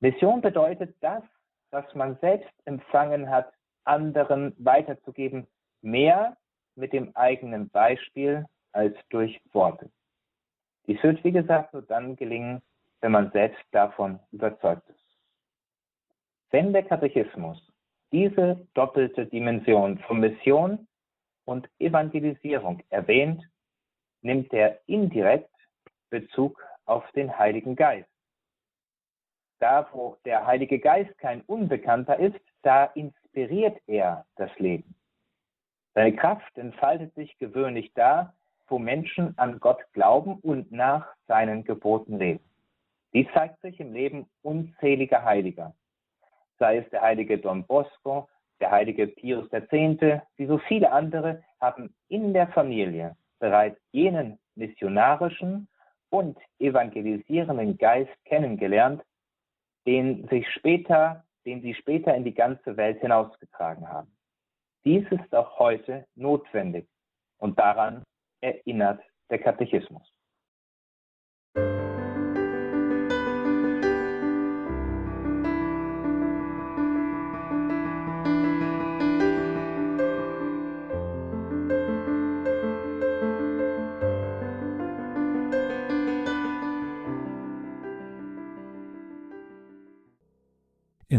Mission 0.00 0.40
bedeutet 0.40 0.94
das, 1.00 1.22
was 1.70 1.84
man 1.94 2.16
selbst 2.20 2.52
empfangen 2.66 3.28
hat, 3.30 3.52
anderen 3.84 4.54
weiterzugeben, 4.58 5.46
mehr 5.82 6.36
mit 6.76 6.92
dem 6.92 7.14
eigenen 7.16 7.68
Beispiel 7.70 8.46
als 8.72 8.96
durch 9.08 9.40
Worte. 9.52 9.90
Dies 10.86 11.02
wird, 11.02 11.22
wie 11.24 11.32
gesagt, 11.32 11.72
nur 11.72 11.82
dann 11.82 12.16
gelingen, 12.16 12.62
wenn 13.00 13.12
man 13.12 13.30
selbst 13.32 13.62
davon 13.72 14.18
überzeugt 14.32 14.88
ist. 14.88 14.98
Wenn 16.50 16.72
der 16.72 16.82
Katechismus 16.82 17.60
diese 18.12 18.66
doppelte 18.74 19.26
Dimension 19.26 19.98
von 19.98 20.20
Mission 20.20 20.87
und 21.48 21.68
Evangelisierung 21.78 22.82
erwähnt, 22.90 23.42
nimmt 24.22 24.52
er 24.52 24.78
indirekt 24.86 25.50
Bezug 26.10 26.62
auf 26.84 27.10
den 27.12 27.38
Heiligen 27.38 27.76
Geist 27.76 28.08
da 29.58 29.88
wo 29.92 30.16
der 30.24 30.46
Heilige 30.46 30.78
Geist 30.78 31.16
kein 31.18 31.42
Unbekannter 31.42 32.18
ist, 32.18 32.40
da 32.62 32.84
inspiriert 32.84 33.80
er 33.86 34.24
das 34.36 34.50
Leben. 34.58 34.94
Seine 35.94 36.14
Kraft 36.14 36.56
entfaltet 36.56 37.14
sich 37.14 37.36
gewöhnlich 37.38 37.92
da, 37.94 38.34
wo 38.68 38.78
Menschen 38.78 39.36
an 39.38 39.58
Gott 39.60 39.80
glauben 39.92 40.38
und 40.40 40.70
nach 40.70 41.06
seinen 41.26 41.64
Geboten 41.64 42.18
leben. 42.18 42.44
Dies 43.14 43.26
zeigt 43.32 43.60
sich 43.62 43.80
im 43.80 43.92
Leben 43.92 44.28
unzähliger 44.42 45.24
Heiliger, 45.24 45.74
sei 46.58 46.78
es 46.78 46.90
der 46.90 47.00
heilige 47.00 47.38
Don 47.38 47.64
Bosco, 47.64 48.28
der 48.60 48.70
heilige 48.70 49.06
Pius 49.06 49.48
X., 49.52 49.72
wie 50.36 50.46
so 50.46 50.58
viele 50.58 50.90
andere, 50.92 51.42
haben 51.60 51.94
in 52.08 52.32
der 52.32 52.48
Familie 52.48 53.16
bereits 53.38 53.80
jenen 53.92 54.38
missionarischen 54.54 55.68
und 56.10 56.38
evangelisierenden 56.58 57.78
Geist 57.78 58.12
kennengelernt, 58.24 59.02
den, 59.86 60.26
sich 60.28 60.48
später, 60.52 61.24
den 61.44 61.62
sie 61.62 61.74
später 61.74 62.14
in 62.14 62.24
die 62.24 62.34
ganze 62.34 62.76
Welt 62.76 63.00
hinausgetragen 63.00 63.88
haben. 63.88 64.10
Dies 64.84 65.04
ist 65.10 65.34
auch 65.34 65.58
heute 65.58 66.06
notwendig 66.14 66.88
und 67.38 67.58
daran 67.58 68.02
erinnert 68.40 69.00
der 69.30 69.38
Katechismus. 69.38 70.02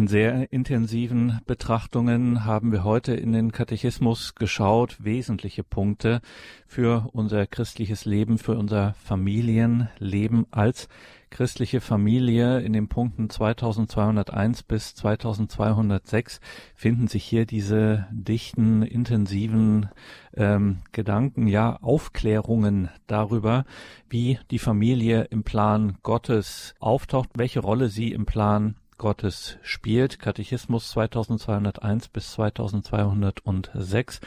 Sehr 0.09 0.51
intensiven 0.51 1.39
Betrachtungen 1.45 2.43
haben 2.43 2.71
wir 2.71 2.83
heute 2.83 3.13
in 3.13 3.31
den 3.31 3.51
Katechismus 3.51 4.33
geschaut, 4.33 4.97
wesentliche 4.99 5.63
Punkte 5.63 6.21
für 6.65 7.09
unser 7.13 7.45
christliches 7.45 8.05
Leben, 8.05 8.39
für 8.39 8.57
unser 8.57 8.95
Familienleben 8.95 10.47
als 10.49 10.89
christliche 11.29 11.79
Familie. 11.79 12.59
In 12.61 12.73
den 12.73 12.87
Punkten 12.87 13.29
2201 13.29 14.63
bis 14.63 14.95
2206 14.95 16.39
finden 16.73 17.07
sich 17.07 17.23
hier 17.23 17.45
diese 17.45 18.07
dichten, 18.09 18.81
intensiven 18.81 19.89
ähm, 20.35 20.79
Gedanken, 20.91 21.45
ja, 21.45 21.77
Aufklärungen 21.83 22.89
darüber, 23.05 23.63
wie 24.09 24.39
die 24.49 24.59
Familie 24.59 25.25
im 25.25 25.43
Plan 25.43 25.99
Gottes 26.01 26.73
auftaucht, 26.79 27.29
welche 27.35 27.59
Rolle 27.59 27.89
sie 27.89 28.11
im 28.11 28.25
Plan 28.25 28.75
Gottes 28.99 29.57
spielt. 29.63 30.19
Katechismus 30.19 30.91
2201 30.91 32.09
bis 32.09 32.33
2206. 32.33 34.21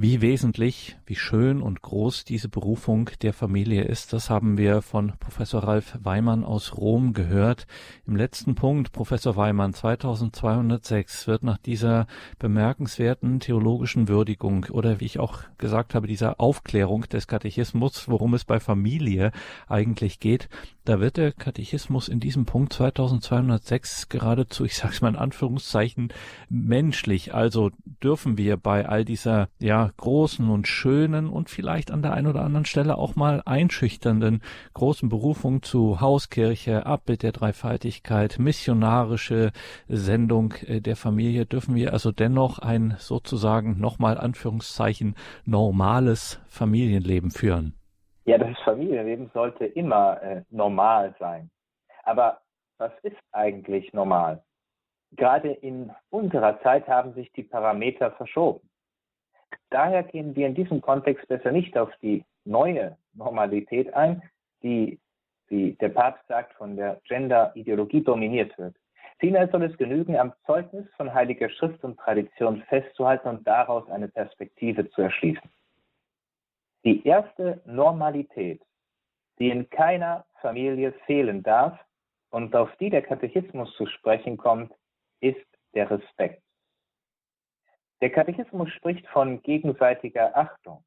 Wie 0.00 0.20
wesentlich, 0.20 0.96
wie 1.06 1.16
schön 1.16 1.60
und 1.60 1.82
groß 1.82 2.24
diese 2.24 2.48
Berufung 2.48 3.10
der 3.20 3.32
Familie 3.32 3.82
ist, 3.82 4.12
das 4.12 4.30
haben 4.30 4.56
wir 4.56 4.80
von 4.80 5.14
Professor 5.18 5.64
Ralf 5.64 5.98
Weimann 6.00 6.44
aus 6.44 6.76
Rom 6.76 7.14
gehört. 7.14 7.66
Im 8.06 8.14
letzten 8.14 8.54
Punkt, 8.54 8.92
Professor 8.92 9.34
Weimann, 9.34 9.74
2206, 9.74 11.26
wird 11.26 11.42
nach 11.42 11.58
dieser 11.58 12.06
bemerkenswerten 12.38 13.40
theologischen 13.40 14.06
Würdigung 14.06 14.66
oder 14.70 15.00
wie 15.00 15.04
ich 15.06 15.18
auch 15.18 15.40
gesagt 15.58 15.96
habe, 15.96 16.06
dieser 16.06 16.38
Aufklärung 16.38 17.08
des 17.08 17.26
Katechismus, 17.26 18.06
worum 18.06 18.34
es 18.34 18.44
bei 18.44 18.60
Familie 18.60 19.32
eigentlich 19.66 20.20
geht, 20.20 20.48
da 20.88 21.00
wird 21.00 21.18
der 21.18 21.32
Katechismus 21.32 22.08
in 22.08 22.18
diesem 22.18 22.46
Punkt 22.46 22.72
2206 22.72 24.08
geradezu, 24.08 24.64
ich 24.64 24.76
sage 24.76 24.94
es 24.94 25.02
mal 25.02 25.10
in 25.10 25.16
Anführungszeichen, 25.16 26.14
menschlich. 26.48 27.34
Also 27.34 27.72
dürfen 28.02 28.38
wir 28.38 28.56
bei 28.56 28.88
all 28.88 29.04
dieser 29.04 29.50
ja 29.58 29.87
großen 29.96 30.48
und 30.50 30.68
schönen 30.68 31.28
und 31.28 31.50
vielleicht 31.50 31.90
an 31.90 32.02
der 32.02 32.12
einen 32.12 32.26
oder 32.26 32.42
anderen 32.42 32.64
Stelle 32.64 32.98
auch 32.98 33.16
mal 33.16 33.42
einschüchternden 33.44 34.42
großen 34.74 35.08
Berufung 35.08 35.62
zu 35.62 36.00
Hauskirche, 36.00 36.86
Abbild 36.86 37.22
der 37.22 37.32
Dreifaltigkeit, 37.32 38.38
missionarische 38.38 39.52
Sendung 39.88 40.54
äh, 40.66 40.80
der 40.80 40.96
Familie, 40.96 41.46
dürfen 41.46 41.74
wir 41.74 41.92
also 41.92 42.12
dennoch 42.12 42.58
ein 42.58 42.94
sozusagen 42.98 43.80
nochmal 43.80 44.18
Anführungszeichen 44.18 45.14
normales 45.44 46.40
Familienleben 46.48 47.30
führen. 47.30 47.74
Ja, 48.24 48.36
das 48.36 48.58
Familienleben 48.64 49.30
sollte 49.32 49.64
immer 49.64 50.22
äh, 50.22 50.42
normal 50.50 51.14
sein. 51.18 51.50
Aber 52.04 52.40
was 52.76 52.92
ist 53.02 53.16
eigentlich 53.32 53.92
normal? 53.92 54.42
Gerade 55.12 55.50
in 55.50 55.90
unserer 56.10 56.60
Zeit 56.60 56.86
haben 56.86 57.14
sich 57.14 57.32
die 57.32 57.42
Parameter 57.42 58.12
verschoben. 58.12 58.67
Daher 59.70 60.02
gehen 60.02 60.34
wir 60.34 60.46
in 60.46 60.54
diesem 60.54 60.80
Kontext 60.80 61.26
besser 61.28 61.52
nicht 61.52 61.76
auf 61.76 61.90
die 62.02 62.24
neue 62.44 62.96
Normalität 63.14 63.92
ein, 63.94 64.22
die, 64.62 64.98
wie 65.48 65.72
der 65.74 65.90
Papst 65.90 66.26
sagt, 66.28 66.54
von 66.54 66.76
der 66.76 67.00
Gender-Ideologie 67.04 68.02
dominiert 68.02 68.56
wird. 68.58 68.74
Vielmehr 69.18 69.48
soll 69.48 69.64
es 69.64 69.76
genügen, 69.76 70.16
am 70.16 70.32
Zeugnis 70.46 70.86
von 70.96 71.12
Heiliger 71.12 71.50
Schrift 71.50 71.82
und 71.82 71.98
Tradition 71.98 72.62
festzuhalten 72.68 73.28
und 73.28 73.46
daraus 73.46 73.88
eine 73.90 74.08
Perspektive 74.08 74.88
zu 74.90 75.02
erschließen. 75.02 75.50
Die 76.84 77.04
erste 77.06 77.60
Normalität, 77.66 78.62
die 79.38 79.50
in 79.50 79.68
keiner 79.70 80.24
Familie 80.40 80.92
fehlen 81.06 81.42
darf 81.42 81.78
und 82.30 82.54
auf 82.54 82.74
die 82.76 82.90
der 82.90 83.02
Katechismus 83.02 83.74
zu 83.76 83.86
sprechen 83.86 84.36
kommt, 84.36 84.72
ist 85.20 85.44
der 85.74 85.90
Respekt. 85.90 86.42
Der 88.00 88.10
Katechismus 88.10 88.70
spricht 88.70 89.06
von 89.08 89.42
gegenseitiger 89.42 90.36
Achtung. 90.36 90.84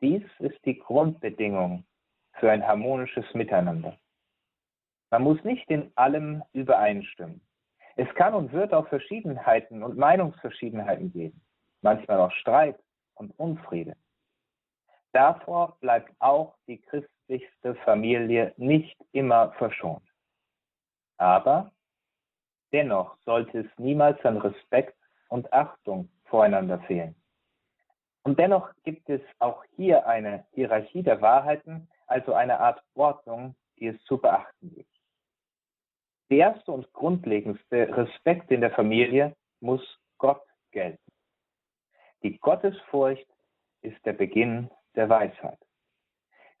Dies 0.00 0.22
ist 0.38 0.64
die 0.64 0.78
Grundbedingung 0.78 1.84
für 2.34 2.50
ein 2.50 2.64
harmonisches 2.64 3.24
Miteinander. 3.34 3.98
Man 5.10 5.22
muss 5.22 5.42
nicht 5.42 5.68
in 5.70 5.90
allem 5.96 6.44
übereinstimmen. 6.52 7.40
Es 7.96 8.12
kann 8.14 8.34
und 8.34 8.52
wird 8.52 8.72
auch 8.72 8.86
Verschiedenheiten 8.88 9.82
und 9.82 9.96
Meinungsverschiedenheiten 9.96 11.12
geben, 11.12 11.40
manchmal 11.80 12.20
auch 12.20 12.32
Streit 12.32 12.78
und 13.14 13.36
Unfriede. 13.38 13.96
Davor 15.12 15.78
bleibt 15.80 16.14
auch 16.20 16.54
die 16.68 16.80
christlichste 16.80 17.74
Familie 17.84 18.54
nicht 18.56 18.96
immer 19.10 19.50
verschont. 19.52 20.06
Aber 21.16 21.72
dennoch 22.72 23.16
sollte 23.24 23.60
es 23.60 23.78
niemals 23.78 24.24
an 24.24 24.36
Respekt 24.36 24.97
und 25.28 25.52
Achtung 25.52 26.08
voreinander 26.24 26.80
fehlen. 26.80 27.14
Und 28.22 28.38
dennoch 28.38 28.70
gibt 28.84 29.08
es 29.08 29.20
auch 29.38 29.64
hier 29.76 30.06
eine 30.06 30.44
Hierarchie 30.52 31.02
der 31.02 31.20
Wahrheiten, 31.22 31.88
also 32.06 32.34
eine 32.34 32.60
Art 32.60 32.82
Ordnung, 32.94 33.54
die 33.78 33.86
es 33.86 34.02
zu 34.04 34.18
beachten 34.18 34.74
gibt. 34.74 34.94
Der 36.30 36.38
erste 36.38 36.72
und 36.72 36.92
grundlegendste 36.92 37.96
Respekt 37.96 38.50
in 38.50 38.60
der 38.60 38.70
Familie 38.72 39.34
muss 39.60 39.82
Gott 40.18 40.42
gelten. 40.72 41.12
Die 42.22 42.38
Gottesfurcht 42.38 43.26
ist 43.80 44.04
der 44.04 44.12
Beginn 44.12 44.70
der 44.94 45.08
Weisheit. 45.08 45.58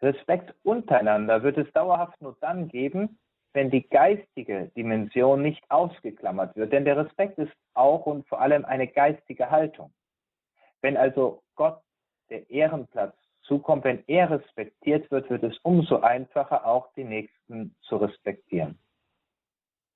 Respekt 0.00 0.54
untereinander 0.62 1.42
wird 1.42 1.58
es 1.58 1.70
dauerhaft 1.72 2.20
nur 2.22 2.36
dann 2.40 2.68
geben, 2.68 3.18
wenn 3.52 3.70
die 3.70 3.88
geistige 3.88 4.70
Dimension 4.76 5.42
nicht 5.42 5.64
ausgeklammert 5.70 6.54
wird. 6.56 6.72
Denn 6.72 6.84
der 6.84 6.96
Respekt 6.96 7.38
ist 7.38 7.52
auch 7.74 8.06
und 8.06 8.26
vor 8.28 8.40
allem 8.40 8.64
eine 8.64 8.86
geistige 8.86 9.50
Haltung. 9.50 9.92
Wenn 10.82 10.96
also 10.96 11.42
Gott 11.54 11.80
der 12.30 12.48
Ehrenplatz 12.50 13.16
zukommt, 13.42 13.84
wenn 13.84 14.04
er 14.06 14.30
respektiert 14.30 15.10
wird, 15.10 15.30
wird 15.30 15.42
es 15.42 15.58
umso 15.62 16.00
einfacher, 16.00 16.66
auch 16.66 16.92
die 16.94 17.04
Nächsten 17.04 17.74
zu 17.80 17.96
respektieren. 17.96 18.78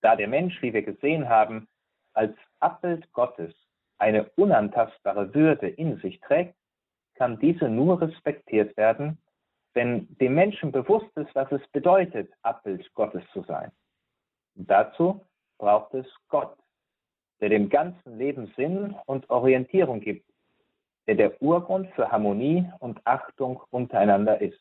Da 0.00 0.16
der 0.16 0.28
Mensch, 0.28 0.60
wie 0.62 0.72
wir 0.72 0.82
gesehen 0.82 1.28
haben, 1.28 1.68
als 2.14 2.34
Abbild 2.58 3.12
Gottes 3.12 3.54
eine 3.98 4.28
unantastbare 4.36 5.32
Würde 5.34 5.68
in 5.68 5.98
sich 5.98 6.20
trägt, 6.20 6.56
kann 7.14 7.38
diese 7.38 7.68
nur 7.68 8.00
respektiert 8.00 8.76
werden, 8.76 9.18
wenn 9.74 10.06
dem 10.18 10.34
Menschen 10.34 10.72
bewusst 10.72 11.16
ist, 11.16 11.34
was 11.34 11.50
es 11.52 11.66
bedeutet, 11.68 12.32
Abbild 12.42 12.92
Gottes 12.94 13.22
zu 13.32 13.42
sein. 13.42 13.70
Und 14.54 14.70
dazu 14.70 15.24
braucht 15.58 15.94
es 15.94 16.06
Gott, 16.28 16.56
der 17.40 17.48
dem 17.48 17.68
ganzen 17.68 18.18
Leben 18.18 18.52
Sinn 18.56 18.94
und 19.06 19.28
Orientierung 19.30 20.00
gibt, 20.00 20.28
der 21.06 21.14
der 21.14 21.42
Urgrund 21.42 21.88
für 21.94 22.10
Harmonie 22.10 22.70
und 22.80 23.00
Achtung 23.04 23.62
untereinander 23.70 24.40
ist. 24.40 24.60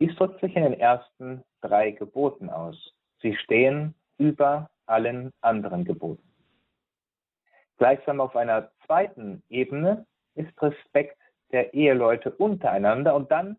Dies 0.00 0.14
drückt 0.16 0.40
sich 0.40 0.56
in 0.56 0.64
den 0.64 0.80
ersten 0.80 1.44
drei 1.60 1.92
Geboten 1.92 2.50
aus. 2.50 2.76
Sie 3.20 3.36
stehen 3.36 3.94
über 4.18 4.68
allen 4.86 5.32
anderen 5.40 5.84
Geboten. 5.84 6.28
Gleichsam 7.78 8.20
auf 8.20 8.36
einer 8.36 8.70
zweiten 8.86 9.42
Ebene 9.48 10.06
ist 10.34 10.60
Respekt 10.60 11.18
der 11.52 11.74
Eheleute 11.74 12.30
untereinander 12.32 13.14
und 13.14 13.30
dann 13.30 13.56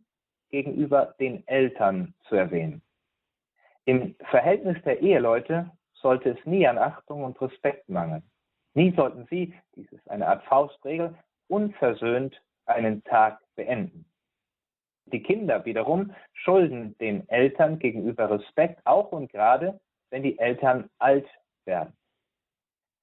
gegenüber 0.53 1.15
den 1.19 1.45
Eltern 1.47 2.13
zu 2.29 2.35
erwähnen. 2.35 2.83
Im 3.85 4.15
Verhältnis 4.29 4.77
der 4.83 5.01
Eheleute 5.01 5.71
sollte 5.95 6.29
es 6.29 6.45
nie 6.45 6.67
an 6.67 6.77
Achtung 6.77 7.23
und 7.23 7.41
Respekt 7.41 7.89
mangeln. 7.89 8.21
Nie 8.75 8.93
sollten 8.95 9.25
sie, 9.31 9.55
dies 9.75 9.91
ist 9.91 10.07
eine 10.11 10.27
Art 10.27 10.43
Faustregel, 10.43 11.15
unversöhnt 11.47 12.39
einen 12.67 13.03
Tag 13.03 13.39
beenden. 13.55 14.05
Die 15.07 15.23
Kinder 15.23 15.65
wiederum 15.65 16.13
schulden 16.33 16.95
den 16.99 17.27
Eltern 17.29 17.79
gegenüber 17.79 18.29
Respekt, 18.29 18.79
auch 18.85 19.11
und 19.11 19.31
gerade, 19.31 19.79
wenn 20.11 20.21
die 20.21 20.37
Eltern 20.37 20.87
alt 20.99 21.27
werden. 21.65 21.97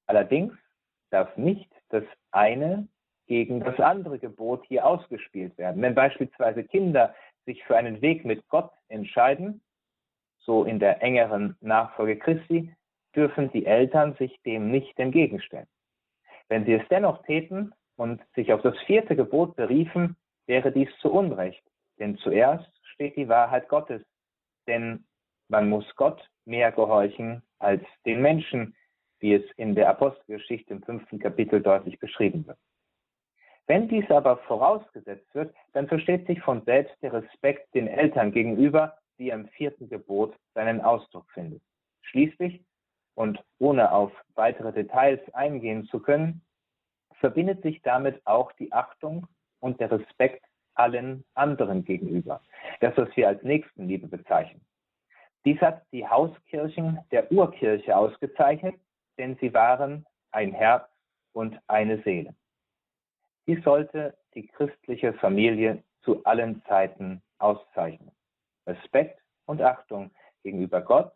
Allerdings 0.07 0.55
darf 1.11 1.37
nicht 1.37 1.69
das 1.89 2.05
eine 2.31 2.87
gegen 3.27 3.61
das 3.61 3.79
andere 3.79 4.19
Gebot 4.19 4.65
hier 4.67 4.87
ausgespielt 4.87 5.57
werden. 5.59 5.83
Wenn 5.83 5.95
beispielsweise 5.95 6.65
Kinder 6.65 7.15
sich 7.45 7.65
für 7.65 7.77
einen 7.77 8.01
Weg 8.03 8.25
mit 8.25 8.47
Gott 8.49 8.71
entscheiden, 8.89 9.61
so 10.39 10.65
in 10.65 10.79
der 10.79 11.03
engeren 11.03 11.57
Nachfolge 11.61 12.19
Christi, 12.19 12.75
dürfen 13.15 13.51
die 13.53 13.67
Eltern 13.67 14.15
sich 14.15 14.41
dem 14.43 14.71
nicht 14.71 14.99
entgegenstellen. 14.99 15.67
Wenn 16.49 16.65
sie 16.65 16.75
es 16.75 16.89
dennoch 16.89 17.23
täten 17.25 17.73
und 17.97 18.21
sich 18.35 18.53
auf 18.53 18.63
das 18.63 18.79
vierte 18.87 19.17
Gebot 19.17 19.57
beriefen, 19.57 20.17
wäre 20.47 20.73
dies 20.73 20.89
zu 21.01 21.13
Unrecht. 21.13 21.63
Denn 21.99 22.17
zuerst 22.19 22.71
steht 22.83 23.17
die 23.17 23.29
Wahrheit 23.29 23.69
Gottes. 23.69 24.03
Denn 24.67 25.05
man 25.49 25.69
muss 25.69 25.85
Gott 25.97 26.29
mehr 26.45 26.73
gehorchen 26.73 27.43
als 27.59 27.83
den 28.07 28.23
Menschen, 28.23 28.75
wie 29.21 29.35
es 29.35 29.45
in 29.57 29.75
der 29.75 29.91
Apostelgeschichte 29.91 30.73
im 30.73 30.83
fünften 30.83 31.19
Kapitel 31.19 31.61
deutlich 31.61 31.99
beschrieben 31.99 32.47
wird. 32.47 32.59
Wenn 33.67 33.89
dies 33.89 34.11
aber 34.11 34.39
vorausgesetzt 34.39 35.35
wird, 35.35 35.55
dann 35.73 35.87
versteht 35.87 36.27
sich 36.27 36.41
von 36.41 36.63
selbst 36.65 36.95
der 37.03 37.13
Respekt 37.13 37.73
den 37.75 37.87
Eltern 37.87 38.33
gegenüber, 38.33 38.97
er 39.29 39.35
im 39.35 39.49
vierten 39.49 39.89
Gebot 39.89 40.35
seinen 40.55 40.81
Ausdruck 40.81 41.31
findet. 41.33 41.63
Schließlich, 42.03 42.65
und 43.15 43.43
ohne 43.59 43.93
auf 43.93 44.13
weitere 44.35 44.73
Details 44.73 45.21
eingehen 45.35 45.85
zu 45.87 46.01
können, 46.01 46.43
verbindet 47.19 47.63
sich 47.63 47.83
damit 47.83 48.21
auch 48.27 48.53
die 48.53 48.73
Achtung 48.73 49.27
und 49.61 49.79
der 49.79 49.91
Respekt 49.91 50.45
allen 50.75 51.25
anderen 51.35 51.85
gegenüber. 51.85 52.41
Das, 52.81 52.97
was 52.97 53.15
wir 53.17 53.29
als 53.29 53.43
Nächstenliebe 53.43 54.07
bezeichnen. 54.07 54.65
Dies 55.45 55.61
hat 55.61 55.83
die 55.93 56.07
Hauskirchen 56.07 56.99
der 57.11 57.31
Urkirche 57.31 57.95
ausgezeichnet, 57.95 58.77
denn 59.19 59.37
sie 59.41 59.53
waren 59.53 60.07
ein 60.31 60.53
Herz 60.53 60.89
und 61.33 61.59
eine 61.67 62.03
Seele. 62.03 62.35
Dies 63.47 63.63
sollte 63.65 64.17
die 64.35 64.47
christliche 64.47 65.13
Familie 65.15 65.83
zu 66.03 66.25
allen 66.25 66.63
Zeiten 66.67 67.23
auszeichnen. 67.39 68.13
Respekt 68.67 69.21
und 69.47 69.61
Achtung 69.63 70.11
gegenüber 70.43 70.81
Gott, 70.81 71.13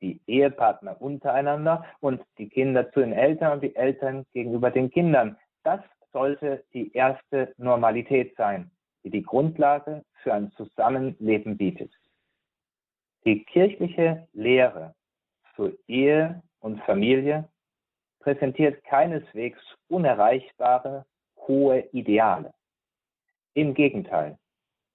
die 0.00 0.20
Ehepartner 0.26 1.00
untereinander 1.00 1.84
und 2.00 2.22
die 2.38 2.48
Kinder 2.48 2.90
zu 2.92 3.00
den 3.00 3.12
Eltern 3.12 3.52
und 3.52 3.62
die 3.62 3.76
Eltern 3.76 4.24
gegenüber 4.32 4.70
den 4.70 4.90
Kindern. 4.90 5.36
Das 5.64 5.80
sollte 6.12 6.64
die 6.72 6.92
erste 6.92 7.52
Normalität 7.58 8.34
sein, 8.36 8.70
die 9.04 9.10
die 9.10 9.22
Grundlage 9.22 10.04
für 10.22 10.32
ein 10.32 10.50
Zusammenleben 10.52 11.56
bietet. 11.56 11.92
Die 13.24 13.44
kirchliche 13.44 14.26
Lehre 14.32 14.94
zur 15.54 15.72
Ehe 15.86 16.42
und 16.60 16.80
Familie 16.84 17.48
präsentiert 18.20 18.82
keineswegs 18.84 19.58
unerreichbare, 19.88 21.04
hohe 21.48 21.80
Ideale. 21.92 22.52
Im 23.54 23.74
Gegenteil, 23.74 24.38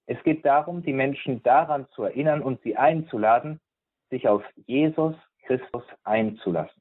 es 0.06 0.22
geht 0.22 0.44
darum, 0.44 0.82
die 0.82 0.92
Menschen 0.92 1.42
daran 1.42 1.86
zu 1.90 2.04
erinnern 2.04 2.42
und 2.42 2.62
sie 2.62 2.76
einzuladen, 2.76 3.60
sich 4.10 4.28
auf 4.28 4.42
Jesus 4.66 5.16
Christus 5.46 5.84
einzulassen. 6.04 6.80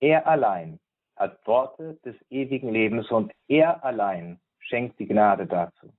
Er 0.00 0.26
allein 0.26 0.78
hat 1.16 1.46
Worte 1.46 1.98
des 2.04 2.16
ewigen 2.30 2.70
Lebens 2.70 3.10
und 3.10 3.32
er 3.48 3.84
allein 3.84 4.40
schenkt 4.58 4.98
die 4.98 5.06
Gnade 5.06 5.46
dazu. 5.46 5.92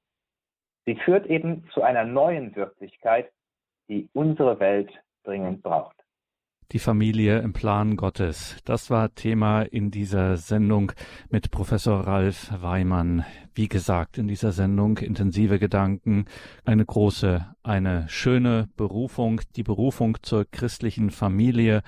Sie 0.86 0.96
führt 0.96 1.28
eben 1.28 1.70
zu 1.74 1.82
einer 1.82 2.06
neuen 2.06 2.56
Wirklichkeit, 2.56 3.32
die 3.90 4.10
unsere 4.14 4.60
Welt 4.60 4.92
dringend 5.24 5.62
braucht. 5.62 5.96
Die 6.72 6.78
Familie 6.78 7.40
im 7.40 7.52
Plan 7.52 7.96
Gottes. 7.96 8.58
Das 8.64 8.92
war 8.92 9.16
Thema 9.16 9.64
in 9.64 9.90
dieser 9.90 10.38
Sendung 10.38 10.92
mit 11.32 11.50
Professor 11.50 12.02
Ralf 12.06 12.52
Weimann. 12.62 13.26
Wie 13.56 13.68
gesagt, 13.68 14.20
in 14.20 14.28
dieser 14.28 14.52
Sendung 14.52 15.00
intensive 15.00 15.58
Gedanken, 15.58 16.26
eine 16.66 16.86
große, 16.86 17.44
eine 17.64 18.08
schöne 18.08 18.70
Berufung, 18.78 19.42
die 19.56 19.64
Berufung 19.64 20.18
zur 20.22 20.46
christlichen 20.46 21.10
Familie, 21.10 21.82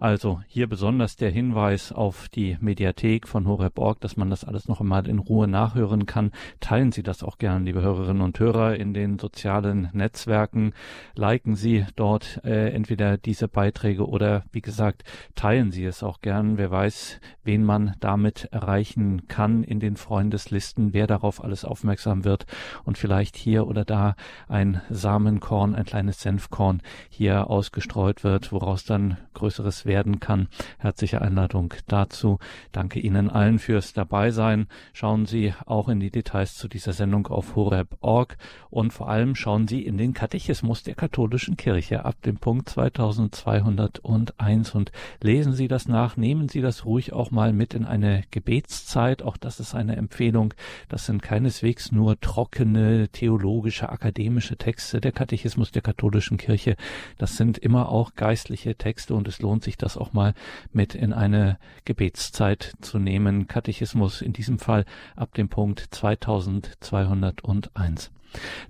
also 0.00 0.40
hier 0.48 0.66
besonders 0.66 1.16
der 1.16 1.30
Hinweis 1.30 1.92
auf 1.92 2.30
die 2.30 2.56
Mediathek 2.58 3.28
von 3.28 3.46
Horeb.org, 3.46 4.00
dass 4.00 4.16
man 4.16 4.30
das 4.30 4.44
alles 4.44 4.66
noch 4.66 4.80
einmal 4.80 5.06
in 5.06 5.18
Ruhe 5.18 5.46
nachhören 5.46 6.06
kann. 6.06 6.32
Teilen 6.58 6.90
Sie 6.90 7.02
das 7.02 7.22
auch 7.22 7.36
gern, 7.36 7.66
liebe 7.66 7.82
Hörerinnen 7.82 8.22
und 8.22 8.38
Hörer, 8.40 8.76
in 8.76 8.94
den 8.94 9.18
sozialen 9.18 9.90
Netzwerken. 9.92 10.72
Liken 11.14 11.54
Sie 11.54 11.84
dort 11.96 12.40
äh, 12.44 12.70
entweder 12.70 13.18
diese 13.18 13.46
Beiträge 13.46 14.08
oder, 14.08 14.44
wie 14.52 14.62
gesagt, 14.62 15.04
teilen 15.34 15.70
Sie 15.70 15.84
es 15.84 16.02
auch 16.02 16.22
gern. 16.22 16.56
Wer 16.56 16.70
weiß, 16.70 17.20
wen 17.44 17.62
man 17.62 17.94
damit 18.00 18.48
erreichen 18.52 19.28
kann 19.28 19.62
in 19.62 19.80
den 19.80 19.96
Freundeslisten, 19.96 20.94
wer 20.94 21.06
darauf 21.08 21.44
alles 21.44 21.66
aufmerksam 21.66 22.24
wird 22.24 22.46
und 22.84 22.96
vielleicht 22.96 23.36
hier 23.36 23.66
oder 23.66 23.84
da 23.84 24.14
ein 24.48 24.80
Samenkorn, 24.88 25.74
ein 25.74 25.84
kleines 25.84 26.22
Senfkorn 26.22 26.80
hier 27.10 27.50
ausgestreut 27.50 28.24
wird, 28.24 28.50
woraus 28.50 28.84
dann 28.84 29.18
größeres 29.34 29.84
werden 29.90 30.20
kann. 30.20 30.46
Herzliche 30.78 31.20
Einladung 31.20 31.74
dazu. 31.88 32.38
Danke 32.70 33.00
Ihnen 33.00 33.28
allen 33.28 33.58
fürs 33.58 33.92
Dabeisein. 33.92 34.68
Schauen 34.92 35.26
Sie 35.26 35.52
auch 35.66 35.88
in 35.88 35.98
die 35.98 36.12
Details 36.12 36.54
zu 36.54 36.68
dieser 36.68 36.92
Sendung 36.92 37.26
auf 37.26 37.56
horeb.org 37.56 38.36
und 38.70 38.92
vor 38.92 39.08
allem 39.08 39.34
schauen 39.34 39.66
Sie 39.66 39.84
in 39.84 39.98
den 39.98 40.14
Katechismus 40.14 40.84
der 40.84 40.94
katholischen 40.94 41.56
Kirche 41.56 42.04
ab 42.04 42.22
dem 42.22 42.36
Punkt 42.36 42.68
2201 42.68 44.74
und 44.74 44.92
lesen 45.20 45.52
Sie 45.52 45.66
das 45.66 45.88
nach. 45.88 46.16
Nehmen 46.16 46.48
Sie 46.48 46.60
das 46.60 46.84
ruhig 46.84 47.12
auch 47.12 47.32
mal 47.32 47.52
mit 47.52 47.74
in 47.74 47.84
eine 47.84 48.22
Gebetszeit. 48.30 49.22
Auch 49.22 49.36
das 49.36 49.58
ist 49.58 49.74
eine 49.74 49.96
Empfehlung. 49.96 50.54
Das 50.88 51.06
sind 51.06 51.20
keineswegs 51.20 51.90
nur 51.90 52.20
trockene 52.20 53.08
theologische, 53.08 53.88
akademische 53.88 54.56
Texte. 54.56 55.00
Der 55.00 55.10
Katechismus 55.10 55.72
der 55.72 55.82
katholischen 55.82 56.36
Kirche, 56.36 56.76
das 57.18 57.36
sind 57.36 57.58
immer 57.58 57.88
auch 57.88 58.14
geistliche 58.14 58.76
Texte 58.76 59.14
und 59.14 59.26
es 59.26 59.40
lohnt 59.40 59.64
sich 59.64 59.76
das 59.82 59.96
auch 59.96 60.12
mal 60.12 60.34
mit 60.72 60.94
in 60.94 61.12
eine 61.12 61.58
Gebetszeit 61.84 62.74
zu 62.80 62.98
nehmen. 62.98 63.48
Katechismus 63.48 64.22
in 64.22 64.32
diesem 64.32 64.58
Fall 64.58 64.84
ab 65.16 65.34
dem 65.34 65.48
Punkt 65.48 65.88
2201. 65.90 68.10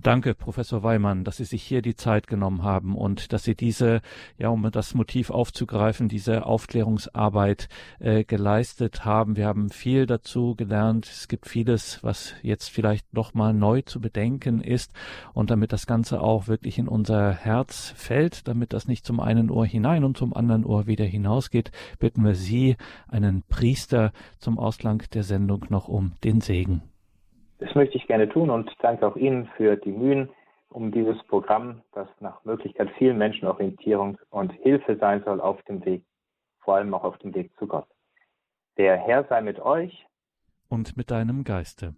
Danke, 0.01 0.33
Professor 0.33 0.83
Weimann, 0.83 1.23
dass 1.23 1.37
Sie 1.37 1.45
sich 1.45 1.63
hier 1.63 1.81
die 1.81 1.95
Zeit 1.95 2.27
genommen 2.27 2.63
haben 2.63 2.95
und 2.95 3.33
dass 3.33 3.43
Sie 3.43 3.55
diese, 3.55 4.01
ja, 4.37 4.49
um 4.49 4.69
das 4.71 4.93
Motiv 4.93 5.29
aufzugreifen, 5.29 6.09
diese 6.09 6.45
Aufklärungsarbeit 6.45 7.69
äh, 7.99 8.23
geleistet 8.23 9.05
haben. 9.05 9.35
Wir 9.35 9.45
haben 9.45 9.69
viel 9.69 10.05
dazu 10.05 10.55
gelernt. 10.55 11.05
Es 11.05 11.27
gibt 11.27 11.47
vieles, 11.47 12.03
was 12.03 12.33
jetzt 12.41 12.69
vielleicht 12.69 13.13
nochmal 13.13 13.53
neu 13.53 13.81
zu 13.81 14.01
bedenken 14.01 14.61
ist. 14.61 14.91
Und 15.33 15.51
damit 15.51 15.71
das 15.73 15.87
Ganze 15.87 16.21
auch 16.21 16.47
wirklich 16.47 16.77
in 16.77 16.87
unser 16.87 17.31
Herz 17.31 17.93
fällt, 17.95 18.47
damit 18.47 18.73
das 18.73 18.87
nicht 18.87 19.05
zum 19.05 19.19
einen 19.19 19.49
Ohr 19.49 19.65
hinein 19.65 20.03
und 20.03 20.17
zum 20.17 20.33
anderen 20.33 20.65
Ohr 20.65 20.87
wieder 20.87 21.05
hinausgeht, 21.05 21.71
bitten 21.99 22.23
wir 22.23 22.35
Sie, 22.35 22.77
einen 23.07 23.43
Priester 23.43 24.11
zum 24.39 24.57
Ausklang 24.57 25.03
der 25.13 25.23
Sendung 25.23 25.65
noch 25.69 25.87
um 25.87 26.13
den 26.23 26.41
Segen. 26.41 26.90
Das 27.61 27.75
möchte 27.75 27.95
ich 27.95 28.07
gerne 28.07 28.27
tun 28.27 28.49
und 28.49 28.75
danke 28.79 29.05
auch 29.05 29.15
Ihnen 29.15 29.45
für 29.55 29.77
die 29.77 29.91
Mühen 29.91 30.29
um 30.69 30.91
dieses 30.91 31.21
Programm, 31.27 31.83
das 31.91 32.07
nach 32.19 32.43
Möglichkeit 32.43 32.89
vielen 32.97 33.19
Menschen 33.19 33.47
Orientierung 33.47 34.17
und 34.31 34.51
Hilfe 34.51 34.97
sein 34.97 35.23
soll 35.23 35.39
auf 35.39 35.61
dem 35.63 35.85
Weg, 35.85 36.03
vor 36.61 36.75
allem 36.75 36.91
auch 36.95 37.03
auf 37.03 37.19
dem 37.19 37.35
Weg 37.35 37.51
zu 37.59 37.67
Gott. 37.67 37.85
Der 38.77 38.97
Herr 38.97 39.25
sei 39.25 39.41
mit 39.41 39.59
euch 39.59 40.07
und 40.69 40.97
mit 40.97 41.11
deinem 41.11 41.43
Geiste. 41.43 41.93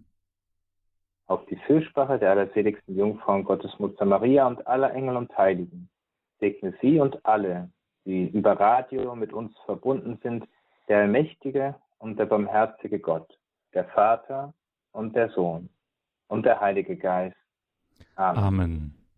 Auf 1.28 1.46
die 1.46 1.56
Fürsprache 1.56 2.18
der 2.18 2.32
allerseligsten 2.32 2.94
Jungfrau 2.94 3.36
und 3.36 3.44
Gottesmutter 3.44 4.04
Maria 4.04 4.46
und 4.46 4.66
aller 4.66 4.92
Engel 4.92 5.16
und 5.16 5.34
Heiligen 5.38 5.88
segne 6.40 6.74
sie 6.82 7.00
und 7.00 7.24
alle, 7.24 7.70
die 8.04 8.26
über 8.26 8.60
Radio 8.60 9.16
mit 9.16 9.32
uns 9.32 9.56
verbunden 9.64 10.18
sind, 10.22 10.46
der 10.88 10.98
allmächtige 10.98 11.74
und 11.96 12.18
der 12.18 12.26
barmherzige 12.26 12.98
Gott, 12.98 13.38
der 13.72 13.86
Vater 13.86 14.52
und 14.94 15.14
der 15.14 15.28
Sohn 15.30 15.68
und 16.28 16.46
der 16.46 16.60
Heilige 16.60 16.96
Geist. 16.96 17.36
Amen. 18.16 18.44
Amen. 18.44 19.03